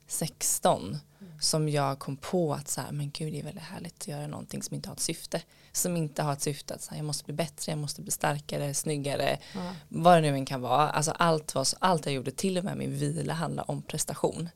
16 0.07 0.99
som 1.41 1.69
jag 1.69 1.99
kom 1.99 2.17
på 2.17 2.55
att 2.55 2.69
så 2.69 2.81
här, 2.81 2.93
men 2.93 3.11
gud 3.11 3.33
det 3.33 3.39
är 3.41 3.45
väldigt 3.45 3.65
härligt 3.65 3.95
att 3.95 4.09
göra 4.09 4.27
någonting 4.27 4.63
som 4.63 4.75
inte 4.75 4.89
har 4.89 4.95
ett 4.95 5.01
syfte. 5.01 5.43
Som 5.73 5.97
inte 5.97 6.23
har 6.23 6.33
ett 6.33 6.43
syfte 6.43 6.75
att 6.75 6.83
så 6.83 6.91
här, 6.91 6.97
jag 6.97 7.05
måste 7.07 7.25
bli 7.25 7.35
bättre, 7.35 7.73
jag 7.73 7.79
måste 7.79 8.03
bli 8.03 8.11
starkare, 8.11 8.75
snyggare, 8.75 9.39
Ja. 9.55 9.73
vad 9.89 10.17
det 10.17 10.21
nu 10.21 10.29
än 10.29 10.45
kan 10.47 10.61
vara. 10.61 10.91
Alltså 10.91 11.11
allt, 11.11 11.55
var, 11.55 11.67
allt 11.79 12.07
jag 12.07 12.15
gjorde, 12.15 12.31
till 12.31 12.59
och 12.59 12.65
med 12.65 12.77
min 12.77 12.99
vila 12.99 13.33
handlar 13.35 13.71
om 13.71 13.83
prestation. 13.83 14.49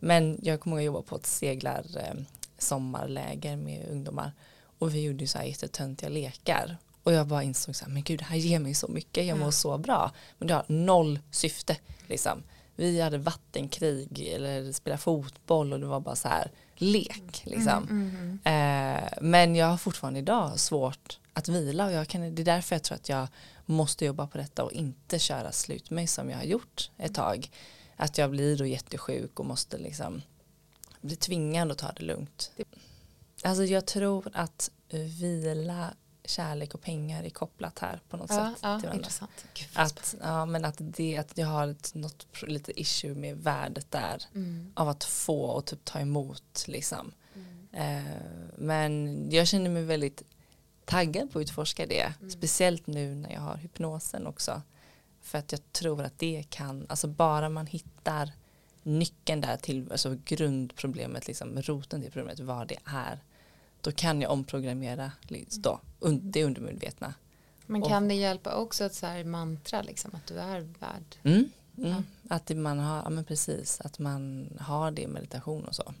Men 0.00 0.38
jag 0.42 0.60
kommer 0.60 0.76
ihåg 0.76 0.82
att 0.82 0.86
jobba 0.86 1.02
på 1.02 1.16
ett 1.16 1.26
seglar 1.26 1.84
eh, 1.96 2.14
sommarläger 2.58 3.56
med 3.56 3.88
ungdomar 3.90 4.32
och 4.78 4.94
vi 4.94 5.02
gjorde 5.02 5.26
så 5.26 5.38
här 5.38 5.44
jättetöntiga 5.44 6.08
lekar 6.10 6.76
och 7.02 7.12
jag 7.12 7.26
bara 7.26 7.42
insåg 7.42 7.76
så 7.76 7.84
här, 7.84 7.92
men 7.92 8.02
gud 8.02 8.18
det 8.18 8.24
här 8.24 8.36
ger 8.36 8.58
mig 8.58 8.74
så 8.74 8.88
mycket, 8.88 9.24
jag 9.26 9.38
mår 9.38 9.46
Ja. 9.46 9.52
så 9.52 9.78
bra. 9.78 10.10
Men 10.38 10.48
det 10.48 10.54
har 10.54 10.64
noll 10.68 11.18
syfte 11.30 11.76
liksom. 12.06 12.42
Vi 12.76 13.00
hade 13.00 13.18
vattenkrig 13.18 14.20
eller 14.20 14.72
spela 14.72 14.98
fotboll 14.98 15.72
och 15.72 15.80
det 15.80 15.86
var 15.86 16.00
bara 16.00 16.16
så 16.16 16.28
här 16.28 16.50
lek 16.74 17.42
liksom. 17.44 17.88
Mm. 17.90 18.38
Eh, 18.44 19.08
men 19.20 19.56
jag 19.56 19.66
har 19.66 19.76
fortfarande 19.76 20.20
idag 20.20 20.60
svårt 20.60 21.18
att 21.32 21.48
vila 21.48 21.86
och 21.86 21.92
jag 21.92 22.08
kan, 22.08 22.34
det 22.34 22.42
är 22.42 22.44
därför 22.44 22.74
jag 22.74 22.82
tror 22.82 22.96
att 22.96 23.08
jag 23.08 23.28
måste 23.66 24.04
jobba 24.04 24.26
på 24.26 24.38
detta 24.38 24.64
och 24.64 24.72
inte 24.72 25.18
köra 25.18 25.52
slut 25.52 25.90
mig 25.90 26.06
som 26.06 26.30
jag 26.30 26.36
har 26.36 26.44
gjort 26.44 26.90
ett 26.98 27.14
tag. 27.14 27.50
Att 27.96 28.18
jag 28.18 28.30
blir 28.30 28.56
då 28.56 28.66
jättesjuk 28.66 29.40
och 29.40 29.46
måste 29.46 29.78
liksom 29.78 30.22
bli 31.00 31.16
tvingad 31.16 31.72
att 31.72 31.78
ta 31.78 31.92
det 31.92 32.04
lugnt. 32.04 32.52
Alltså 33.42 33.64
jag 33.64 33.86
tror 33.86 34.30
att 34.32 34.70
vila, 34.90 35.94
kärlek 36.24 36.74
och 36.74 36.82
pengar 36.82 37.24
är 37.24 37.30
kopplat 37.30 37.78
här 37.78 38.00
på 38.08 38.16
något 38.16 38.30
Ja, 38.30 38.50
sätt. 38.50 38.58
ja, 38.62 38.80
till 38.80 38.92
intressant. 38.94 39.44
Gud, 39.54 39.68
Att, 39.74 40.14
ja, 40.20 40.46
men 40.46 40.64
att, 40.64 40.76
det, 40.78 41.16
att 41.18 41.38
jag 41.38 41.46
har 41.46 41.68
ett, 41.68 41.94
något 41.94 42.26
lite 42.42 42.80
issue 42.80 43.14
med 43.14 43.36
värdet 43.36 43.90
där 43.90 44.22
Mm. 44.34 44.72
av 44.76 44.88
att 44.88 45.04
få 45.04 45.42
och 45.44 45.64
typ 45.64 45.84
ta 45.84 45.98
emot 46.00 46.64
liksom. 46.66 47.12
Eh, 47.72 48.02
men 48.56 49.26
jag 49.30 49.46
känner 49.48 49.70
mig 49.70 49.82
väldigt 49.84 50.22
taggad 50.84 51.32
på 51.32 51.38
att 51.38 51.42
utforska 51.42 51.86
det. 51.86 52.12
Speciellt 52.30 52.86
nu 52.86 53.14
när 53.14 53.32
jag 53.32 53.40
har 53.40 53.56
hypnosen 53.56 54.26
också. 54.26 54.62
För 55.22 55.38
att 55.38 55.52
jag 55.52 55.72
tror 55.72 56.02
att 56.02 56.18
det 56.18 56.44
kan, 56.50 56.86
alltså 56.88 57.08
bara 57.08 57.48
man 57.48 57.66
hittar 57.66 58.32
nyckeln 58.82 59.40
där 59.40 59.56
till 59.56 59.92
alltså 59.92 60.16
grundproblemet, 60.24 61.26
liksom 61.26 61.62
roten 61.62 62.02
till 62.02 62.10
problemet, 62.12 62.40
vad 62.40 62.68
det 62.68 62.78
är. 62.84 63.18
Då 63.84 63.92
kan 63.92 64.20
jag 64.20 64.30
omprogrammera 64.30 65.12
då, 65.58 65.80
det 66.20 66.44
undermedvetna. 66.44 67.14
Men 67.66 67.82
Och- 67.82 67.88
kan 67.88 68.08
det 68.08 68.14
hjälpa 68.14 68.54
också 68.56 68.84
ett 68.84 68.94
så 68.94 69.06
här 69.06 69.24
mantra, 69.24 69.82
liksom, 69.82 70.10
att 70.14 70.26
du 70.26 70.38
är 70.38 70.60
värd? 70.60 71.16
Mm, 71.22 71.50
mm. 71.78 72.04
Att 72.28 72.46
det 72.46 72.54
man 72.54 72.78
har, 72.78 72.96
ja 73.02 73.10
men 73.10 73.24
precis, 73.24 73.80
att 73.80 73.98
man 73.98 74.48
har 74.60 74.90
det 74.90 75.02
i 75.02 75.06
meditation 75.06 75.64
och 75.64 75.74
så. 75.74 75.94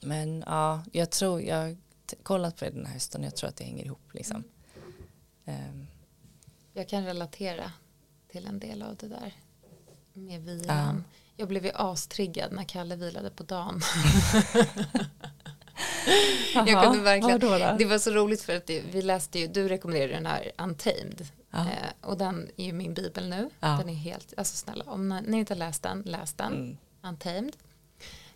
Men 0.00 0.44
ja, 0.46 0.82
jag 0.92 1.10
tror, 1.10 1.42
jag 1.42 1.56
har 1.56 1.76
kollat 2.22 2.56
på 2.56 2.64
det 2.64 2.70
den 2.70 2.86
här 2.86 2.92
hösten 2.94 3.20
och 3.20 3.26
jag 3.26 3.36
tror 3.36 3.48
att 3.48 3.56
det 3.56 3.64
hänger 3.64 3.84
ihop 3.84 4.14
liksom. 4.14 4.44
Ehm, 5.44 5.86
Jag 6.72 6.88
kan 6.88 7.04
relatera 7.04 7.72
till 8.28 8.46
en 8.46 8.58
del 8.58 8.82
av 8.82 8.96
det 8.96 9.08
där 9.08 9.34
med 10.12 10.42
vilan. 10.44 11.04
Jag 11.36 11.48
blev 11.48 11.64
ju 11.64 11.70
astriggad 11.74 12.52
när 12.52 12.64
Kalle 12.64 12.96
vilade 12.96 13.30
på 13.30 13.42
dagen. 13.42 13.80
jag 16.54 16.84
kunde 16.84 16.98
verkligen, 17.00 17.40
vadå 17.40 17.58
då? 17.58 17.76
det 17.78 17.84
var 17.84 17.98
så 17.98 18.10
roligt 18.10 18.42
för 18.42 18.56
att 18.56 18.66
det, 18.66 18.80
vi 18.92 19.02
läste 19.02 19.38
ju, 19.38 19.46
du 19.46 19.68
rekommenderade 19.68 20.12
den 20.14 20.26
här 20.26 20.52
Untamed. 20.58 21.26
Ja. 21.50 21.58
Eh, 21.58 22.08
och 22.10 22.18
den 22.18 22.50
är 22.56 22.64
ju 22.64 22.72
min 22.72 22.94
bibel 22.94 23.28
nu. 23.28 23.50
Ja. 23.60 23.68
Den 23.68 23.88
är 23.88 23.94
helt, 23.94 24.34
alltså 24.36 24.56
snälla, 24.56 24.84
om 24.86 25.08
ni 25.08 25.22
ni 25.26 25.38
inte 25.38 25.54
har 25.54 25.58
läst 25.58 25.82
den, 25.82 26.02
läs 26.06 26.32
den. 26.32 26.52
Mm. 26.54 26.76
Untamed. 27.02 27.56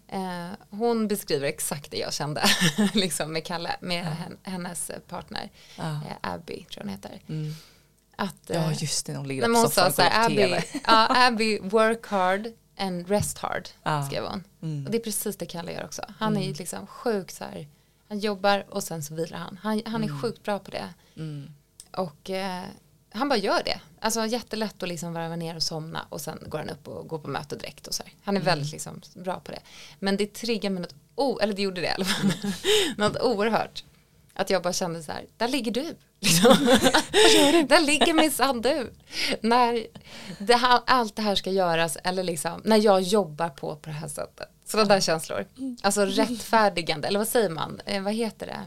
Eh, 0.08 0.50
hon 0.70 1.08
beskriver 1.08 1.48
exakt 1.48 1.90
det 1.90 1.96
jag 1.96 2.12
kände 2.12 2.42
liksom 2.94 3.32
med 3.32 3.44
Kalle, 3.44 3.76
med 3.80 4.04
hen, 4.06 4.36
hennes 4.42 4.90
partner 5.08 5.50
Ja. 5.76 5.84
eh, 5.90 6.16
Abby 6.32 6.54
tror 6.54 6.66
jag 6.76 6.82
hon 6.82 6.88
heter. 6.88 7.20
Mm. 7.28 7.54
Att, 8.16 8.34
Ja 8.46 8.54
eh, 8.54 8.82
just 8.82 9.06
det, 9.06 9.16
hon 9.16 9.28
ligger 9.28 9.46
på 9.48 9.54
soffan 9.54 9.88
och 9.88 9.94
kollar 9.96 10.10
på 10.10 10.16
Abby, 10.16 10.62
ja, 10.86 11.06
Abby 11.26 11.58
work 11.62 12.06
hard 12.06 12.46
and 12.80 13.08
rest 13.08 13.38
hard 13.38 13.68
Ja. 13.82 14.06
skrev 14.06 14.24
hon. 14.24 14.44
Mm. 14.62 14.84
Och 14.86 14.90
det 14.92 14.98
är 14.98 15.02
precis 15.02 15.36
det 15.36 15.46
Kalle 15.46 15.72
gör 15.72 15.84
också. 15.84 16.02
Han 16.18 16.36
är 16.36 16.46
ju 16.46 16.52
liksom 16.54 16.86
sjukt 16.86 17.34
så 17.34 17.44
här, 17.44 17.68
han 18.08 18.18
jobbar 18.18 18.64
och 18.68 18.82
sen 18.82 19.02
så 19.02 19.14
vilar 19.14 19.38
han. 19.38 19.58
Han, 19.62 19.82
han 19.86 20.04
är 20.04 20.22
sjukt 20.22 20.42
bra 20.42 20.58
på 20.58 20.70
det. 20.70 20.88
Mm. 21.16 21.50
Och 21.90 22.30
eh, 22.30 22.64
han 23.12 23.28
bara 23.28 23.38
gör 23.38 23.62
det. 23.64 23.80
Alltså 24.00 24.26
jättelätt 24.26 24.82
att 24.82 24.88
liksom 24.88 25.12
varva 25.12 25.36
ner 25.36 25.56
och 25.56 25.62
somna 25.62 26.06
och 26.08 26.20
sen 26.20 26.38
går 26.46 26.58
han 26.58 26.70
upp 26.70 26.88
och 26.88 27.08
går 27.08 27.18
på 27.18 27.28
möte 27.28 27.56
direkt 27.56 27.86
och 27.86 27.94
så 27.94 28.02
här. 28.02 28.12
Han 28.24 28.36
är 28.36 28.40
väldigt 28.40 28.72
liksom 28.72 29.00
bra 29.14 29.40
på 29.40 29.52
det. 29.52 29.60
Men 29.98 30.16
det 30.16 30.34
triggar 30.34 30.70
mig 30.70 30.82
något, 30.82 30.94
o- 31.14 31.38
eller 31.42 31.54
det 31.54 31.62
gjorde 31.62 31.80
det 31.80 31.86
i 31.86 31.90
alla 31.90 32.04
fall, 32.04 32.32
något 32.96 33.16
oerhört. 33.22 33.84
Att 34.34 34.50
jag 34.50 34.62
bara 34.62 34.72
kände 34.72 35.02
så 35.02 35.12
här, 35.12 35.26
där 35.36 35.48
ligger 35.48 35.72
du. 35.72 35.94
Liksom. 36.20 36.56
där 37.68 37.80
ligger 37.80 38.14
minsann 38.14 38.60
du. 38.60 38.92
När 39.40 39.86
det 40.38 40.54
här, 40.54 40.80
allt 40.86 41.16
det 41.16 41.22
här 41.22 41.34
ska 41.34 41.50
göras 41.50 41.96
eller 42.04 42.22
liksom 42.24 42.60
när 42.64 42.76
jag 42.76 43.00
jobbar 43.00 43.48
på 43.48 43.76
på 43.76 43.90
det 43.90 43.96
här 43.96 44.08
sättet. 44.08 44.48
Sådana 44.66 44.88
där 44.88 45.00
känslor. 45.00 45.46
Alltså 45.82 46.04
rättfärdigande, 46.04 47.08
eller 47.08 47.18
vad 47.18 47.28
säger 47.28 47.48
man? 47.50 47.80
Eh, 47.86 48.02
vad 48.02 48.12
heter 48.14 48.46
det? 48.46 48.60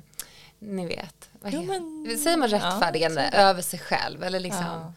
Ni 0.60 0.86
vet. 0.88 1.30
Vad 1.42 1.54
Jo, 1.54 1.64
men- 1.64 2.18
Säger 2.24 2.38
man 2.38 2.50
ja, 2.50 2.58
rättfärdigande 2.58 3.30
så 3.32 3.38
över 3.38 3.62
sig 3.62 3.80
själv? 3.80 4.24
Eller 4.24 4.40
liksom 4.40 4.66
Ja. 4.66 4.94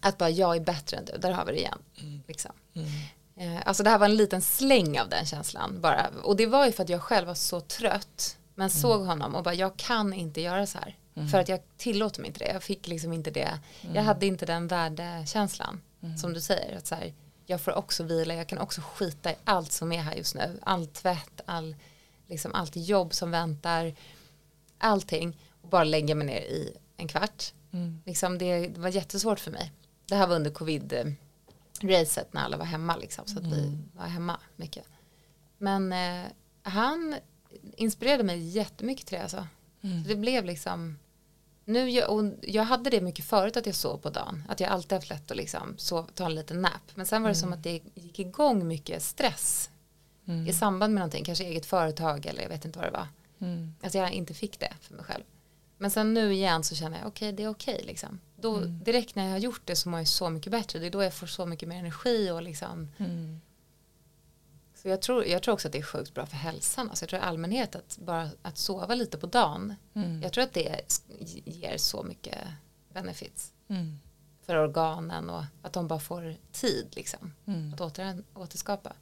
att 0.00 0.18
bara 0.18 0.30
jag 0.30 0.56
är 0.56 0.60
bättre 0.60 0.96
än 0.96 1.04
du, 1.04 1.18
där 1.18 1.30
har 1.32 1.44
vi 1.44 1.52
det 1.52 1.58
igen. 1.58 1.78
Liksom. 2.28 2.52
Mm. 2.74 3.56
Eh, 3.56 3.62
Alltså 3.66 3.82
det 3.82 3.90
här 3.90 3.98
var 3.98 4.06
en 4.06 4.16
liten 4.16 4.42
släng 4.42 5.00
av 5.00 5.08
den 5.08 5.26
känslan 5.26 5.80
bara. 5.80 6.10
Och 6.22 6.36
det 6.36 6.46
var 6.46 6.66
ju 6.66 6.72
för 6.72 6.82
att 6.82 6.88
jag 6.88 7.02
själv 7.02 7.26
var 7.26 7.34
så 7.34 7.60
trött. 7.60 8.36
Men 8.54 8.70
såg 8.70 9.00
honom 9.06 9.34
och 9.34 9.42
bara 9.42 9.54
jag 9.54 9.76
kan 9.76 10.12
inte 10.12 10.40
göra 10.40 10.66
så 10.66 10.78
här. 10.78 10.96
För 11.30 11.38
att 11.38 11.48
jag 11.48 11.60
tillåter 11.76 12.20
mig 12.20 12.28
inte 12.28 12.44
det. 12.44 12.52
Jag 12.52 12.62
fick 12.62 12.88
liksom 12.88 13.12
inte 13.12 13.30
det. 13.30 13.58
Jag 13.94 14.02
hade 14.02 14.26
inte 14.26 14.46
den 14.46 14.68
värdekänslan. 14.68 15.80
Som 16.16 16.32
du 16.32 16.40
säger. 16.40 16.76
Att 16.76 16.86
så 16.86 16.94
här, 16.94 17.14
jag 17.46 17.60
får 17.60 17.72
också 17.72 18.02
vila. 18.04 18.34
Jag 18.34 18.46
kan 18.46 18.58
också 18.58 18.80
skita 18.80 19.32
i 19.32 19.36
allt 19.44 19.72
som 19.72 19.92
är 19.92 20.02
här 20.02 20.14
just 20.14 20.34
nu. 20.34 20.60
All 20.62 20.86
tvätt, 20.86 21.40
all, 21.46 21.76
liksom 22.26 22.54
allt 22.54 22.76
jobb 22.76 23.14
som 23.14 23.30
väntar. 23.30 23.94
Allting. 24.78 25.40
Och 25.62 25.68
bara 25.68 25.84
lägga 25.84 26.14
mig 26.14 26.26
ner 26.26 26.40
i 26.40 26.76
en 26.96 27.08
kvart. 27.08 27.52
Mm. 27.72 28.02
Liksom 28.06 28.38
det, 28.38 28.68
det 28.68 28.80
var 28.80 28.88
jättesvårt 28.88 29.40
för 29.40 29.50
mig. 29.50 29.72
Det 30.06 30.14
här 30.14 30.26
var 30.26 30.36
under 30.36 30.50
covid-racet 30.50 32.32
när 32.32 32.44
alla 32.44 32.56
var 32.56 32.64
hemma 32.64 32.96
liksom, 32.96 33.26
så 33.26 33.38
att 33.38 33.46
vi 33.46 33.78
var 33.92 34.06
hemma 34.06 34.40
mycket. 34.56 34.84
Men 35.58 35.92
eh, 35.92 36.24
han 36.62 37.16
inspirerade 37.76 38.24
mig 38.24 38.38
jättemycket 38.38 39.06
till 39.06 39.16
det 39.16 39.22
alltså. 39.22 39.46
Så 39.80 40.08
det 40.08 40.16
blev 40.16 40.44
liksom 40.44 40.98
nu, 41.64 41.90
jag, 41.90 42.10
och 42.10 42.24
jag 42.42 42.62
hade 42.62 42.90
det 42.90 43.00
mycket 43.00 43.24
förut 43.24 43.56
att 43.56 43.66
jag 43.66 43.74
sov 43.74 43.98
på 43.98 44.10
dagen. 44.10 44.44
Att 44.48 44.60
jag 44.60 44.70
alltid 44.70 44.92
haft 44.92 45.10
lätt 45.10 45.30
att 45.30 45.36
liksom 45.36 45.74
sov, 45.78 46.10
ta 46.14 46.24
en 46.24 46.34
liten 46.34 46.62
nap. 46.62 46.82
Men 46.94 47.06
sen 47.06 47.22
var 47.22 47.28
det 47.28 47.34
som 47.34 47.52
att 47.52 47.62
det 47.62 47.80
gick 47.94 48.18
igång 48.18 48.68
mycket 48.68 49.02
stress. 49.02 49.70
I 50.48 50.52
samband 50.52 50.94
med 50.94 51.00
någonting, 51.00 51.24
kanske 51.24 51.44
eget 51.44 51.66
företag 51.66 52.26
eller 52.26 52.42
jag 52.42 52.48
vet 52.48 52.64
inte 52.64 52.78
vad 52.78 52.88
det 52.88 52.92
var. 52.92 53.08
Mm. 53.40 53.74
Att 53.82 53.94
jag 53.94 54.12
inte 54.12 54.34
fick 54.34 54.60
det 54.60 54.72
för 54.80 54.94
mig 54.94 55.04
själv. 55.04 55.24
Men 55.78 55.90
sen 55.90 56.14
nu 56.14 56.32
igen 56.32 56.64
så 56.64 56.74
känner 56.74 56.98
jag 56.98 57.06
okej 57.06 57.32
det 57.32 57.42
är 57.42 57.48
okej 57.48 57.82
liksom. 57.86 58.20
Då, 58.36 58.60
Direkt 58.60 59.14
när 59.14 59.24
jag 59.24 59.30
har 59.30 59.38
gjort 59.38 59.62
det 59.64 59.76
så 59.76 59.88
mår 59.88 60.00
jag 60.00 60.08
så 60.08 60.30
mycket 60.30 60.52
bättre. 60.52 60.78
Det 60.78 60.86
är 60.86 60.90
då 60.90 61.02
jag 61.02 61.14
får 61.14 61.26
så 61.26 61.46
mycket 61.46 61.68
mer 61.68 61.78
energi 61.78 62.30
och 62.30 62.42
liksom. 62.42 62.90
Mm. 62.98 63.40
Så 64.84 64.90
jag 64.90 65.02
tror, 65.02 65.24
jag 65.26 65.42
tror 65.42 65.52
också 65.54 65.68
att 65.68 65.72
det 65.72 65.78
är 65.78 65.82
sjukt 65.82 66.14
bra 66.14 66.26
för 66.26 66.36
hälsan. 66.36 66.90
Alltså 66.90 67.02
jag 67.02 67.10
tror 67.10 67.22
i 67.22 67.24
allmänhet 67.24 67.74
att 67.74 67.98
bara 67.98 68.30
att 68.42 68.58
sova 68.58 68.94
lite 68.94 69.18
på 69.18 69.26
dagen. 69.26 69.74
Mm. 69.94 70.22
Jag 70.22 70.32
tror 70.32 70.44
att 70.44 70.52
det 70.52 71.00
ger 71.44 71.76
så 71.76 72.02
mycket 72.02 72.38
benefits. 72.92 73.52
Mm. 73.68 74.00
För 74.46 74.56
organen 74.56 75.30
och 75.30 75.44
att 75.62 75.72
de 75.72 75.88
bara 75.88 76.00
får 76.00 76.36
tid 76.52 76.86
liksom. 76.96 77.32
Mm. 77.46 77.74
Att 77.74 77.80
åter, 77.80 78.24
återskapa. 78.34 78.92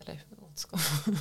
Eller 0.00 0.24
återskapa. 0.40 0.82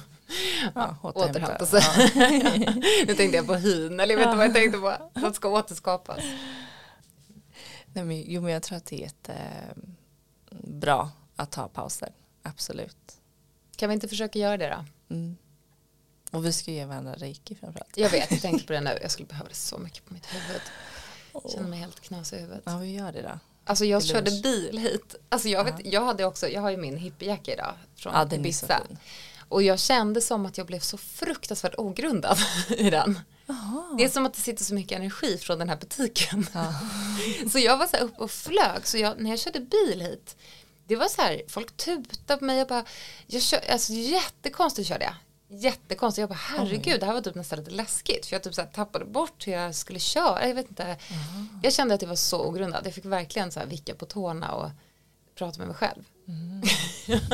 Ja, 0.75 0.97
återhämta 1.01 1.65
sig. 1.65 1.81
Ja. 1.83 2.73
nu 3.07 3.15
tänkte 3.15 3.37
jag 3.37 3.47
på 3.47 3.55
hyn, 3.55 3.99
eller 3.99 4.13
jag 4.13 4.19
vet 4.19 4.27
inte 4.27 4.37
vad 4.37 4.45
jag 4.45 4.53
tänkte 4.53 4.79
på. 4.79 5.19
Något 5.19 5.35
ska 5.35 5.49
återskapas. 5.49 6.19
Nej, 7.93 8.03
men, 8.03 8.23
jo 8.27 8.41
men 8.41 8.53
jag 8.53 8.63
tror 8.63 8.77
att 8.77 8.85
det 8.85 8.95
är 8.95 8.99
jätte, 8.99 9.35
bra 10.63 11.11
att 11.35 11.51
ta 11.51 11.67
pauser. 11.67 12.13
Absolut. 12.43 13.20
Kan 13.81 13.89
vi 13.89 13.93
inte 13.93 14.07
försöka 14.07 14.39
göra 14.39 14.57
det 14.57 14.69
då? 14.69 15.15
Mm. 15.15 15.37
Och 16.31 16.45
vi 16.45 16.53
ska 16.53 16.71
ge 16.71 16.85
varandra 16.85 17.13
reiki 17.13 17.55
framförallt. 17.55 17.97
Jag 17.97 18.09
vet, 18.09 18.31
jag 18.31 18.41
tänkte 18.41 18.67
på 18.67 18.73
det 18.73 18.81
nu. 18.81 18.97
Jag 19.01 19.11
skulle 19.11 19.27
behöva 19.27 19.49
det 19.49 19.55
så 19.55 19.77
mycket 19.77 20.05
på 20.05 20.13
mitt 20.13 20.25
huvud. 20.25 20.61
Jag 21.33 21.51
känner 21.51 21.69
mig 21.69 21.79
helt 21.79 21.99
knasig 21.99 22.37
i 22.37 22.39
huvudet. 22.39 22.63
Ja, 22.65 22.77
vi 22.77 22.91
gör 22.91 23.11
det 23.11 23.21
då. 23.21 23.39
Alltså 23.65 23.85
jag 23.85 24.03
körde 24.03 24.31
bil 24.31 24.77
hit. 24.77 25.15
Alltså 25.29 25.49
jag, 25.49 25.63
vet, 25.63 25.75
jag 25.85 26.05
hade 26.05 26.25
också, 26.25 26.49
jag 26.49 26.61
har 26.61 26.69
ju 26.69 26.77
min 26.77 26.97
hippiejacka 26.97 27.53
idag 27.53 27.73
från 27.95 28.13
Ja, 28.13 28.35
Ibiza. 28.35 28.81
Och 29.49 29.63
jag 29.63 29.79
kände 29.79 30.21
som 30.21 30.45
att 30.45 30.57
jag 30.57 30.67
blev 30.67 30.79
så 30.79 30.97
fruktansvärt 30.97 31.75
ogrundad 31.77 32.37
i 32.69 32.89
den. 32.89 33.19
Det 33.97 34.03
är 34.03 34.09
som 34.09 34.25
att 34.25 34.33
det 34.33 34.41
sitter 34.41 34.63
så 34.63 34.73
mycket 34.73 34.97
energi 34.97 35.37
från 35.37 35.59
den 35.59 35.69
här 35.69 35.77
butiken. 35.77 36.47
Ja. 36.53 36.73
Så 37.51 37.59
jag 37.59 37.77
var 37.77 37.87
så 37.87 37.97
här 37.97 38.03
uppe 38.03 38.23
och 38.23 38.31
flög. 38.31 38.87
Så 38.87 38.97
jag, 38.97 39.21
när 39.21 39.29
jag 39.29 39.39
körde 39.39 39.59
bil 39.59 40.01
hit, 40.01 40.35
det 40.91 40.97
var 40.97 41.07
så 41.07 41.21
här, 41.21 41.41
folk 41.47 41.77
tutade 41.77 42.39
på 42.39 42.45
mig 42.45 42.61
och 42.61 42.67
bara, 42.67 42.85
jag 43.27 43.41
kör, 43.41 43.59
alltså 43.71 43.93
jättekonstigt 43.93 44.87
körde 44.87 45.03
jag. 45.05 45.13
Jättekonstigt, 45.59 46.19
jag 46.19 46.29
bara 46.29 46.35
herregud, 46.35 46.99
det 46.99 47.05
här 47.05 47.13
var 47.13 47.21
typ 47.21 47.35
nästan 47.35 47.59
lite 47.59 47.71
läskigt 47.71 48.25
för 48.25 48.35
jag 48.35 48.43
typ 48.43 48.53
så 48.55 48.61
tappade 48.61 49.05
bort 49.05 49.47
hur 49.47 49.53
jag 49.53 49.75
skulle 49.75 49.99
köra, 49.99 50.47
jag 50.47 50.55
vet 50.55 50.69
inte. 50.69 50.97
Jag 51.63 51.73
kände 51.73 51.93
att 51.93 51.99
det 51.99 52.05
var 52.05 52.15
så 52.15 52.45
ogrundat, 52.45 52.81
jag 52.85 52.93
fick 52.93 53.05
verkligen 53.05 53.51
så 53.51 53.59
här 53.59 53.67
vicka 53.67 53.95
på 53.95 54.05
tårna 54.05 54.51
och 54.55 54.69
prata 55.35 55.59
med 55.59 55.67
mig 55.67 55.77
själv. 55.77 56.03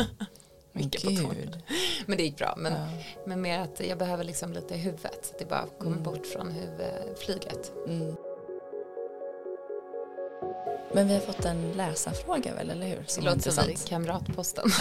Vicka 0.71 0.99
på 0.99 1.15
tårna. 1.15 1.61
Men 2.05 2.17
det 2.17 2.23
gick 2.23 2.37
bra, 2.37 2.53
men, 2.57 2.73
Ja. 2.73 2.87
men 3.25 3.41
mer 3.41 3.59
att 3.59 3.79
jag 3.87 3.97
behöver 3.97 4.23
liksom 4.23 4.53
lite 4.53 4.73
i 4.73 4.77
huvudet, 4.77 5.25
så 5.25 5.33
att 5.33 5.39
det 5.39 5.45
bara 5.45 5.65
kommer 5.79 5.97
bort 5.97 6.25
från 6.25 6.51
huvudflyget. 6.51 7.71
Mm. 7.87 8.15
Men 10.97 11.07
vi 11.07 11.13
har 11.13 11.21
fått 11.21 11.45
en 11.45 11.71
läsarfråga 11.71 12.53
väl, 12.53 12.69
eller 12.69 12.87
hur? 12.87 12.95
Det 12.95 13.11
Som 13.11 13.25
var 13.25 13.35
låter 13.35 13.51
som 13.51 13.69
i 13.69 13.75
kamratposten. 13.75 14.69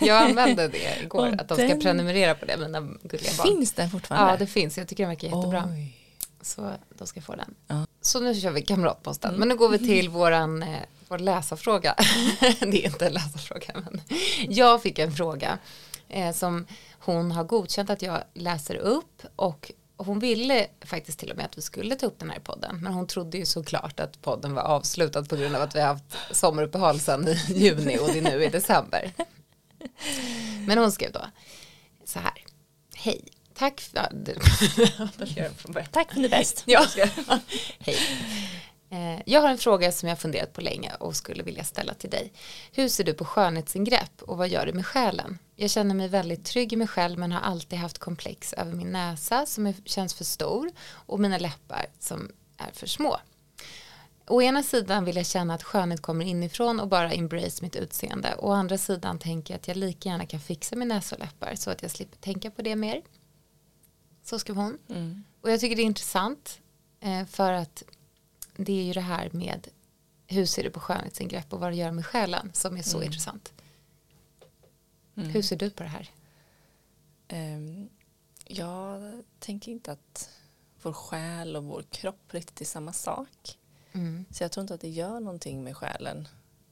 jag 0.00 0.22
använde 0.22 0.68
det 0.68 1.02
igår, 1.02 1.26
Och 1.26 1.40
att 1.40 1.48
de 1.48 1.54
ska 1.54 1.66
den- 1.66 1.80
prenumerera 1.80 2.34
på 2.34 2.44
det, 2.44 2.56
mina 2.56 2.80
gulliga 2.80 3.30
barn. 3.38 3.46
Finns 3.46 3.72
den 3.72 3.90
fortfarande? 3.90 4.32
Ja, 4.32 4.36
det 4.36 4.46
finns. 4.46 4.78
Jag 4.78 4.88
tycker 4.88 5.02
den 5.02 5.08
verkar 5.08 5.28
jättebra. 5.28 5.64
Oj. 5.70 5.96
Så 6.40 6.70
då 6.98 7.06
ska 7.06 7.18
jag 7.18 7.24
få 7.24 7.34
den. 7.34 7.54
Ja. 7.66 7.86
Så 8.00 8.20
nu 8.20 8.34
kör 8.34 8.50
vi 8.50 8.62
kamratposten. 8.62 9.34
Men 9.34 9.48
nu 9.48 9.56
går 9.56 9.68
vi 9.68 9.78
till 9.78 10.08
våran, 10.18 10.62
eh, 10.62 10.68
vår 11.08 11.18
läsarfråga. 11.18 11.94
det 12.60 12.84
är 12.84 12.86
inte 12.86 13.06
en 13.06 13.12
läsarfråga, 13.12 13.66
men 13.74 14.00
jag 14.48 14.82
fick 14.82 14.98
en 14.98 15.12
fråga 15.12 15.58
eh, 16.08 16.32
som 16.32 16.66
hon 16.98 17.32
har 17.32 17.44
godkänt 17.44 17.90
att 17.90 18.02
jag 18.02 18.22
läser 18.34 18.76
upp 18.76 19.22
och 19.36 19.72
hon 19.96 20.18
ville 20.18 20.66
faktiskt 20.80 21.18
till 21.18 21.30
och 21.30 21.36
med 21.36 21.46
att 21.46 21.58
vi 21.58 21.62
skulle 21.62 21.96
ta 21.96 22.06
upp 22.06 22.18
den 22.18 22.30
här 22.30 22.38
podden 22.38 22.78
men 22.82 22.92
hon 22.92 23.06
trodde 23.06 23.38
ju 23.38 23.46
såklart 23.46 24.00
att 24.00 24.22
podden 24.22 24.54
var 24.54 24.62
avslutad 24.62 25.24
på 25.24 25.36
grund 25.36 25.56
av 25.56 25.62
att 25.62 25.76
vi 25.76 25.80
har 25.80 25.86
haft 25.86 26.16
sommaruppehåll 26.30 27.00
sedan 27.00 27.28
i 27.28 27.38
juni 27.54 27.98
och 27.98 28.08
det 28.08 28.18
är 28.18 28.22
nu 28.22 28.44
i 28.44 28.48
december. 28.48 29.12
Men 30.66 30.78
hon 30.78 30.92
skrev 30.92 31.12
då 31.12 31.26
så 32.04 32.18
här. 32.18 32.44
Hej, 32.94 33.24
tack 33.54 33.80
för... 33.80 33.92
Tack 35.92 36.12
för 36.12 36.20
det 36.20 36.28
bäst. 36.28 36.62
Ja. 36.66 36.86
Hej. 37.78 37.96
Eh, 38.96 39.22
Jag 39.26 39.40
har 39.40 39.48
en 39.48 39.58
fråga 39.58 39.92
som 39.92 40.08
jag 40.08 40.18
funderat 40.18 40.52
på 40.52 40.60
länge 40.60 40.92
och 41.00 41.16
skulle 41.16 41.42
vilja 41.42 41.64
ställa 41.64 41.94
till 41.94 42.10
dig. 42.10 42.32
Hur 42.72 42.88
ser 42.88 43.04
du 43.04 43.14
på 43.14 43.24
skönhetsingrepp 43.24 44.22
och 44.22 44.36
vad 44.36 44.48
gör 44.48 44.66
det 44.66 44.72
med 44.72 44.86
själen? 44.86 45.38
Jag 45.56 45.70
känner 45.70 45.94
mig 45.94 46.08
väldigt 46.08 46.44
trygg 46.44 46.72
i 46.72 46.76
mig 46.76 46.86
själv 46.86 47.18
men 47.18 47.32
har 47.32 47.40
alltid 47.40 47.78
haft 47.78 47.98
komplex 47.98 48.52
över 48.52 48.72
min 48.72 48.92
näsa 48.92 49.46
som 49.46 49.74
känns 49.84 50.14
för 50.14 50.24
stor 50.24 50.70
och 50.90 51.20
mina 51.20 51.38
läppar 51.38 51.86
som 51.98 52.32
är 52.56 52.70
för 52.72 52.86
små. 52.86 53.16
Å 54.28 54.42
ena 54.42 54.62
sidan 54.62 55.04
vill 55.04 55.16
jag 55.16 55.26
känna 55.26 55.54
att 55.54 55.62
skönhet 55.62 56.02
kommer 56.02 56.24
inifrån 56.24 56.80
och 56.80 56.88
bara 56.88 57.12
embrace 57.12 57.62
mitt 57.62 57.76
utseende. 57.76 58.34
Å 58.38 58.52
andra 58.52 58.78
sidan 58.78 59.18
tänker 59.18 59.54
jag 59.54 59.58
att 59.58 59.68
jag 59.68 59.76
lika 59.76 60.08
gärna 60.08 60.26
kan 60.26 60.40
fixa 60.40 60.76
min 60.76 60.88
näsa 60.88 61.16
och 61.16 61.20
läppar 61.20 61.54
så 61.54 61.70
att 61.70 61.82
jag 61.82 61.90
slipper 61.90 62.16
tänka 62.16 62.50
på 62.50 62.62
det 62.62 62.76
mer. 62.76 63.02
Så 64.24 64.38
skrev 64.38 64.56
hon. 64.56 64.78
Mm. 64.88 65.24
Och 65.40 65.50
jag 65.50 65.60
tycker 65.60 65.76
det 65.76 65.82
är 65.82 65.84
intressant 65.84 66.60
eh, 67.00 67.26
för 67.26 67.52
att 67.52 67.82
det 68.58 68.72
är 68.80 68.84
ju 68.84 68.92
det 68.92 69.00
här 69.00 69.30
med 69.32 69.68
hur 70.26 70.46
ser 70.46 70.62
du 70.62 70.70
på 70.70 70.80
skönhetsingrepp 70.80 71.52
och 71.52 71.60
vad 71.60 71.72
det 71.72 71.76
gör 71.76 71.90
med 71.90 72.06
själen 72.06 72.50
som 72.54 72.76
är 72.76 72.82
så 72.82 72.96
Mm. 72.96 73.06
intressant. 73.06 73.52
Mm. 75.16 75.28
Hur 75.30 75.42
ser 75.42 75.56
du 75.56 75.70
på 75.70 75.82
det 75.82 75.88
här? 75.88 76.10
Ehm, 77.28 77.88
jag 78.44 79.22
tänker 79.38 79.72
inte 79.72 79.92
att 79.92 80.30
vår 80.82 80.92
själ 80.92 81.56
och 81.56 81.64
vår 81.64 81.82
kropp 81.90 82.34
riktigt 82.34 82.60
är 82.60 82.64
samma 82.64 82.92
sak. 82.92 83.58
Mm. 83.92 84.24
Så 84.30 84.44
jag 84.44 84.52
tror 84.52 84.62
inte 84.62 84.74
att 84.74 84.80
det 84.80 84.88
gör 84.88 85.20
någonting 85.20 85.64
med 85.64 85.76
själen. 85.76 86.28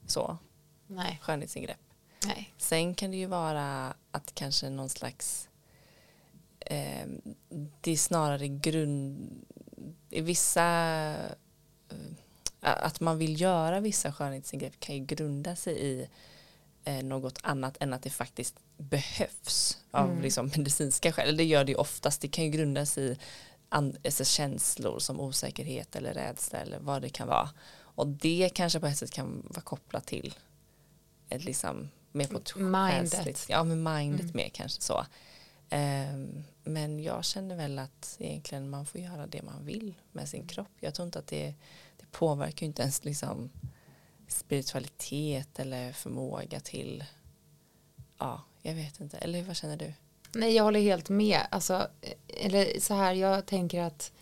Så, 0.07 0.39
Nej, 0.87 1.19
skönhetsingrepp. 1.23 1.81
nej. 2.27 2.55
Sen 2.59 2.95
kan 2.95 3.11
det 3.11 3.17
ju 3.17 3.27
vara 3.27 3.95
att 4.11 4.35
kanske 4.35 4.71
någon 4.71 4.89
slags 4.89 5.49
eh, 6.61 7.07
det 7.81 7.91
är 7.91 7.97
snarare 7.97 8.49
grund 8.49 9.29
i 10.11 10.21
vissa 10.21 11.17
att 12.61 13.01
man 13.01 13.19
vill 13.19 13.41
göra 13.41 13.81
vissa 13.81 14.13
skönhetsingrepp 14.13 14.81
kan 14.81 14.95
ju 14.97 15.05
grunda 15.05 15.57
sig 15.57 15.75
i 15.81 16.09
eh, 16.85 17.03
något 17.05 17.39
annat 17.43 17.77
än 17.81 17.93
att 17.93 18.03
det 18.03 18.11
faktiskt 18.11 18.55
behövs 18.77 19.79
av 19.91 20.11
Mm. 20.11 20.23
liksom, 20.23 20.51
medicinska 20.57 21.13
skäl. 21.13 21.37
Det 21.37 21.45
gör 21.45 21.65
det 21.65 21.73
ju 21.73 21.79
oftast. 21.79 22.21
Det 22.21 22.29
kan 22.29 22.45
ju 22.45 22.51
grunda 22.51 22.87
sig 22.87 23.11
i 23.13 23.17
alltså 23.69 24.25
känslor 24.25 24.99
som 24.99 25.21
osäkerhet 25.21 25.97
eller 25.97 26.15
rädsla 26.15 26.59
eller 26.59 26.79
vad 26.79 27.03
det 27.03 27.09
kan 27.09 27.29
vara. 27.29 27.51
Och 27.77 28.07
det 28.07 28.51
kanske 28.55 28.81
på 28.81 28.87
ett 28.87 28.99
sätt 28.99 29.11
kan 29.11 29.43
vara 29.51 29.61
kopplat 29.61 30.07
till 30.07 30.35
ett 31.29 31.45
liksom 31.45 31.91
mer 32.13 32.27
på 32.27 32.39
ett 32.39 32.57
Mindet. 32.57 33.47
Ja, 33.49 33.65
med 33.65 33.79
mindet 33.79 34.21
Mm. 34.21 34.33
mer 34.37 34.49
kanske 34.49 34.83
så. 34.83 35.07
Ehm, 35.71 36.45
men 36.65 37.03
jag 37.03 37.25
känner 37.25 37.57
väl 37.57 37.79
att 37.79 38.17
egentligen 38.21 38.71
man 38.71 38.87
får 38.87 39.01
göra 39.01 39.27
det 39.27 39.43
man 39.43 39.67
vill 39.67 39.95
med 40.13 40.29
sin 40.29 40.47
kropp. 40.47 40.69
Jag 40.81 40.95
tror 40.95 41.07
inte 41.07 41.19
att 41.19 41.27
det, 41.27 41.47
det 41.47 41.55
påverkar 42.19 42.61
ju 42.61 42.67
inte 42.67 42.83
ens 42.83 43.05
liksom 43.05 43.51
spiritualitet 44.29 45.59
eller 45.59 45.93
förmåga 45.93 46.61
till 46.61 47.05
ja, 48.19 48.43
jag 48.63 48.75
vet 48.75 49.01
inte. 49.01 49.17
Eller 49.19 49.43
vad 49.43 49.57
känner 49.57 49.77
du? 49.77 49.93
Nej, 50.35 50.55
jag 50.55 50.65
håller 50.65 50.81
helt 50.81 51.09
med. 51.09 51.41
Alltså, 51.51 51.89
eller 52.29 52.81
så 52.81 52.95
här, 52.95 53.13
jag 53.15 53.47
tänker 53.47 53.83
att 53.83 54.13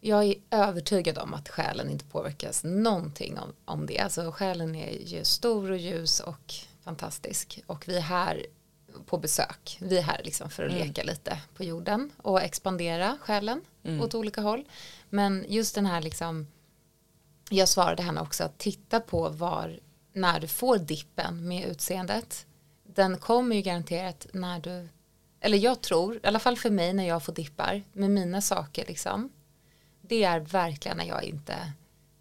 jag 0.00 0.24
är 0.24 0.34
övertygad 0.50 1.18
om 1.18 1.34
att 1.34 1.48
själen 1.48 1.90
inte 1.90 2.04
påverkas 2.04 2.64
någonting 2.64 3.38
om, 3.38 3.52
om 3.64 3.86
det. 3.86 3.98
Alltså 3.98 4.32
själen 4.32 4.74
är 4.74 4.90
ju 4.90 5.24
stor 5.24 5.70
och 5.70 5.76
ljus 5.78 6.20
och 6.20 6.54
fantastisk. 6.82 7.62
Och 7.66 7.88
vi 7.88 7.96
är 7.96 8.00
här 8.00 8.46
på 9.06 9.18
besök. 9.18 9.78
Vi 9.80 9.98
är 9.98 10.02
här 10.02 10.20
liksom 10.24 10.50
för 10.50 10.62
att 10.62 10.72
Mm. 10.72 10.86
leka 10.86 11.02
lite 11.02 11.38
på 11.56 11.64
jorden 11.64 12.10
och 12.16 12.42
expandera 12.42 13.18
själen 13.20 13.60
Mm. 13.84 14.00
åt 14.00 14.14
olika 14.14 14.40
håll. 14.40 14.64
Men 15.10 15.44
just 15.48 15.74
den 15.74 15.86
här 15.86 16.00
liksom, 16.00 16.46
jag 17.50 17.68
svarade 17.68 18.02
henne 18.02 18.20
också 18.20 18.44
att 18.44 18.58
titta 18.58 19.00
på 19.00 19.28
var, 19.28 19.78
när 20.12 20.40
du 20.40 20.48
får 20.48 20.78
dippen 20.78 21.48
med 21.48 21.68
utseendet. 21.68 22.46
Den 22.84 23.18
kommer 23.18 23.56
ju 23.56 23.62
garanterat 23.62 24.26
när 24.32 24.60
du, 24.60 24.88
eller 25.40 25.58
jag 25.58 25.80
tror, 25.80 26.16
i 26.16 26.20
alla 26.22 26.38
fall 26.38 26.56
för 26.56 26.70
mig 26.70 26.92
när 26.92 27.08
jag 27.08 27.22
får 27.22 27.32
dippar 27.32 27.82
med 27.92 28.10
mina 28.10 28.40
saker 28.40 28.84
liksom. 28.88 29.30
Det 30.00 30.24
är 30.24 30.40
verkligen 30.40 30.96
när 30.96 31.04
jag 31.04 31.24
inte 31.24 31.72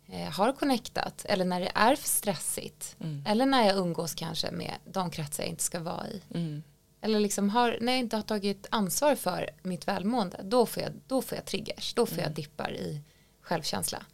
eh, 0.07 0.32
har 0.32 0.53
connectat 0.53 1.25
eller 1.25 1.45
när 1.45 1.59
det 1.59 1.71
är 1.75 1.95
för 1.95 2.09
stressigt. 2.09 2.95
Mm. 2.99 3.23
Eller 3.28 3.45
när 3.45 3.67
jag 3.67 3.78
umgås 3.78 4.13
kanske 4.13 4.51
med 4.51 4.73
de 4.86 5.11
kretsar 5.11 5.43
jag 5.43 5.49
inte 5.49 5.63
ska 5.63 5.80
vara 5.80 6.07
i. 6.07 6.21
Mm. 6.34 6.63
Eller 7.01 7.19
liksom 7.19 7.49
har, 7.49 7.78
när 7.82 7.91
jag 7.91 7.99
inte 7.99 8.15
har 8.15 8.23
tagit 8.23 8.67
ansvar 8.71 9.15
för 9.15 9.49
mitt 9.61 9.88
välmående, 9.88 10.41
då 10.43 10.65
får 10.65 10.84
jag, 10.84 10.91
då 11.07 11.21
får 11.21 11.36
jag 11.36 11.45
triggers, 11.45 11.93
då 11.93 12.05
får 12.05 12.19
jag 12.19 12.32
dippar 12.32 12.73
i 12.73 13.01
självkänsla. 13.41 14.05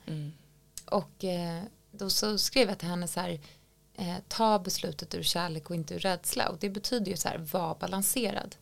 Mm. 0.94 1.04
Och 1.04 1.24
eh, 1.24 1.64
då 1.92 2.10
så 2.10 2.38
skrev 2.38 2.70
jag 2.70 2.78
till 2.80 2.88
henne 2.88 3.08
så 3.08 3.20
här, 3.20 3.40
eh, 3.96 4.16
ta 4.28 4.60
beslutet 4.60 5.16
ur 5.16 5.24
kärlek 5.24 5.70
och 5.70 5.76
inte 5.76 5.94
ur 5.96 6.00
rädsla. 6.00 6.50
Och 6.50 6.58
det 6.60 6.70
betyder 6.70 7.12
ju 7.12 7.18
så 7.18 7.28
här, 7.30 7.38
var 7.38 7.76
balanserad 7.76 8.56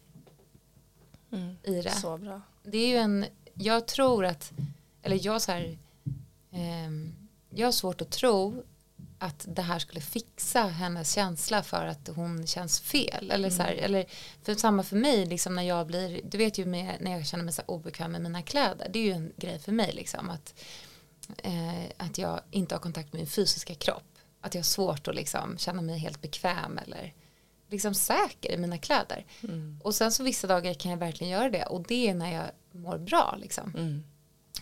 Mm. 1.32 1.56
i 1.64 1.82
det. 1.82 1.92
Så 1.92 2.18
bra. 2.18 2.42
Det 2.64 2.78
är 2.78 2.88
ju 2.88 2.98
en, 2.98 3.26
jag 3.54 3.88
tror 3.88 4.26
att, 4.26 4.52
eller 5.02 5.26
jag 5.26 5.42
så 5.42 5.52
här, 5.52 5.78
ehm, 6.52 7.14
jag 7.50 7.68
har 7.68 7.72
svårt 7.72 8.02
att 8.02 8.12
tro 8.12 8.64
att 9.20 9.46
det 9.48 9.62
här 9.62 9.80
skulle 9.80 10.02
fixa 10.02 10.64
hennes 10.64 11.14
känsla 11.14 11.64
för 11.64 11.86
att 11.86 12.10
hon 12.16 12.48
känns 12.48 12.80
fel. 12.80 13.32
Eller, 13.32 13.50
så 13.50 13.62
här, 13.64 13.74
eller 13.74 14.06
för 14.44 14.56
samma 14.56 14.84
för 14.84 14.96
mig, 14.96 15.26
liksom 15.26 15.56
när 15.56 15.64
jag 15.64 15.88
blir, 15.88 16.22
du 16.24 16.38
vet 16.38 16.58
ju 16.58 16.66
med, 16.66 16.98
när 17.00 17.12
jag 17.12 17.28
känner 17.28 17.44
mig 17.44 17.54
så 17.54 17.62
obekväm 17.66 18.12
med 18.12 18.22
mina 18.22 18.42
kläder, 18.42 18.88
det 18.94 19.00
är 19.00 19.04
ju 19.04 19.12
en 19.12 19.34
grej 19.38 19.60
för 19.60 19.72
mig 19.72 19.92
liksom 19.94 20.30
att, 20.30 20.54
eh, 21.38 21.84
att 21.98 22.18
jag 22.18 22.42
inte 22.52 22.76
har 22.76 22.80
kontakt 22.80 23.14
med 23.14 23.20
min 23.20 23.28
fysiska 23.28 23.76
kropp. 23.76 24.04
Att 24.42 24.56
jag 24.56 24.60
har 24.60 24.64
svårt 24.64 25.08
att 25.08 25.16
liksom 25.16 25.58
känna 25.58 25.82
mig 25.82 26.00
helt 26.00 26.22
bekväm 26.22 26.78
eller 26.78 27.14
liksom 27.70 27.94
säker 27.94 28.52
i 28.52 28.58
mina 28.58 28.78
kläder. 28.78 29.26
Mm. 29.44 29.80
Och 29.84 29.96
sen 29.96 30.12
så 30.12 30.24
vissa 30.24 30.48
dagar 30.48 30.74
kan 30.74 30.92
jag 30.92 30.98
verkligen 30.98 31.34
göra 31.34 31.50
det 31.50 31.64
och 31.64 31.88
det 31.88 32.10
är 32.10 32.14
när 32.14 32.34
jag 32.34 32.46
mår 32.72 32.98
bra 32.98 33.38
liksom. 33.42 33.74
Mm. 33.78 34.04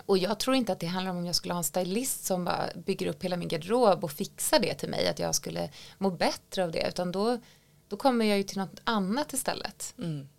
Och 0.05 0.17
jag 0.17 0.39
tror 0.39 0.55
inte 0.55 0.71
att 0.71 0.79
det 0.79 0.87
handlar 0.87 1.11
om 1.11 1.17
om 1.17 1.25
jag 1.25 1.35
skulle 1.35 1.53
ha 1.53 1.57
en 1.57 1.63
stylist 1.63 2.25
som 2.25 2.45
bara 2.45 2.69
bygger 2.85 3.07
upp 3.07 3.23
hela 3.23 3.37
min 3.37 3.47
garderob 3.47 4.03
och 4.03 4.11
fixar 4.11 4.59
det 4.59 4.73
till 4.73 4.89
mig, 4.89 5.07
att 5.07 5.19
jag 5.19 5.35
skulle 5.35 5.69
må 5.97 6.09
bättre 6.09 6.63
av 6.63 6.71
det, 6.71 6.87
utan 6.87 7.11
då, 7.11 7.39
då 7.87 7.97
kommer 7.97 8.25
jag 8.25 8.37
ju 8.37 8.43
till 8.43 8.57
något 8.57 8.81
annat 8.83 9.33
istället. 9.33 9.93
Mm. 9.97 10.29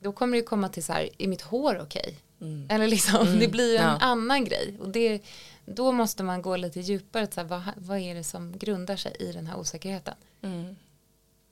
Då 0.00 0.12
kommer 0.12 0.36
det 0.36 0.42
komma 0.42 0.68
till 0.68 0.84
så 0.84 0.92
här, 0.92 1.08
är 1.18 1.28
mitt 1.28 1.42
hår 1.42 1.80
okej? 1.82 2.18
Mm. 2.40 2.66
Eller 2.70 2.88
liksom, 2.88 3.26
Mm, 3.26 3.38
det 3.38 3.48
blir 3.48 3.70
ju 3.70 3.76
en 3.76 3.82
ja. 3.82 3.98
annan 4.00 4.44
grej. 4.44 4.78
Och 4.80 4.88
det, 4.88 5.22
då 5.66 5.92
måste 5.92 6.22
man 6.22 6.42
gå 6.42 6.56
lite 6.56 6.80
djupare, 6.80 7.28
så 7.30 7.40
här, 7.40 7.48
vad, 7.48 7.62
vad 7.76 7.98
är 7.98 8.14
det 8.14 8.24
som 8.24 8.58
grundar 8.58 8.96
sig 8.96 9.16
i 9.20 9.32
den 9.32 9.46
här 9.46 9.58
osäkerheten? 9.58 10.14
Mm. 10.42 10.76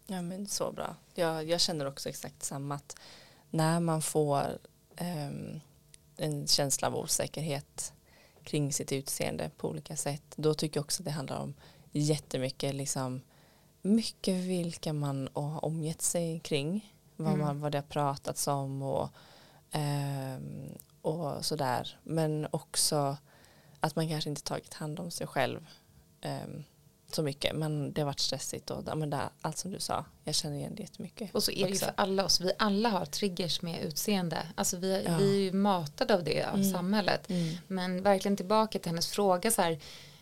Ja 0.07 0.23
men 0.23 0.47
så 0.47 0.73
bra. 0.73 0.97
Jag, 1.15 1.49
jag 1.49 1.61
känner 1.61 1.87
också 1.87 2.09
exakt 2.09 2.43
samma 2.43 2.75
att 2.75 2.97
när 3.51 3.81
man 3.81 4.03
får 4.03 4.59
ehm, 4.97 5.61
en 6.17 6.47
känsla 6.47 6.89
av 6.89 6.97
osäkerhet 6.97 7.93
kring 8.45 8.73
sitt 8.73 8.93
utseende 8.93 9.51
på 9.57 9.69
olika 9.69 9.97
sätt 9.97 10.23
då 10.37 10.55
tycker 10.55 10.79
jag 10.79 10.85
också 10.85 11.03
det 11.03 11.11
handlar 11.11 11.39
om 11.41 11.55
jättemycket 11.93 12.75
liksom 12.75 13.21
mycket 13.83 14.35
vilka 14.35 14.93
man 14.93 15.29
har 15.35 15.65
omgett 15.65 16.03
sig 16.03 16.41
kring. 16.41 16.95
Vad, 17.17 17.29
Mm. 17.35 17.47
man, 17.47 17.61
vad 17.61 17.73
det 17.73 17.79
har 17.79 17.83
pratats 17.83 18.49
om 18.49 18.83
och, 18.83 19.09
ehm, 19.71 20.69
och 21.03 21.45
sådär. 21.45 21.99
Men 22.03 22.47
också 22.51 23.17
att 23.83 23.97
man 23.97 24.09
kanske 24.09 24.31
inte 24.31 24.43
tagit 24.43 24.75
hand 24.75 25.01
om 25.01 25.11
sig 25.11 25.27
själv 25.27 25.67
ehm, 26.21 26.65
så 27.13 27.23
mycket. 27.23 27.57
Men 27.57 27.93
det 27.93 28.01
har 28.01 28.07
varit 28.07 28.21
stressigt 28.21 28.71
och 28.71 28.83
ja, 28.87 28.95
men 28.95 29.11
det, 29.11 29.21
allt 29.41 29.59
som 29.59 29.71
du 29.71 29.81
sa. 29.81 30.05
Jag 30.25 30.35
känner 30.35 30.57
igen 30.57 30.75
det 30.75 30.83
jättemycket. 30.83 31.35
Och 31.35 31.43
så 31.43 31.51
är 31.51 31.55
det 31.55 31.69
ju 31.69 31.75
också. 31.75 31.85
för 31.85 31.95
alla 31.97 32.25
oss, 32.25 32.41
vi 32.41 32.53
alla 32.59 32.89
har 32.89 33.05
triggers 33.07 33.63
med 33.63 33.83
utseende. 33.85 34.47
Alltså 34.55 34.77
vi, 34.77 35.03
Ja. 35.07 35.17
vi 35.19 35.37
är 35.37 35.41
ju 35.41 35.53
matade 35.53 36.15
av 36.15 36.25
det 36.25 36.45
av 36.45 36.55
Mm. 36.55 36.73
samhället. 36.73 37.31
Mm. 37.31 37.55
Men 37.67 38.03
verkligen 38.03 38.37
tillbaka 38.37 38.79
till 38.79 38.89
hennes 38.91 39.09
fråga 39.09 39.51
så 39.51 39.63
här. 39.63 39.79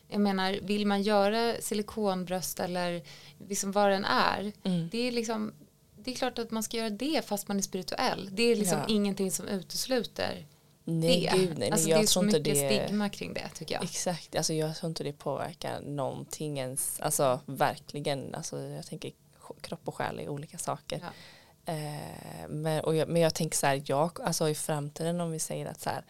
Jag 0.08 0.20
menar, 0.20 0.52
vill 0.62 0.86
man 0.86 1.02
göra 1.02 1.54
silikonbröst 1.60 2.60
eller 2.60 3.02
liksom 3.48 3.72
vad 3.72 3.90
den 3.90 4.04
är. 4.04 4.52
Mm. 4.62 4.88
Det 4.92 4.98
är 5.08 5.12
liksom, 5.12 5.52
det 5.96 6.10
är 6.10 6.14
klart 6.14 6.38
att 6.38 6.50
man 6.50 6.62
ska 6.62 6.76
göra 6.76 6.90
det 6.90 7.26
fast 7.26 7.48
man 7.48 7.58
är 7.58 7.62
spirituell. 7.62 8.28
Det 8.32 8.42
är 8.42 8.56
liksom 8.56 8.78
Ja. 8.78 8.84
ingenting 8.88 9.30
som 9.30 9.48
utesluter 9.48 10.46
Nej, 10.90 11.28
det. 11.32 11.38
gud 11.38 11.58
nej. 11.58 11.70
alltså 11.70 11.88
jag 11.88 11.98
det 11.98 12.04
är 12.04 12.06
så 12.06 12.22
mycket 12.22 12.44
det 12.44 12.54
stigma 12.54 13.08
kring 13.08 13.34
det 13.34 13.48
tycker 13.54 13.74
jag. 13.74 13.84
Exakt, 13.84 14.36
alltså 14.36 14.52
jag 14.52 14.76
tror 14.76 14.88
inte 14.88 15.04
det 15.04 15.12
påverkar 15.12 15.80
någonting 15.80 16.58
ens, 16.58 17.00
alltså 17.00 17.40
verkligen, 17.46 18.34
alltså 18.34 18.60
jag 18.60 18.86
tänker 18.86 19.12
kropp 19.60 19.88
och 19.88 19.94
själ 19.94 20.18
är 20.18 20.28
olika 20.28 20.58
saker. 20.58 21.00
Ja. 21.02 21.72
Eh, 21.72 22.48
men, 22.48 22.96
jag, 22.96 23.08
men 23.08 23.22
jag 23.22 23.34
tänker 23.34 23.56
så 23.56 23.66
här, 23.66 23.82
jag, 23.86 24.20
alltså 24.20 24.48
i 24.48 24.54
framtiden 24.54 25.20
om 25.20 25.30
vi 25.30 25.38
säger 25.38 25.66
att 25.66 25.80
så 25.80 25.90
här, 25.90 26.04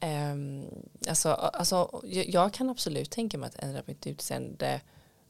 ehm, 0.00 0.66
alltså, 1.08 1.32
alltså 1.32 2.00
jag, 2.04 2.28
jag 2.28 2.52
kan 2.52 2.70
absolut 2.70 3.10
tänka 3.10 3.38
mig 3.38 3.46
att 3.46 3.58
ändra 3.58 3.82
mitt 3.86 4.06
utseende 4.06 4.80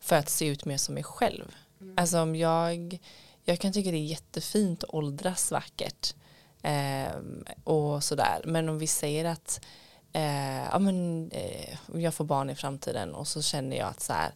för 0.01 0.17
att 0.17 0.29
se 0.29 0.47
ut 0.47 0.65
mer 0.65 0.77
som 0.77 0.95
mig 0.95 1.05
själv. 1.05 1.55
Alltså 1.97 2.21
om 2.21 2.37
jag, 2.37 2.99
jag 3.45 3.59
kan 3.59 3.73
tycka 3.73 3.91
det 3.91 3.97
är 3.97 4.05
jättefint 4.05 4.85
att 4.85 4.95
åldras 4.95 5.51
vackert 5.51 6.15
och 7.65 8.05
sådär. 8.05 8.41
Men 8.45 8.69
om 8.69 8.79
vi 8.79 8.87
säger 8.87 9.25
att 9.25 9.61
eh, 10.13 10.65
ja, 10.65 10.79
men, 10.79 11.31
eh, 11.31 11.77
jag 11.95 12.15
får 12.15 12.25
barn 12.25 12.51
i 12.51 12.55
framtiden 12.55 13.15
och 13.15 13.29
så 13.29 13.43
känner 13.43 13.77
jag 13.77 13.89
att 13.89 14.01
så 14.01 14.13
här, 14.13 14.31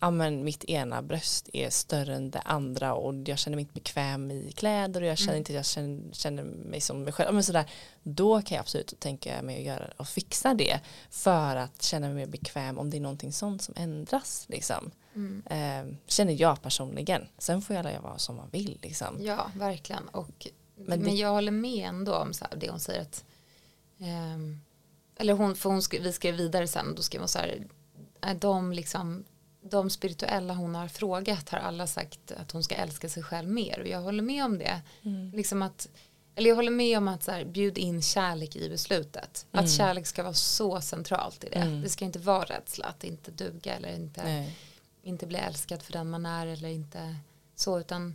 ja, 0.00 0.10
men 0.10 0.44
mitt 0.44 0.64
ena 0.64 1.02
bröst 1.02 1.48
är 1.52 1.70
större 1.70 2.14
än 2.14 2.30
det 2.30 2.40
andra 2.40 2.94
och 2.94 3.14
jag 3.28 3.38
känner 3.38 3.56
mig 3.56 3.62
inte 3.62 3.74
bekväm 3.74 4.30
i 4.30 4.52
kläder 4.52 5.00
och 5.00 5.06
jag 5.06 5.18
känner 5.18 5.32
Mm. 5.32 5.38
inte 5.38 5.52
att 5.52 5.56
jag 5.56 5.66
känner, 5.66 6.12
känner 6.12 6.42
mig 6.42 6.80
som 6.80 7.02
mig 7.02 7.12
själv. 7.12 7.28
Ja, 7.28 7.32
Men 7.32 7.44
så 7.44 7.52
där, 7.52 7.70
då 8.02 8.42
kan 8.42 8.56
jag 8.56 8.60
absolut 8.60 8.94
tänka 9.00 9.42
mig 9.42 9.56
att 9.56 9.62
göra 9.64 9.90
och 9.96 10.08
fixa 10.08 10.54
det 10.54 10.80
för 11.10 11.56
att 11.56 11.82
känna 11.82 12.06
mig 12.06 12.14
mer 12.16 12.26
bekväm 12.26 12.78
om 12.78 12.90
det 12.90 12.96
är 12.96 13.00
någonting 13.00 13.32
sånt 13.32 13.62
som 13.62 13.74
ändras. 13.76 14.44
Liksom. 14.48 14.90
Mm. 15.14 15.42
Eh, 15.50 15.94
känner 16.06 16.32
jag 16.40 16.62
personligen. 16.62 17.28
Sen 17.38 17.62
får 17.62 17.74
alla 17.74 17.90
göra 17.92 18.00
vad 18.02 18.20
som 18.20 18.36
man 18.36 18.48
vill. 18.50 18.78
Liksom. 18.82 19.16
Ja, 19.20 19.50
verkligen. 19.54 20.08
Och, 20.08 20.46
Men 20.76 21.02
men, 21.02 21.16
jag 21.16 21.30
håller 21.32 21.52
med 21.52 21.88
ändå 21.88 22.14
om 22.14 22.32
så 22.32 22.44
här, 22.50 22.56
det 22.56 22.70
hon 22.70 22.80
säger 22.80 23.02
att 23.02 23.24
ehm, 23.98 24.60
eller 25.16 25.32
hon, 25.32 25.56
för 25.56 25.70
hon 25.70 25.82
skrev, 25.82 26.02
vi 26.02 26.12
skrev 26.12 26.34
vidare 26.34 26.68
sen 26.68 26.88
och 26.88 26.94
då 26.94 27.02
skrev 27.02 27.20
hon 27.20 27.28
så 27.28 27.38
här 27.38 27.66
är 28.20 28.34
de 28.34 28.72
liksom 28.72 29.24
de 29.70 29.90
spirituella 29.90 30.54
hon 30.54 30.74
har 30.74 30.88
frågat 30.88 31.48
har 31.48 31.58
alla 31.58 31.86
sagt 31.86 32.32
att 32.32 32.52
hon 32.52 32.62
ska 32.62 32.74
älska 32.74 33.08
sig 33.08 33.22
själv 33.22 33.48
mer 33.48 33.80
och 33.80 33.88
jag 33.88 34.00
håller 34.00 34.22
med 34.22 34.44
om 34.44 34.58
det. 34.58 34.80
Mm. 35.02 35.30
Liksom 35.30 35.62
att, 35.62 35.88
eller 36.34 36.50
jag 36.50 36.56
håller 36.56 36.70
med 36.70 36.98
om 36.98 37.08
att 37.08 37.22
så 37.22 37.30
här, 37.30 37.44
bjud 37.44 37.78
in 37.78 38.02
kärlek 38.02 38.56
i 38.56 38.68
beslutet. 38.68 39.46
Mm. 39.52 39.64
Att 39.64 39.70
kärlek 39.70 40.06
ska 40.06 40.22
vara 40.22 40.34
så 40.34 40.80
centralt 40.80 41.44
i 41.44 41.48
det. 41.48 41.56
Mm. 41.58 41.82
Det 41.82 41.88
ska 41.88 42.04
inte 42.04 42.18
vara 42.18 42.44
rädsla 42.44 42.86
att 42.86 43.04
inte 43.04 43.30
duga 43.30 43.74
eller 43.74 43.94
inte 43.94 44.24
Nej. 44.24 44.56
inte 45.02 45.26
bli 45.26 45.38
älskad 45.38 45.82
för 45.82 45.92
den 45.92 46.10
man 46.10 46.26
är 46.26 46.46
eller 46.46 46.68
inte 46.68 47.16
så 47.54 47.80
utan 47.80 48.14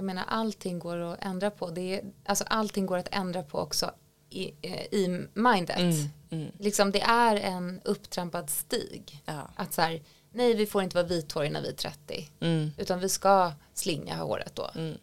jag 0.00 0.04
menar 0.06 0.24
allting 0.28 0.78
går 0.78 0.96
att 0.98 1.18
ändra 1.24 1.50
på 1.50 1.70
det 1.70 1.94
är, 1.94 2.04
alltså 2.26 2.44
allting 2.44 2.86
går 2.86 2.98
att 2.98 3.08
ändra 3.12 3.42
på 3.42 3.58
också 3.58 3.90
i, 4.30 4.52
eh, 4.62 4.82
i 4.94 5.26
mindet 5.34 5.78
Mm. 5.78 5.94
Mm. 6.30 6.52
liksom 6.58 6.90
det 6.92 7.00
är 7.00 7.36
en 7.36 7.80
upptrampad 7.84 8.50
stig 8.50 9.22
Ja. 9.26 9.48
att 9.56 9.72
så 9.74 9.82
här 9.82 10.02
nej 10.32 10.54
vi 10.54 10.66
får 10.66 10.82
inte 10.82 10.96
vara 10.96 11.06
vithåriga 11.06 11.52
när 11.52 11.62
vi 11.62 11.68
är 11.68 11.72
30 11.72 12.28
Mm. 12.40 12.70
utan 12.78 13.00
vi 13.00 13.08
ska 13.08 13.52
slinga 13.74 14.16
håret 14.16 14.54
då 14.54 14.70
Mm. 14.74 14.98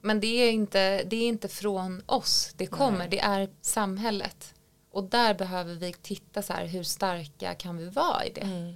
men 0.00 0.20
det 0.20 0.26
är 0.26 0.50
inte 0.52 1.02
det 1.04 1.16
är 1.16 1.28
inte 1.28 1.48
från 1.48 2.02
oss 2.06 2.52
det 2.56 2.66
kommer 2.66 2.98
Nej. 2.98 3.08
det 3.08 3.20
är 3.20 3.50
samhället 3.60 4.54
och 4.90 5.04
där 5.04 5.34
behöver 5.34 5.74
vi 5.74 5.92
titta 5.92 6.42
så 6.42 6.52
här 6.52 6.66
hur 6.66 6.82
starka 6.82 7.54
kan 7.54 7.76
vi 7.76 7.88
vara 7.88 8.24
i 8.24 8.32
det 8.34 8.40
Mm. 8.40 8.74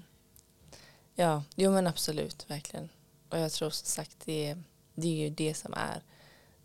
Ja, 1.18 1.42
jo 1.54 1.70
men 1.70 1.86
absolut, 1.86 2.50
verkligen. 2.50 2.88
Och 3.30 3.38
jag 3.38 3.52
tror 3.52 3.70
som 3.70 3.86
sagt 3.86 4.16
det, 4.24 4.56
det 4.96 5.08
är 5.08 5.24
ju 5.24 5.30
det 5.30 5.54
som 5.54 5.74
är, 5.74 6.02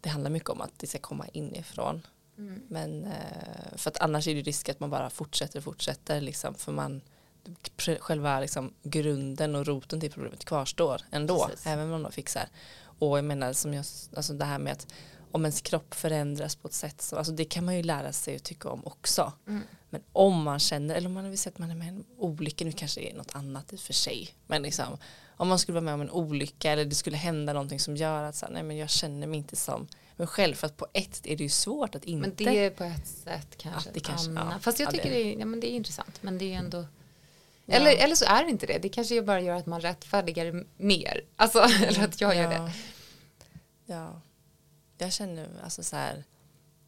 det 0.01 0.09
handlar 0.09 0.31
mycket 0.31 0.49
om 0.49 0.61
att 0.61 0.79
det 0.79 0.87
ska 0.87 0.99
komma 0.99 1.27
inifrån. 1.33 2.07
Mm. 2.37 2.61
Men 2.67 3.05
eh, 3.05 3.75
för 3.75 3.89
att 3.89 3.97
annars 3.97 4.27
är 4.27 4.35
det 4.35 4.41
risk 4.41 4.69
att 4.69 4.79
man 4.79 4.89
bara 4.89 5.09
fortsätter 5.09 5.57
och 5.57 5.63
fortsätter 5.63 6.21
liksom 6.21 6.53
för 6.55 6.71
man 6.71 7.01
själva 7.99 8.39
liksom 8.39 8.73
grunden 8.83 9.55
och 9.55 9.67
roten 9.67 9.99
till 9.99 10.11
problemet 10.11 10.45
kvarstår 10.45 11.01
ändå 11.11 11.47
Precis. 11.47 11.67
även 11.67 11.93
om 11.93 12.01
man 12.01 12.11
fixar 12.11 12.47
och 12.83 13.17
jag 13.17 13.25
menar 13.25 13.53
som 13.53 13.73
jag 13.73 13.85
alltså 14.15 14.33
det 14.33 14.45
här 14.45 14.59
med 14.59 14.73
att 14.73 14.87
om 15.31 15.45
ens 15.45 15.61
kropp 15.61 15.93
förändras 15.93 16.55
på 16.55 16.67
ett 16.67 16.73
sätt 16.73 17.01
så 17.01 17.15
alltså 17.15 17.33
det 17.33 17.45
kan 17.45 17.65
man 17.65 17.75
ju 17.75 17.83
lära 17.83 18.11
sig 18.11 18.35
att 18.35 18.43
tycka 18.43 18.69
om 18.69 18.85
också 18.85 19.33
Mm. 19.47 19.61
Men 19.93 20.01
om 20.13 20.43
man 20.43 20.59
känner 20.59 20.95
eller 20.95 21.07
om 21.07 21.13
man 21.13 21.25
har 21.25 21.35
sett 21.35 21.53
att 21.53 21.59
man 21.59 21.71
är 21.71 21.75
med 21.75 21.85
i 21.87 21.89
en 21.89 22.05
olycka 22.17 22.65
nu 22.65 22.71
kanske 22.71 22.99
det 23.01 23.11
är 23.11 23.15
något 23.15 23.35
annat 23.35 23.73
i 23.73 23.75
och 23.75 23.79
för 23.79 23.93
sig 23.93 24.29
men 24.47 24.61
liksom 24.61 24.97
om 25.37 25.47
man 25.47 25.59
skulle 25.59 25.73
vara 25.73 25.85
med 25.85 25.93
om 25.93 26.01
en 26.01 26.09
olycka 26.11 26.71
eller 26.71 26.85
det 26.85 26.95
skulle 26.95 27.17
hända 27.17 27.53
någonting 27.53 27.79
som 27.79 27.97
gör 27.97 28.23
att 28.23 28.35
så 28.35 28.45
här, 28.45 28.53
nej 28.53 28.63
men 28.63 28.77
jag 28.77 28.89
känner 28.89 29.27
mig 29.27 29.37
inte 29.37 29.55
som 29.55 29.87
mig 30.15 30.27
själv 30.27 30.55
för 30.55 30.67
att 30.67 30.77
på 30.77 30.87
ett 30.93 31.21
är 31.27 31.37
det 31.37 31.43
ju 31.43 31.49
svårt 31.49 31.95
att 31.95 32.03
inte 32.05 32.27
Men 32.43 32.53
det 32.53 32.59
är 32.65 32.69
på 32.69 32.83
ett 32.83 33.07
sätt 33.07 33.57
kanske, 33.57 33.89
Ja, 33.89 33.93
det 33.93 33.99
kanske- 33.99 34.31
ja. 34.31 34.59
Fast 34.61 34.79
jag 34.79 34.87
Ja, 34.87 34.91
tycker 34.91 35.09
det- 35.09 35.23
det 35.23 35.33
är, 35.35 35.39
ja, 35.39 35.45
men 35.45 35.59
det 35.59 35.67
är 35.71 35.75
intressant. 35.75 36.23
Men 36.23 36.37
det 36.37 36.53
är 36.53 36.57
ändå 36.57 36.85
Ja. 37.65 37.73
eller, 37.75 37.95
eller 37.95 38.15
så 38.15 38.25
är 38.25 38.43
det 38.43 38.49
inte 38.49 38.65
det. 38.65 38.77
Det 38.81 38.89
kanske 38.89 39.21
bara 39.21 39.41
gör 39.41 39.55
att 39.55 39.65
man 39.65 39.81
rättfärdigar 39.81 40.65
mer. 40.77 41.21
Alltså, 41.35 41.59
eller 41.83 42.03
att 42.03 42.21
jag 42.21 42.35
gör 42.35 42.51
ja. 42.51 42.59
det. 42.59 42.71
Ja, 43.85 44.21
jag 44.97 45.13
känner 45.13 45.49
alltså 45.63 45.83
så 45.83 45.95
här, 45.95 46.23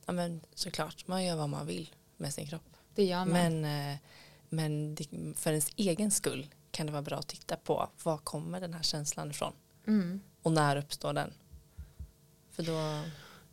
ja 0.06 0.14
men 0.14 0.42
såklart, 0.56 1.08
man 1.08 1.26
gör 1.26 1.36
vad 1.36 1.50
man 1.50 1.68
vill 1.68 1.90
med 2.18 2.34
sin 2.34 2.48
kropp. 2.48 2.62
Det 2.96 3.04
gör 3.04 3.26
man. 3.26 3.30
Men, 3.62 3.92
eh, 3.92 3.98
men 4.50 4.96
för 5.38 5.50
ens 5.50 5.72
egen 5.76 6.12
skull 6.12 6.48
kan 6.72 6.86
det 6.86 6.92
vara 6.92 7.02
bra 7.02 7.18
att 7.18 7.28
titta 7.28 7.56
på 7.56 7.90
var 8.04 8.18
kommer 8.18 8.62
den 8.62 8.74
här 8.74 8.84
känslan 8.84 9.30
ifrån 9.32 9.54
Mm. 9.88 10.22
och 10.42 10.52
när 10.52 10.76
uppstår 10.76 11.14
den. 11.14 11.34
För 12.52 12.64
då, 12.64 13.02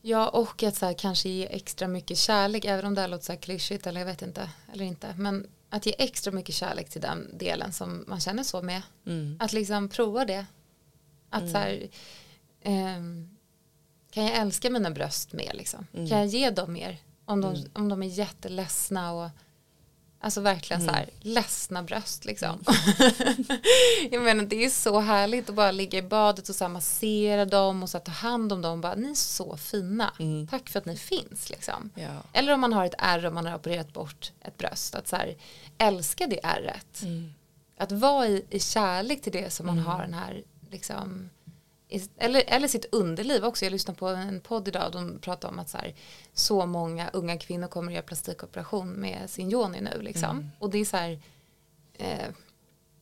Ja, 0.03 0.29
och 0.29 0.63
att 0.63 0.77
så 0.77 0.87
här, 0.87 0.93
kanske 0.93 1.29
ge 1.29 1.47
extra 1.47 1.89
mycket 1.89 2.19
kärlek, 2.19 2.65
även 2.65 2.85
om 2.85 2.95
det 2.95 3.01
här 3.01 3.09
låter 3.09 3.25
så 3.25 3.33
här 3.33 3.39
klyschigt 3.41 3.87
eller 3.87 4.01
jag 4.01 4.07
vet 4.07 4.23
inte, 4.23 4.51
eller 4.73 4.85
inte. 4.85 5.15
Men 5.19 5.47
att 5.69 5.87
ge 5.87 5.95
extra 5.99 6.33
mycket 6.33 6.55
kärlek 6.55 6.91
till 6.91 7.01
den 7.01 7.39
delen 7.39 7.73
som 7.73 8.05
man 8.09 8.21
känner 8.21 8.43
så 8.43 8.63
med. 8.63 8.83
mm, 9.07 9.37
Att 9.41 9.53
liksom 9.53 9.89
prova 9.89 10.25
det. 10.25 10.47
Att 11.31 11.41
Mm. 11.43 11.53
så 11.53 11.59
här, 11.59 11.89
ehm, 12.63 13.37
kan 14.11 14.25
jag 14.25 14.37
älska 14.37 14.71
mina 14.71 14.91
bröst 14.91 15.33
mer 15.33 15.53
liksom? 15.55 15.87
Mm. 15.95 16.09
Kan 16.09 16.19
jag 16.19 16.27
ge 16.27 16.51
dem 16.51 16.73
mer? 16.73 16.99
Om 17.31 17.41
de, 17.41 17.55
Mm. 17.55 17.71
om 17.73 17.89
de 17.89 18.03
är 18.03 18.07
jätteledsna 18.07 19.13
och 19.13 19.29
alltså 20.21 20.41
verkligen 20.41 20.83
så 20.83 20.91
här 20.91 21.11
ledsna 21.21 21.83
bröst 21.83 22.25
liksom. 22.25 22.65
jag 24.11 24.23
menar 24.23 24.45
det 24.45 24.65
är 24.65 24.71
så 24.71 25.01
härligt 25.01 25.49
att 25.49 25.55
bara 25.55 25.71
ligga 25.71 25.99
i 25.99 26.03
badet 26.03 26.49
och 26.49 26.55
så 26.55 26.69
massera 26.69 27.45
dem 27.45 27.83
och 27.83 27.91
så 27.91 27.99
ta 27.99 28.13
hand 28.13 28.53
om 28.53 28.63
dem. 28.63 28.81
Bara, 28.81 28.95
ni 28.95 29.11
är 29.11 29.15
så 29.15 29.57
fina. 29.57 30.13
Mm. 30.19 30.47
Tack 30.47 30.69
för 30.69 30.79
att 30.79 30.85
ni 30.87 30.97
finns 30.97 31.51
liksom. 31.51 31.91
ja. 31.95 32.23
Eller 32.33 32.53
om 32.53 32.61
man 32.61 32.73
har 32.73 32.85
ett 32.85 32.95
ärr 32.99 33.27
och 33.27 33.33
man 33.33 33.47
har 33.47 33.55
opererat 33.55 33.93
bort 33.93 34.33
ett 34.41 34.59
bröst. 34.59 34.95
Att 34.95 35.09
så 35.09 35.17
här, 35.17 35.37
älska 35.79 36.27
det 36.27 36.41
ärret 36.45 37.03
Mm, 37.03 37.33
att 37.77 37.93
vara 37.93 38.27
i, 38.27 38.45
i 38.51 38.61
kärlek 38.61 39.23
till 39.23 39.33
det 39.33 39.51
som 39.51 39.67
man 39.67 39.79
Mm. 39.79 39.87
har 39.91 40.03
den 40.03 40.15
här 40.15 40.43
liksom 40.71 41.31
eller, 42.19 42.43
eller 42.47 42.69
sitt 42.69 42.87
underliv 42.93 43.45
också. 43.45 43.65
Jag 43.65 43.73
lyssnade 43.73 43.99
på 43.99 44.07
en 44.09 44.41
podd 44.41 44.69
idag 44.69 44.87
och 44.87 44.93
de 44.93 45.19
pratade 45.19 45.53
om 45.53 45.59
att 45.59 45.69
så, 45.69 45.79
här, 45.79 45.95
så 46.35 46.67
många 46.67 47.11
unga 47.13 47.39
kvinnor 47.39 47.69
kommer 47.69 47.93
att 47.93 47.95
göra 47.97 48.03
plastikoperation 48.07 48.93
med 48.93 49.31
sin 49.31 49.53
yoni 49.53 49.81
nu 49.81 50.03
liksom. 50.03 50.31
Mm. 50.31 50.51
Och 50.59 50.71
det 50.71 50.79
är 50.79 50.85
så 50.85 50.97
här 50.97 51.21
eh, 51.95 52.29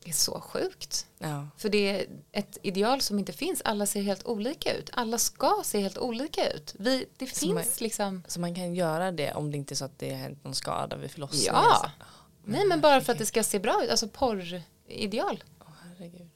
det 0.03 0.09
är 0.09 0.13
så 0.13 0.41
sjukt. 0.41 1.07
ja. 1.17 1.47
För 1.57 1.69
det 1.69 1.89
är 1.89 2.05
ett 2.31 2.57
ideal 2.61 3.01
som 3.01 3.19
inte 3.19 3.33
finns. 3.33 3.61
Alla 3.65 3.85
ser 3.85 4.01
helt 4.01 4.25
olika 4.25 4.73
ut. 4.77 4.89
Alla 4.93 5.17
ska 5.17 5.61
se 5.65 5.79
helt 5.79 5.97
olika 5.97 6.51
ut. 6.53 6.75
Vi, 6.79 7.05
det 7.17 7.25
Så 7.27 7.35
finns 7.35 7.53
man- 7.53 7.63
liksom 7.79 8.23
Så 8.27 8.39
man 8.39 8.55
kan 8.55 8.75
göra 8.75 9.11
det 9.11 9.33
om 9.33 9.51
det 9.51 9.57
inte 9.57 9.73
är 9.73 9.75
så 9.75 9.85
att 9.85 9.99
det 9.99 10.09
har 10.09 10.17
hänt 10.17 10.43
någon 10.43 10.55
skada 10.55 10.97
vid 10.97 11.11
förlossningen. 11.11 11.53
Ja. 11.55 11.79
Så- 11.83 12.05
Nej 12.45 12.65
men 12.65 12.81
bara 12.81 13.01
för 13.01 13.11
att 13.13 13.19
det 13.19 13.25
ska 13.25 13.43
se 13.43 13.59
bra 13.59 13.83
ut. 13.83 13.89
Alltså 13.89 14.07
porrideal. 14.07 15.43
Åh, 15.61 15.67
herregud. 15.83 16.29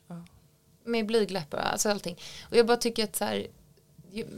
Med 0.85 1.05
blygdläppar 1.05 1.57
och 1.57 1.71
alltså 1.71 1.89
allting. 1.89 2.19
Och 2.49 2.57
jag 2.57 2.65
bara 2.65 2.77
tycker 2.77 3.03
att 3.03 3.15
så 3.15 3.25
här, 3.25 3.47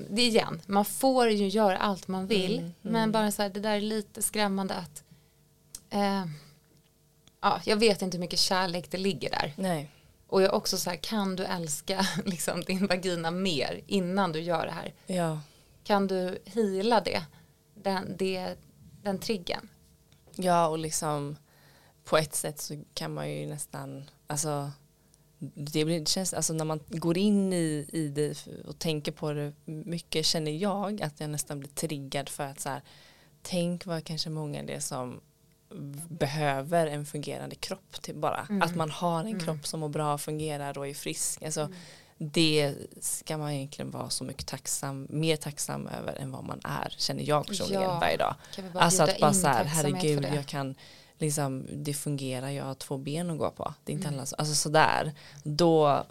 det 0.10 0.22
igen, 0.22 0.62
man 0.66 0.86
får 0.86 1.30
ju 1.30 1.48
göra 1.48 1.78
allt 1.78 2.08
man 2.08 2.28
vill, 2.28 2.60
Mm, 2.60 2.74
men 2.82 2.96
mm. 2.96 3.12
bara 3.12 3.32
så 3.32 3.42
här, 3.42 3.50
det 3.50 3.60
där 3.60 3.76
är 3.76 3.82
lite 3.82 4.22
skrämmande 4.22 4.74
att 4.74 5.04
eh, 5.90 6.26
ja, 7.42 7.62
jag 7.66 7.78
vet 7.78 8.02
inte 8.02 8.18
hur 8.18 8.22
mycket 8.22 8.40
kärlek 8.40 8.92
det 8.92 8.98
ligger 8.98 9.30
där. 9.30 9.54
Nej. 9.58 9.92
Och 10.28 10.42
jag 10.42 10.54
också 10.54 10.78
så 10.78 10.90
här, 10.90 10.98
kan 10.98 11.36
du 11.36 11.44
älska 11.44 12.08
liksom, 12.26 12.62
din 12.62 12.88
vagina 12.88 13.32
mer 13.32 13.82
innan 13.88 14.32
du 14.32 14.40
gör 14.40 14.66
det 14.66 14.72
här? 14.72 14.94
Ja. 15.06 15.40
Kan 15.84 16.08
du 16.08 16.40
hila 16.46 17.02
det? 17.02 17.24
Den, 17.76 18.18
det, 18.18 18.56
den 19.04 19.20
triggen? 19.20 19.70
Ja 20.36 20.68
och 20.68 20.78
liksom 20.78 21.36
på 22.04 22.18
ett 22.18 22.36
sätt 22.36 22.62
så 22.62 22.84
kan 22.94 23.14
man 23.14 23.32
ju 23.32 23.46
nästan, 23.46 24.10
alltså 24.28 24.72
det, 25.40 25.86
blir, 25.86 26.00
det 26.00 26.08
känns, 26.08 26.34
alltså 26.34 26.54
när 26.54 26.66
man 26.66 26.80
går 26.88 27.18
in 27.18 27.54
i, 27.54 27.90
i 27.94 28.08
det 28.08 28.48
och 28.68 28.80
tänker 28.80 29.12
på 29.12 29.32
det 29.32 29.54
mycket 29.66 30.26
känner 30.26 30.52
jag 30.52 31.02
att 31.02 31.20
jag 31.20 31.30
nästan 31.30 31.60
blir 31.60 31.70
triggad 31.70 32.30
för 32.30 32.44
att 32.44 32.60
så 32.60 32.70
här, 32.70 32.82
tänk 33.42 33.86
vad 33.86 34.04
kanske 34.04 34.30
många 34.30 34.64
det 34.64 34.74
är 34.74 34.80
som 34.80 35.22
behöver 36.10 36.88
en 36.88 37.06
fungerande 37.06 37.56
kropp 37.56 38.02
till 38.02 38.16
bara. 38.16 38.46
Mm. 38.50 38.62
Att 38.62 38.76
man 38.76 38.92
har 38.92 39.20
en 39.20 39.28
mm. 39.28 39.40
kropp 39.40 39.68
som 39.68 39.80
mår 39.80 39.90
bra, 39.90 40.18
fungerar 40.18 40.78
och 40.78 40.88
är 40.88 40.94
frisk. 40.94 41.44
Alltså, 41.44 41.62
mm. 41.62 41.74
Det 42.18 42.74
ska 43.02 43.38
man 43.38 43.52
egentligen 43.52 43.92
vara 43.92 44.10
så 44.10 44.24
mycket 44.24 44.48
tacksam, 44.48 45.08
mer 45.10 45.36
tacksam 45.36 45.88
över 45.88 46.14
än 46.14 46.32
vad 46.32 46.44
man 46.44 46.62
är, 46.64 46.96
känner 46.98 47.24
jag 47.24 47.48
personligen 47.48 47.82
ja. 47.82 48.00
varje 48.00 48.18
dag. 48.18 48.36
Alltså 48.74 49.04
att 49.04 49.20
bara 49.20 49.34
så 49.34 49.48
här, 49.48 49.66
herregud, 49.66 50.28
jag 50.36 50.46
kan 50.46 50.76
liksom, 51.18 51.66
det 51.74 51.94
fungerar, 51.94 52.50
jag 52.50 52.66
har 52.66 52.76
två 52.76 52.98
ben 52.98 53.30
att 53.30 53.38
gå 53.38 53.52
på. 53.52 53.74
Det 53.84 53.92
är 53.92 53.94
inte 53.94 54.08
mm. 54.08 54.20
alla 54.20 54.26
så, 54.26 54.36
alltså 54.36 54.56
sådär. 54.56 55.14
Då, 55.44 56.06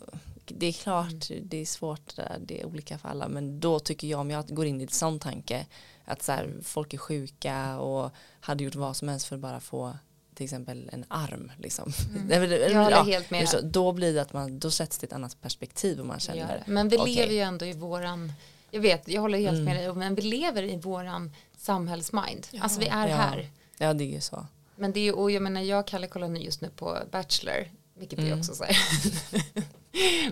det 0.47 0.67
är 0.67 0.73
klart, 0.73 1.31
mm. 1.31 1.49
det 1.49 1.57
är 1.57 1.67
svårt, 1.67 2.17
det 2.41 2.61
är 2.61 2.67
olika 2.67 2.99
för 2.99 3.09
alla, 3.09 3.29
men 3.29 3.61
då 3.61 3.79
tycker 3.79 4.09
jag 4.09 4.21
om 4.21 4.31
jag 4.31 4.49
går 4.49 4.67
in 4.67 4.81
i 4.81 4.85
en 4.85 4.89
sån 4.89 5.19
tanke 5.19 5.67
att 6.05 6.23
så 6.23 6.33
här, 6.33 6.55
folk 6.63 6.95
är 6.95 6.99
sjuka 6.99 7.79
och 7.79 8.11
hade 8.41 8.65
gjort 8.65 8.75
vad 8.75 8.97
som 8.97 9.09
helst 9.09 9.27
för 9.27 9.37
att 9.37 9.43
bara 9.43 9.61
få 9.61 9.95
till 10.35 10.45
exempel 10.45 10.91
en 10.93 11.05
arm 11.09 11.53
liksom. 11.59 11.93
Mm. 12.17 12.51
jag 12.73 12.91
ja, 12.91 13.03
helt 13.03 13.31
med. 13.31 13.49
Så, 13.49 13.61
då 13.61 13.93
blir 13.93 14.15
det 14.15 14.23
att 14.23 14.33
man, 14.33 14.59
då 14.59 14.71
sätts 14.71 14.99
det 14.99 15.07
ett 15.07 15.13
annat 15.13 15.41
perspektiv 15.41 16.01
och 16.01 16.07
man 16.07 16.21
känner. 16.21 16.57
Ja, 16.67 16.73
men 16.73 16.89
vi 16.89 16.99
okay. 16.99 17.15
lever 17.15 17.33
ju 17.33 17.41
ändå 17.41 17.67
i 17.67 17.73
våran, 17.73 18.33
jag 18.71 18.81
vet, 18.81 19.09
jag 19.09 19.21
håller 19.23 19.39
helt 19.39 19.59
mm. 19.59 19.65
med 19.65 19.77
dig, 19.77 19.95
men 19.95 20.15
vi 20.15 20.23
lever 20.23 20.63
i 20.63 20.77
våran 20.77 21.33
samhällsmind. 21.57 22.47
Ja, 22.51 22.63
alltså 22.63 22.81
vi 22.81 22.87
är 22.87 23.09
ja. 23.09 23.17
här. 23.17 23.51
Ja, 23.79 23.95
det 23.95 24.05
är 24.05 24.09
ju 24.09 24.21
så. 24.21 24.47
Men 24.77 24.93
det 24.93 25.01
är 25.01 25.19
och 25.19 25.31
jag 25.31 25.43
menar, 25.43 25.61
jag 25.61 25.87
Kalle 25.87 26.07
kollar 26.07 26.29
nu 26.29 26.41
just 26.41 26.61
nu 26.61 26.71
på 26.77 26.99
Bachelor, 27.11 27.69
vilket 27.95 28.19
mm. 28.19 28.33
är 28.33 28.39
också 28.39 28.55
så 28.55 28.65
här. 28.65 28.77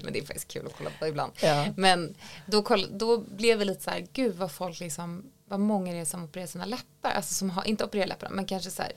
men 0.03 0.13
det 0.13 0.19
är 0.19 0.25
faktiskt 0.25 0.49
kul 0.49 0.67
att 0.67 0.77
kolla 0.79 0.91
på 0.99 1.07
ibland. 1.07 1.33
Ja. 1.43 1.67
Men 1.77 2.15
då, 2.47 2.63
koll, 2.63 2.87
då 2.99 3.19
blev 3.19 3.59
det 3.59 3.65
lite 3.65 3.83
så 3.83 3.91
här, 3.91 4.07
gud 4.13 4.37
vad 4.37 4.53
folk 4.53 4.81
liksom, 4.81 5.25
vad 5.45 5.61
många 5.61 5.93
det 5.93 5.99
är 5.99 6.05
som 6.05 6.25
opererar 6.25 6.47
sina 6.47 6.65
läppar, 6.65 7.11
alltså 7.11 7.35
som 7.35 7.51
har, 7.51 7.65
inte 7.65 7.85
opererar 7.85 8.07
läpparna, 8.07 8.35
men 8.35 8.47
kanske 8.47 8.71
så 8.71 8.83
här 8.83 8.93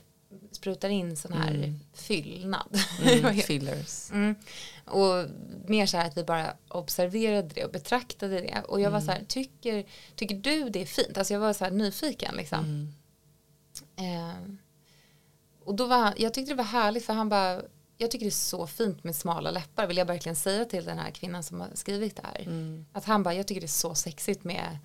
sprutar 0.52 0.88
in 0.88 1.16
sån 1.16 1.32
här 1.32 1.54
mm. 1.54 1.80
fyllnad. 1.94 2.80
Mm, 3.02 3.36
fillers. 3.42 4.10
Mm. 4.10 4.34
Och 4.84 5.24
mer 5.66 5.86
så 5.86 5.96
här 5.96 6.06
att 6.06 6.16
vi 6.16 6.24
bara 6.24 6.56
observerade 6.68 7.48
det 7.54 7.64
och 7.64 7.70
betraktade 7.70 8.40
det. 8.40 8.62
Och 8.68 8.80
jag 8.80 8.90
var 8.90 9.00
så 9.00 9.06
här, 9.06 9.16
mm. 9.16 9.26
tycker, 9.26 9.86
tycker 10.14 10.34
du 10.34 10.68
det 10.68 10.82
är 10.82 10.86
fint? 10.86 11.18
Alltså 11.18 11.34
jag 11.34 11.40
var 11.40 11.52
så 11.52 11.64
här 11.64 11.70
nyfiken 11.70 12.34
liksom. 12.36 12.92
Eh, 13.96 14.54
och 15.66 15.74
då 15.74 15.86
var 15.86 15.98
han, 15.98 16.14
jag 16.16 16.34
tyckte 16.34 16.52
det 16.52 16.56
var 16.56 16.64
härligt 16.64 17.04
för 17.04 17.12
han 17.12 17.28
bara, 17.28 17.62
jag 17.98 18.10
tycker 18.10 18.24
det 18.24 18.28
är 18.28 18.30
så 18.30 18.66
fint 18.66 19.04
med 19.04 19.16
smala 19.16 19.50
läppar, 19.50 19.86
vill 19.86 19.96
jag 19.96 20.06
verkligen 20.06 20.36
säga 20.36 20.64
till 20.64 20.84
den 20.84 20.98
här 20.98 21.10
kvinnan 21.10 21.42
som 21.42 21.60
har 21.60 21.68
skrivit 21.74 22.16
det 22.16 22.22
här. 22.32 22.40
Mm. 22.40 22.86
Att 22.92 23.04
han 23.04 23.22
bara, 23.22 23.34
jag 23.34 23.46
tycker 23.46 23.60
det 23.60 23.66
är 23.66 23.68
så 23.68 23.94
sexigt 23.94 24.44
med, 24.44 24.78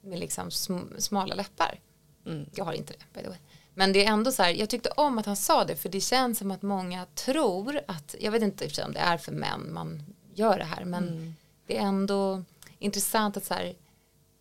med 0.00 0.18
liksom 0.18 0.50
sm 0.50 0.76
smala 0.98 1.34
läppar. 1.34 1.80
Mm. 2.26 2.46
Jag 2.54 2.64
har 2.64 2.72
inte 2.72 2.92
det, 2.92 3.18
by 3.18 3.22
the 3.22 3.28
way. 3.28 3.38
Men 3.74 3.92
det 3.92 4.04
är 4.04 4.12
ändå 4.12 4.32
så 4.32 4.42
här, 4.42 4.50
jag 4.50 4.68
tyckte 4.68 4.90
om 4.90 5.18
att 5.18 5.26
han 5.26 5.36
sa 5.36 5.64
det 5.64 5.76
för 5.76 5.88
det 5.88 6.00
känns 6.00 6.38
som 6.38 6.50
att 6.50 6.62
många 6.62 7.06
tror 7.14 7.80
att, 7.86 8.14
jag 8.20 8.32
vet 8.32 8.42
inte 8.42 8.84
om 8.84 8.92
det 8.92 9.00
är 9.00 9.18
för 9.18 9.32
män 9.32 9.72
man 9.72 10.02
gör 10.34 10.58
det 10.58 10.64
här 10.64 10.84
men 10.84 11.08
mm. 11.08 11.34
det 11.66 11.76
är 11.76 11.82
ändå 11.82 12.42
intressant 12.78 13.36
att 13.36 13.44
så 13.44 13.54
här, 13.54 13.74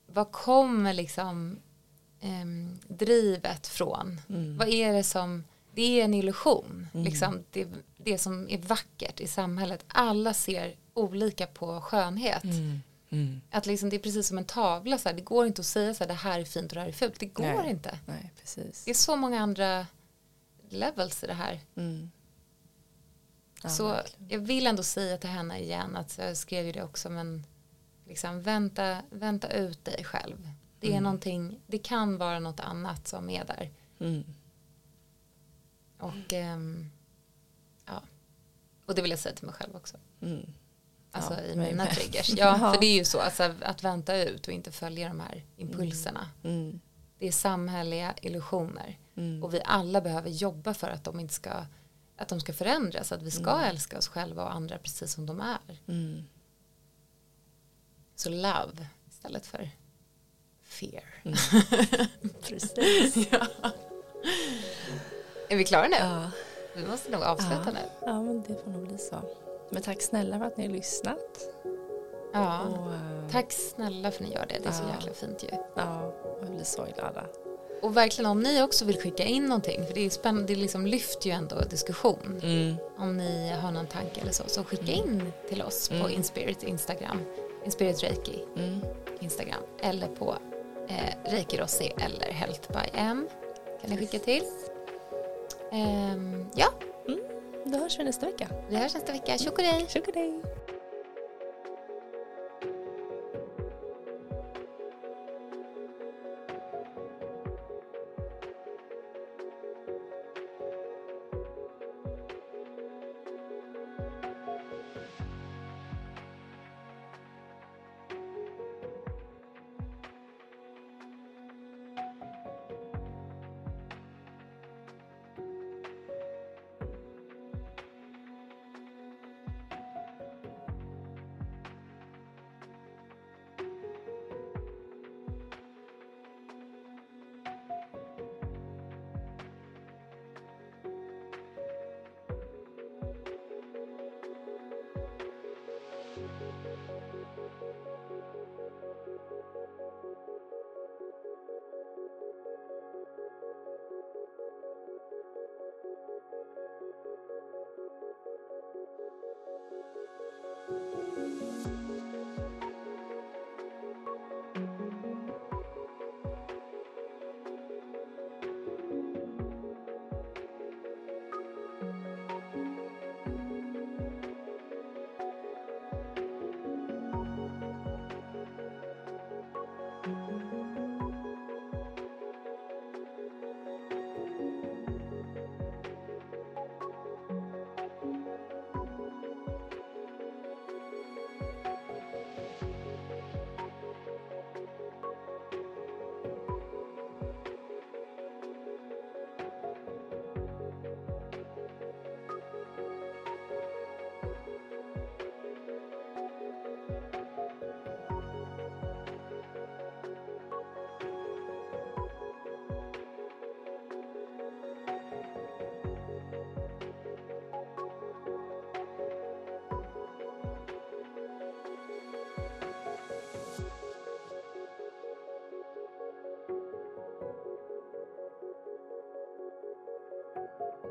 vad 0.07 0.31
kommer 0.31 0.93
liksom 0.93 1.59
eh, 2.19 2.45
drivet 2.87 3.67
från? 3.67 4.21
Mm. 4.29 4.57
Vad 4.57 4.67
är 4.67 4.93
det 4.93 5.03
som, 5.03 5.43
det 5.73 5.99
är 6.01 6.05
en 6.05 6.13
illusion, 6.13 6.87
mm. 6.93 7.05
liksom 7.05 7.43
det, 7.51 7.67
det 7.97 8.17
som 8.17 8.49
är 8.49 8.57
vackert 8.57 9.19
i 9.19 9.27
samhället. 9.27 9.85
Alla 9.87 10.33
ser 10.33 10.75
olika 10.93 11.47
på 11.47 11.81
skönhet. 11.81 12.43
Mm. 12.43 12.79
Mm. 13.09 13.41
Att 13.49 13.65
liksom, 13.65 13.89
det 13.89 13.95
är 13.95 13.99
precis 13.99 14.27
som 14.27 14.37
en 14.37 14.45
tavla, 14.45 14.97
så 14.97 15.09
här, 15.09 15.15
det 15.15 15.21
går 15.21 15.47
inte 15.47 15.61
att 15.61 15.65
säga 15.65 15.93
så 15.93 16.03
här, 16.03 16.07
det 16.07 16.13
här 16.13 16.39
är 16.39 16.45
fint 16.45 16.71
och 16.71 16.75
det 16.75 16.81
här 16.81 16.87
är 16.87 16.93
fult. 16.93 17.19
Det 17.19 17.25
går 17.25 17.43
Nej. 17.43 17.69
inte. 17.69 17.99
Nej, 18.05 18.31
precis. 18.39 18.85
Det 18.85 18.91
är 18.91 18.95
så 18.95 19.15
många 19.15 19.39
andra 19.39 19.87
levels 20.69 21.23
i 21.23 21.27
det 21.27 21.33
här. 21.33 21.59
Mm. 21.75 22.11
Ja, 23.63 23.69
så 23.69 23.87
verkligen. 23.87 24.29
jag 24.29 24.39
vill 24.39 24.67
ändå 24.67 24.83
säga 24.83 25.17
till 25.17 25.29
henne 25.29 25.59
igen, 25.59 25.95
att 25.95 26.17
jag 26.17 26.37
skrev 26.37 26.65
ju 26.65 26.71
det 26.71 26.83
också, 26.83 27.09
men 27.09 27.43
liksom, 28.07 28.41
vänta, 28.41 28.97
vänta 29.09 29.49
ut 29.49 29.85
dig 29.85 30.03
själv. 30.03 30.49
Det 30.79 30.87
är 30.87 30.91
mm. 30.91 31.03
någonting, 31.03 31.59
det 31.67 31.77
kan 31.77 32.17
vara 32.17 32.39
något 32.39 32.59
annat 32.59 33.07
som 33.07 33.29
är 33.29 33.45
där. 33.45 33.69
Mm. 36.01 36.13
Och 36.13 36.33
ähm, 36.33 36.91
ja, 37.85 38.01
och 38.85 38.95
det 38.95 39.01
vill 39.01 39.11
jag 39.11 39.19
säga 39.19 39.35
till 39.35 39.45
mig 39.45 39.55
själv 39.55 39.75
också. 39.75 39.97
Mm. 40.21 40.53
Alltså 41.11 41.33
ja, 41.33 41.41
i 41.41 41.55
mina 41.55 41.85
triggers. 41.85 42.29
Ja, 42.37 42.73
för 42.73 42.79
det 42.79 42.85
är 42.85 42.95
ju 42.95 43.05
så, 43.05 43.19
alltså, 43.19 43.55
att 43.61 43.83
vänta 43.83 44.17
ut 44.17 44.47
och 44.47 44.53
inte 44.53 44.71
följa 44.71 45.07
de 45.07 45.19
här 45.19 45.43
impulserna. 45.57 46.29
Mm. 46.43 46.61
Mm. 46.61 46.79
Det 47.19 47.27
är 47.27 47.31
samhälleliga 47.31 48.15
illusioner. 48.21 48.97
Mm. 49.15 49.43
Och 49.43 49.53
vi 49.53 49.61
alla 49.65 50.01
behöver 50.01 50.29
jobba 50.29 50.73
för 50.73 50.87
att 50.87 51.03
de 51.03 51.19
inte 51.19 51.33
ska 51.33 51.65
att 52.17 52.27
de 52.27 52.39
ska 52.39 52.53
förändras, 52.53 53.11
att 53.11 53.21
vi 53.21 53.31
ska 53.31 53.51
mm. 53.51 53.63
älska 53.63 53.97
oss 53.97 54.07
själva 54.07 54.43
och 54.43 54.53
andra 54.53 54.77
precis 54.77 55.13
som 55.13 55.25
de 55.25 55.41
är. 55.41 55.79
Mm. 55.87 56.23
Så 58.15 58.29
love 58.29 58.87
istället 59.09 59.45
för 59.45 59.69
fear. 60.63 61.03
Mm. 61.23 61.37
precis. 62.41 63.27
ja. 63.31 63.47
Är 65.51 65.55
vi 65.55 65.63
klara 65.63 65.87
nu? 65.87 65.95
Ja. 65.99 66.31
Vi 66.73 66.85
måste 66.85 67.11
nog 67.11 67.23
avsluta 67.23 67.63
ja. 67.65 67.71
nu. 67.71 67.79
Ja, 68.05 68.21
men 68.21 68.41
det 68.41 68.63
får 68.63 68.71
nog 68.71 68.87
bli 68.87 68.97
så. 68.97 69.15
Men 69.69 69.81
tack 69.81 70.01
snälla 70.01 70.39
för 70.39 70.45
att 70.45 70.57
ni 70.57 70.67
har 70.67 70.73
lyssnat. 70.73 71.39
Ja, 72.33 72.61
och, 72.61 72.87
uh, 72.87 73.29
tack 73.31 73.51
snälla 73.51 74.11
för 74.11 74.23
att 74.23 74.29
ni 74.29 74.35
gör 74.35 74.45
det. 74.45 74.59
Det 74.63 74.69
är 74.69 74.73
så 74.73 74.83
jäkla 74.95 75.13
fint 75.13 75.43
ju. 75.43 75.57
Ja, 75.75 76.13
jag 76.41 76.49
blir 76.49 76.63
så 76.63 76.87
glada. 76.95 77.23
Och 77.81 77.97
verkligen 77.97 78.31
om 78.31 78.39
ni 78.39 78.63
också 78.63 78.85
vill 78.85 78.99
skicka 78.99 79.23
in 79.23 79.45
någonting, 79.45 79.85
för 79.85 79.93
det 79.93 80.05
är 80.05 80.09
spännande, 80.09 80.53
det 80.53 80.59
liksom 80.59 80.85
lyfter 80.85 81.27
ju 81.27 81.31
ändå 81.31 81.59
diskussion. 81.59 82.41
Mm. 82.43 82.75
Om 82.97 83.17
ni 83.17 83.49
har 83.49 83.71
någon 83.71 83.87
tanke 83.87 84.21
eller 84.21 84.31
så, 84.31 84.43
så 84.47 84.63
skicka 84.63 84.91
mm. 84.91 85.09
in 85.09 85.33
till 85.49 85.61
oss 85.61 85.91
mm. 85.91 86.03
på 86.03 86.09
Inspirit 86.09 86.63
Instagram, 86.63 87.21
Inspirit 87.65 88.03
Reiki 88.03 88.43
mm. 88.57 88.81
Instagram, 89.19 89.63
eller 89.81 90.07
på 90.07 90.35
eh, 90.87 91.31
Reiki 91.31 91.57
Rossi 91.57 91.93
eller 91.97 92.31
Health 92.31 92.71
by 92.71 92.89
M 92.93 93.27
kan 93.81 93.89
ni 93.89 93.97
skicka 93.97 94.19
till. 94.19 94.43
Um, 95.71 96.49
ja, 96.55 96.67
då 97.65 97.77
hörs 97.77 97.99
vi 97.99 98.03
nästa 98.03 98.25
vecka. 98.25 98.47
Vi 98.69 98.75
hörs 98.75 98.93
nästa 98.93 99.11
vecka. 99.11 99.37
Tjock 99.37 99.57
och 99.57 99.63
dig. 99.63 99.85
Tjock 99.89 100.07
och 100.07 100.13
dig. 100.13 100.41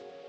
you. 0.00 0.23